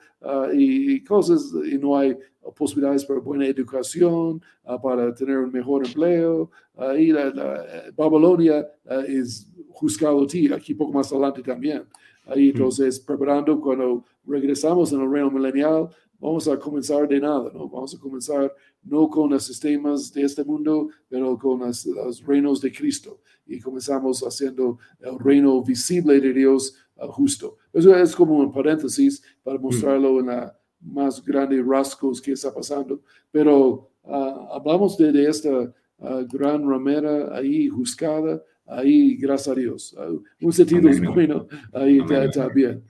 y, 0.52 0.94
y 0.94 1.04
cosas, 1.04 1.52
y 1.70 1.76
no 1.78 1.98
hay 1.98 2.16
posibilidades 2.56 3.04
para 3.04 3.20
buena 3.20 3.46
educación, 3.46 4.40
uh, 4.64 4.80
para 4.80 5.14
tener 5.14 5.38
un 5.38 5.50
mejor 5.50 5.86
empleo. 5.86 6.50
Uh, 6.76 6.92
y 6.92 7.10
la, 7.10 7.30
la 7.30 7.64
Babilonia 7.96 8.66
uh, 8.84 9.00
es 9.06 9.50
juzgado 9.70 10.26
ti 10.26 10.52
aquí 10.52 10.74
poco 10.74 10.92
más 10.92 11.10
adelante 11.10 11.42
también. 11.42 11.84
Ahí 12.26 12.50
entonces, 12.50 13.00
preparando 13.00 13.60
cuando 13.60 14.04
regresamos 14.26 14.92
en 14.92 15.00
el 15.00 15.10
reino 15.10 15.30
milenial, 15.30 15.88
vamos 16.18 16.48
a 16.48 16.58
comenzar 16.58 17.06
de 17.06 17.20
nada, 17.20 17.50
¿no? 17.52 17.68
Vamos 17.68 17.94
a 17.94 17.98
comenzar 17.98 18.52
no 18.82 19.08
con 19.08 19.30
los 19.30 19.44
sistemas 19.44 20.12
de 20.12 20.22
este 20.22 20.44
mundo, 20.44 20.88
pero 21.08 21.38
con 21.38 21.60
las, 21.60 21.84
los 21.86 22.24
reinos 22.24 22.60
de 22.60 22.72
Cristo. 22.72 23.20
Y 23.46 23.60
comenzamos 23.60 24.22
haciendo 24.22 24.78
el 25.00 25.18
reino 25.18 25.62
visible 25.62 26.20
de 26.20 26.32
Dios 26.32 26.76
uh, 26.96 27.06
justo. 27.08 27.58
Eso 27.72 27.94
es 27.94 28.14
como 28.14 28.38
un 28.38 28.52
paréntesis 28.52 29.22
para 29.42 29.58
mostrarlo 29.58 30.20
en 30.20 30.26
la 30.26 30.58
más 30.80 31.24
grandes 31.24 31.64
rasgos 31.66 32.20
que 32.20 32.32
está 32.32 32.52
pasando, 32.52 33.00
pero 33.30 33.90
uh, 34.02 34.52
hablamos 34.52 34.98
de, 34.98 35.12
de 35.12 35.28
esta 35.28 35.50
uh, 35.50 36.26
gran 36.30 36.68
ramera 36.68 37.34
ahí 37.34 37.68
juzgada, 37.68 38.42
ahí 38.66 39.16
gracias 39.16 39.56
a 39.56 39.58
Dios. 39.58 39.96
Uh, 39.98 40.22
un 40.42 40.52
sentido 40.52 40.88
es 40.90 41.02
bueno, 41.02 41.46
ahí 41.72 42.00
está 42.10 42.48
bien. 42.48 42.84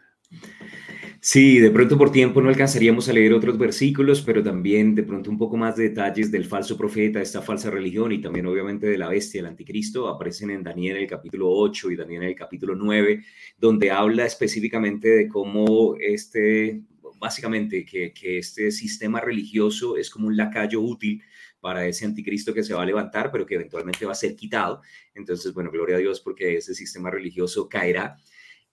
Sí, 1.27 1.59
de 1.59 1.70
pronto 1.70 1.97
por 1.97 2.12
tiempo 2.12 2.43
no 2.43 2.51
alcanzaríamos 2.51 3.09
a 3.09 3.14
leer 3.14 3.33
otros 3.33 3.57
versículos, 3.57 4.20
pero 4.20 4.43
también 4.43 4.95
de 4.95 5.05
pronto 5.05 5.31
un 5.31 5.39
poco 5.39 5.57
más 5.57 5.75
de 5.75 5.85
detalles 5.89 6.31
del 6.31 6.45
falso 6.45 6.77
profeta, 6.77 7.22
esta 7.22 7.41
falsa 7.41 7.70
religión 7.70 8.12
y 8.12 8.20
también 8.20 8.45
obviamente 8.45 8.87
de 8.87 8.99
la 8.99 9.09
bestia, 9.09 9.41
el 9.41 9.47
anticristo, 9.47 10.07
aparecen 10.07 10.51
en 10.51 10.62
Daniel 10.62 10.99
el 10.99 11.07
capítulo 11.07 11.49
8 11.49 11.91
y 11.93 11.97
Daniel 11.97 12.25
el 12.25 12.35
capítulo 12.35 12.75
9, 12.75 13.25
donde 13.57 13.91
habla 13.91 14.27
específicamente 14.27 15.09
de 15.09 15.27
cómo 15.29 15.97
este 15.99 16.83
básicamente 17.18 17.87
que, 17.87 18.12
que, 18.12 18.37
este 18.37 18.70
sistema 18.70 19.18
religioso 19.18 19.97
es 19.97 20.11
como 20.11 20.27
un 20.27 20.37
lacayo 20.37 20.83
útil 20.83 21.22
para 21.59 21.87
ese 21.87 22.05
anticristo 22.05 22.53
que 22.53 22.62
se 22.62 22.75
va 22.75 22.83
a 22.83 22.87
levantar, 22.87 23.33
pero 23.33 23.47
que 23.47 23.55
eventualmente 23.55 24.05
va 24.05 24.12
a 24.12 24.14
ser 24.14 24.37
quitado. 24.37 24.83
Entonces, 25.14 25.55
bueno, 25.55 25.70
gloria 25.70 25.97
a 25.97 26.01
Dios 26.01 26.20
porque 26.20 26.59
ese 26.59 26.75
sistema 26.75 27.11
religioso 27.11 27.66
caerá. 27.66 28.18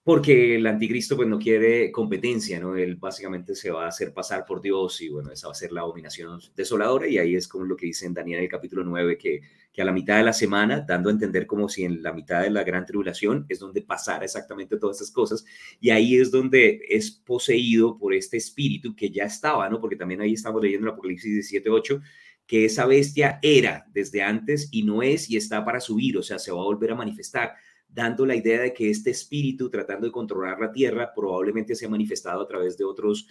Porque 0.04 0.56
el 0.56 0.66
anticristo 0.66 1.14
pues 1.14 1.28
no 1.28 1.38
quiere 1.38 1.92
competencia, 1.92 2.58
¿no? 2.58 2.76
Él 2.76 2.96
básicamente 2.96 3.54
se 3.54 3.70
va 3.70 3.84
a 3.84 3.88
hacer 3.88 4.12
pasar 4.12 4.44
por 4.44 4.60
Dios 4.60 5.00
y 5.00 5.08
bueno, 5.08 5.30
esa 5.30 5.46
va 5.46 5.52
a 5.52 5.54
ser 5.54 5.70
la 5.70 5.82
dominación 5.82 6.40
desoladora 6.56 7.06
y 7.06 7.18
ahí 7.18 7.36
es 7.36 7.46
como 7.46 7.64
lo 7.64 7.76
que 7.76 7.86
dice 7.86 8.06
en 8.06 8.14
Daniel 8.14 8.40
el 8.40 8.48
capítulo 8.48 8.82
9, 8.82 9.16
que, 9.16 9.42
que 9.72 9.80
a 9.80 9.84
la 9.84 9.92
mitad 9.92 10.16
de 10.16 10.24
la 10.24 10.32
semana, 10.32 10.80
dando 10.80 11.08
a 11.08 11.12
entender 11.12 11.46
como 11.46 11.68
si 11.68 11.84
en 11.84 12.02
la 12.02 12.12
mitad 12.12 12.42
de 12.42 12.50
la 12.50 12.64
gran 12.64 12.84
tribulación 12.84 13.46
es 13.48 13.60
donde 13.60 13.82
pasara 13.82 14.24
exactamente 14.24 14.76
todas 14.76 14.96
estas 14.96 15.14
cosas 15.14 15.44
y 15.80 15.90
ahí 15.90 16.16
es 16.16 16.32
donde 16.32 16.80
es 16.88 17.12
poseído 17.12 17.96
por 17.96 18.12
este 18.12 18.38
espíritu 18.38 18.96
que 18.96 19.08
ya 19.08 19.24
estaba, 19.24 19.68
¿no? 19.68 19.80
Porque 19.80 19.96
también 19.96 20.20
ahí 20.20 20.32
estamos 20.32 20.60
leyendo 20.60 20.88
el 20.88 20.94
Apocalipsis 20.94 21.32
17, 21.32 21.70
8, 21.70 22.00
que 22.44 22.64
esa 22.64 22.86
bestia 22.86 23.38
era 23.40 23.86
desde 23.92 24.20
antes 24.20 24.68
y 24.72 24.82
no 24.82 25.00
es 25.04 25.30
y 25.30 25.36
está 25.36 25.64
para 25.64 25.78
subir, 25.78 26.18
o 26.18 26.24
sea, 26.24 26.40
se 26.40 26.50
va 26.50 26.60
a 26.60 26.64
volver 26.64 26.90
a 26.90 26.96
manifestar 26.96 27.54
dando 27.92 28.24
la 28.24 28.34
idea 28.34 28.62
de 28.62 28.72
que 28.72 28.90
este 28.90 29.10
espíritu 29.10 29.68
tratando 29.68 30.06
de 30.06 30.12
controlar 30.12 30.58
la 30.58 30.72
tierra 30.72 31.12
probablemente 31.14 31.74
se 31.74 31.86
ha 31.86 31.90
manifestado 31.90 32.42
a 32.42 32.48
través 32.48 32.76
de 32.78 32.84
otros 32.84 33.28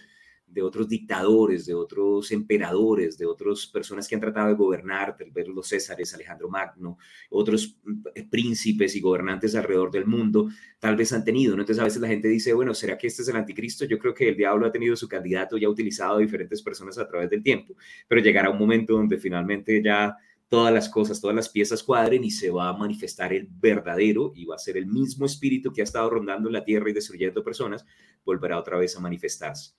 de 0.52 0.60
otros 0.60 0.86
dictadores, 0.86 1.64
de 1.64 1.74
otros 1.74 2.30
emperadores, 2.30 3.16
de 3.16 3.24
otras 3.24 3.66
personas 3.66 4.06
que 4.06 4.14
han 4.14 4.20
tratado 4.20 4.48
de 4.48 4.54
gobernar, 4.54 5.16
tal 5.16 5.30
vez 5.30 5.48
los 5.48 5.66
Césares, 5.66 6.12
Alejandro 6.12 6.50
Magno, 6.50 6.98
otros 7.30 7.78
mm, 7.82 8.28
príncipes 8.30 8.94
y 8.94 9.00
gobernantes 9.00 9.54
alrededor 9.54 9.90
del 9.90 10.04
mundo, 10.04 10.50
tal 10.78 10.94
vez 10.94 11.12
han 11.14 11.24
tenido, 11.24 11.56
¿no? 11.56 11.62
Entonces 11.62 11.80
a 11.80 11.84
veces 11.84 12.02
la 12.02 12.08
gente 12.08 12.28
dice, 12.28 12.52
bueno, 12.52 12.74
¿será 12.74 12.98
que 12.98 13.06
este 13.06 13.22
es 13.22 13.28
el 13.28 13.36
anticristo? 13.36 13.86
Yo 13.86 13.98
creo 13.98 14.12
que 14.12 14.28
el 14.28 14.36
diablo 14.36 14.66
ha 14.66 14.72
tenido 14.72 14.94
su 14.94 15.08
candidato 15.08 15.56
y 15.56 15.64
ha 15.64 15.70
utilizado 15.70 16.16
a 16.16 16.20
diferentes 16.20 16.60
personas 16.60 16.98
a 16.98 17.08
través 17.08 17.30
del 17.30 17.42
tiempo, 17.42 17.74
pero 18.06 18.20
llegará 18.20 18.50
un 18.50 18.58
momento 18.58 18.92
donde 18.92 19.16
finalmente 19.16 19.82
ya 19.82 20.14
todas 20.52 20.74
las 20.74 20.90
cosas, 20.90 21.18
todas 21.18 21.34
las 21.34 21.48
piezas 21.48 21.82
cuadren 21.82 22.24
y 22.24 22.30
se 22.30 22.50
va 22.50 22.68
a 22.68 22.76
manifestar 22.76 23.32
el 23.32 23.48
verdadero 23.50 24.32
y 24.34 24.44
va 24.44 24.56
a 24.56 24.58
ser 24.58 24.76
el 24.76 24.84
mismo 24.84 25.24
espíritu 25.24 25.72
que 25.72 25.80
ha 25.80 25.84
estado 25.84 26.10
rondando 26.10 26.50
la 26.50 26.62
tierra 26.62 26.90
y 26.90 26.92
destruyendo 26.92 27.42
personas, 27.42 27.86
volverá 28.22 28.58
otra 28.58 28.76
vez 28.76 28.94
a 28.94 29.00
manifestarse. 29.00 29.72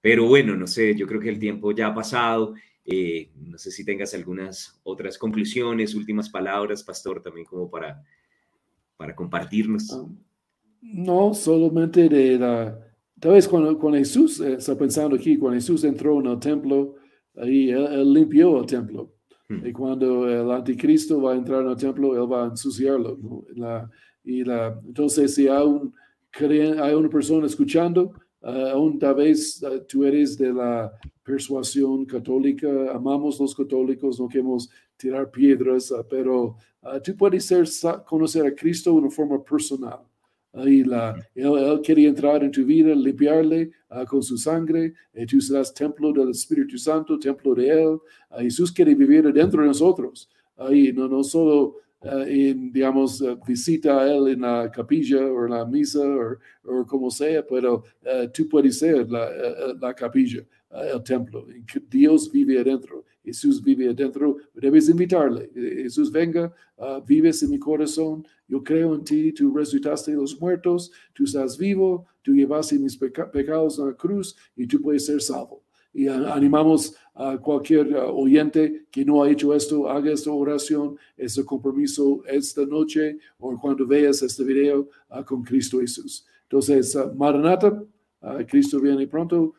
Pero 0.00 0.26
bueno, 0.26 0.56
no 0.56 0.66
sé, 0.66 0.96
yo 0.96 1.06
creo 1.06 1.20
que 1.20 1.28
el 1.28 1.38
tiempo 1.38 1.70
ya 1.70 1.86
ha 1.86 1.94
pasado. 1.94 2.54
Eh, 2.84 3.30
no 3.36 3.56
sé 3.56 3.70
si 3.70 3.84
tengas 3.84 4.12
algunas 4.12 4.80
otras 4.82 5.16
conclusiones, 5.16 5.94
últimas 5.94 6.28
palabras, 6.28 6.82
pastor, 6.82 7.22
también 7.22 7.46
como 7.46 7.70
para, 7.70 8.02
para 8.96 9.14
compartirnos. 9.14 9.92
Ah, 9.92 10.08
no, 10.82 11.34
solamente 11.34 12.08
de 12.08 12.36
la... 12.36 12.84
Tal 13.20 13.34
vez 13.34 13.46
cuando, 13.46 13.78
cuando 13.78 13.98
Jesús, 14.00 14.40
eh, 14.40 14.54
está 14.54 14.76
pensando 14.76 15.14
aquí, 15.14 15.38
cuando 15.38 15.54
Jesús 15.54 15.84
entró 15.84 16.18
en 16.18 16.26
el 16.26 16.40
templo, 16.40 16.96
ahí 17.36 17.70
él 17.70 18.12
limpió 18.12 18.58
el 18.58 18.66
templo 18.66 19.19
Hmm. 19.50 19.66
Y 19.66 19.72
cuando 19.72 20.28
el 20.28 20.48
anticristo 20.48 21.20
va 21.20 21.32
a 21.32 21.36
entrar 21.36 21.62
en 21.62 21.70
el 21.70 21.76
templo, 21.76 22.14
él 22.14 22.32
va 22.32 22.44
a 22.44 22.50
ensuciarlo. 22.50 23.18
La, 23.56 23.90
y 24.22 24.44
la, 24.44 24.80
entonces, 24.86 25.34
si 25.34 25.48
hay, 25.48 25.66
un, 25.66 25.92
hay 26.40 26.94
una 26.94 27.08
persona 27.08 27.46
escuchando, 27.46 28.12
uh, 28.42 28.68
aún 28.72 28.96
tal 29.00 29.16
vez 29.16 29.60
uh, 29.64 29.84
tú 29.88 30.04
eres 30.04 30.38
de 30.38 30.52
la 30.52 30.92
persuasión 31.24 32.04
católica, 32.06 32.68
amamos 32.94 33.40
los 33.40 33.52
católicos, 33.52 34.20
no 34.20 34.28
queremos 34.28 34.70
tirar 34.96 35.28
piedras, 35.32 35.90
uh, 35.90 36.04
pero 36.08 36.56
tú 37.02 37.16
puedes 37.16 37.44
ser, 37.44 37.66
conocer 38.06 38.46
a 38.46 38.54
Cristo 38.54 38.92
de 38.92 38.98
una 38.98 39.10
forma 39.10 39.42
personal. 39.42 39.98
Ahí 40.52 40.82
la, 40.82 41.14
él, 41.34 41.80
quería 41.82 42.08
entrar 42.08 42.42
en 42.42 42.50
tu 42.50 42.64
vida, 42.64 42.94
limpiarle 42.94 43.70
ah, 43.88 44.04
con 44.04 44.22
su 44.22 44.36
sangre. 44.36 44.94
Y 45.14 45.26
tú 45.26 45.40
serás 45.40 45.72
templo 45.72 46.12
del 46.12 46.30
Espíritu 46.30 46.76
Santo, 46.76 47.18
templo 47.18 47.54
de 47.54 47.68
Él. 47.68 47.98
Ah, 48.30 48.40
Jesús 48.40 48.72
quiere 48.72 48.94
vivir 48.94 49.32
dentro 49.32 49.62
de 49.62 49.68
nosotros. 49.68 50.28
Ahí 50.56 50.92
no, 50.92 51.08
no 51.08 51.22
solo 51.22 51.76
ah, 52.02 52.24
en, 52.26 52.72
digamos, 52.72 53.22
visita 53.46 54.00
a 54.00 54.12
Él 54.12 54.28
en 54.28 54.40
la 54.40 54.70
capilla 54.72 55.24
o 55.24 55.44
en 55.44 55.50
la 55.52 55.64
misa 55.64 56.00
o, 56.64 56.84
como 56.86 57.10
sea, 57.10 57.46
pero 57.46 57.84
tú 58.34 58.48
puedes 58.48 58.78
ser 58.78 59.08
la, 59.08 59.30
la 59.80 59.94
capilla, 59.94 60.44
el 60.70 61.02
templo. 61.02 61.46
Dios 61.88 62.30
vive 62.30 62.60
adentro. 62.60 63.04
Jesús 63.24 63.62
vive 63.62 63.88
adentro, 63.88 64.38
debes 64.54 64.88
invitarle. 64.88 65.50
Jesús, 65.54 66.10
venga, 66.10 66.52
uh, 66.76 67.00
vives 67.06 67.42
en 67.42 67.50
mi 67.50 67.58
corazón, 67.58 68.26
yo 68.48 68.62
creo 68.62 68.94
en 68.94 69.04
ti, 69.04 69.32
tú 69.32 69.54
resucitaste 69.54 70.12
de 70.12 70.16
los 70.16 70.40
muertos, 70.40 70.90
tú 71.12 71.24
estás 71.24 71.58
vivo, 71.58 72.06
tú 72.22 72.32
llevaste 72.32 72.78
mis 72.78 72.96
pecados 72.96 73.78
a 73.78 73.86
la 73.86 73.92
cruz 73.92 74.36
y 74.56 74.66
tú 74.66 74.80
puedes 74.80 75.06
ser 75.06 75.20
salvo. 75.20 75.62
Y 75.92 76.06
animamos 76.06 76.94
a 77.14 77.36
cualquier 77.36 77.94
uh, 77.94 78.10
oyente 78.10 78.86
que 78.90 79.04
no 79.04 79.22
ha 79.22 79.30
hecho 79.30 79.52
esto, 79.54 79.88
haga 79.88 80.12
esta 80.12 80.30
oración, 80.30 80.96
este 81.16 81.44
compromiso 81.44 82.22
esta 82.26 82.64
noche 82.64 83.18
o 83.38 83.58
cuando 83.60 83.86
veas 83.86 84.22
este 84.22 84.44
video 84.44 84.88
uh, 85.10 85.22
con 85.24 85.42
Cristo 85.42 85.80
Jesús. 85.80 86.26
Entonces, 86.44 86.96
Maranata, 87.16 87.84
Cristo 88.48 88.80
viene 88.80 89.06
pronto. 89.06 89.54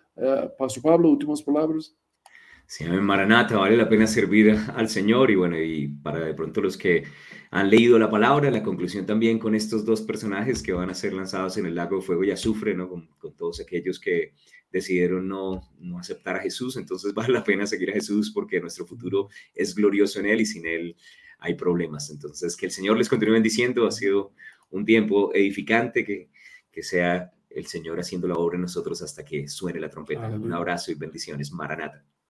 Pastor 0.57 0.83
Pablo, 0.83 1.09
últimas 1.09 1.41
palabras. 1.41 1.95
Sí, 2.65 2.85
Maranata 2.85 3.57
vale 3.57 3.75
la 3.75 3.89
pena 3.89 4.07
servir 4.07 4.57
al 4.75 4.87
Señor 4.87 5.29
y 5.29 5.35
bueno, 5.35 5.61
y 5.61 5.89
para 5.89 6.23
de 6.23 6.33
pronto 6.33 6.61
los 6.61 6.77
que 6.77 7.03
han 7.49 7.69
leído 7.69 7.99
la 7.99 8.09
palabra, 8.09 8.49
la 8.49 8.63
conclusión 8.63 9.05
también 9.05 9.39
con 9.39 9.55
estos 9.55 9.83
dos 9.83 10.01
personajes 10.01 10.63
que 10.63 10.71
van 10.71 10.89
a 10.89 10.93
ser 10.93 11.11
lanzados 11.11 11.57
en 11.57 11.65
el 11.65 11.75
lago 11.75 11.97
de 11.97 12.01
fuego 12.01 12.23
y 12.23 12.31
azufre, 12.31 12.73
¿no? 12.73 12.87
Con, 12.87 13.07
con 13.17 13.35
todos 13.35 13.59
aquellos 13.59 13.99
que 13.99 14.35
decidieron 14.71 15.27
no, 15.27 15.69
no 15.79 15.99
aceptar 15.99 16.37
a 16.37 16.39
Jesús, 16.39 16.77
entonces 16.77 17.13
vale 17.13 17.33
la 17.33 17.43
pena 17.43 17.67
seguir 17.67 17.89
a 17.91 17.93
Jesús 17.93 18.31
porque 18.31 18.61
nuestro 18.61 18.85
futuro 18.85 19.27
es 19.53 19.75
glorioso 19.75 20.21
en 20.21 20.27
Él 20.27 20.41
y 20.41 20.45
sin 20.45 20.65
Él 20.65 20.95
hay 21.39 21.55
problemas. 21.55 22.09
Entonces, 22.09 22.55
que 22.55 22.67
el 22.67 22.71
Señor 22.71 22.97
les 22.97 23.09
continúe 23.09 23.33
bendiciendo, 23.33 23.85
ha 23.85 23.91
sido 23.91 24.31
un 24.69 24.85
tiempo 24.85 25.33
edificante, 25.33 26.05
que, 26.05 26.29
que 26.71 26.83
sea 26.83 27.33
el 27.55 27.65
Señor 27.67 27.99
haciendo 27.99 28.27
la 28.27 28.35
obra 28.35 28.55
en 28.55 28.61
nosotros 28.61 29.01
hasta 29.01 29.23
que 29.23 29.47
suene 29.47 29.79
la 29.79 29.89
trompeta. 29.89 30.27
Un 30.27 30.53
abrazo 30.53 30.91
y 30.91 30.95
bendiciones. 30.95 31.51
Maranata. 31.51 32.03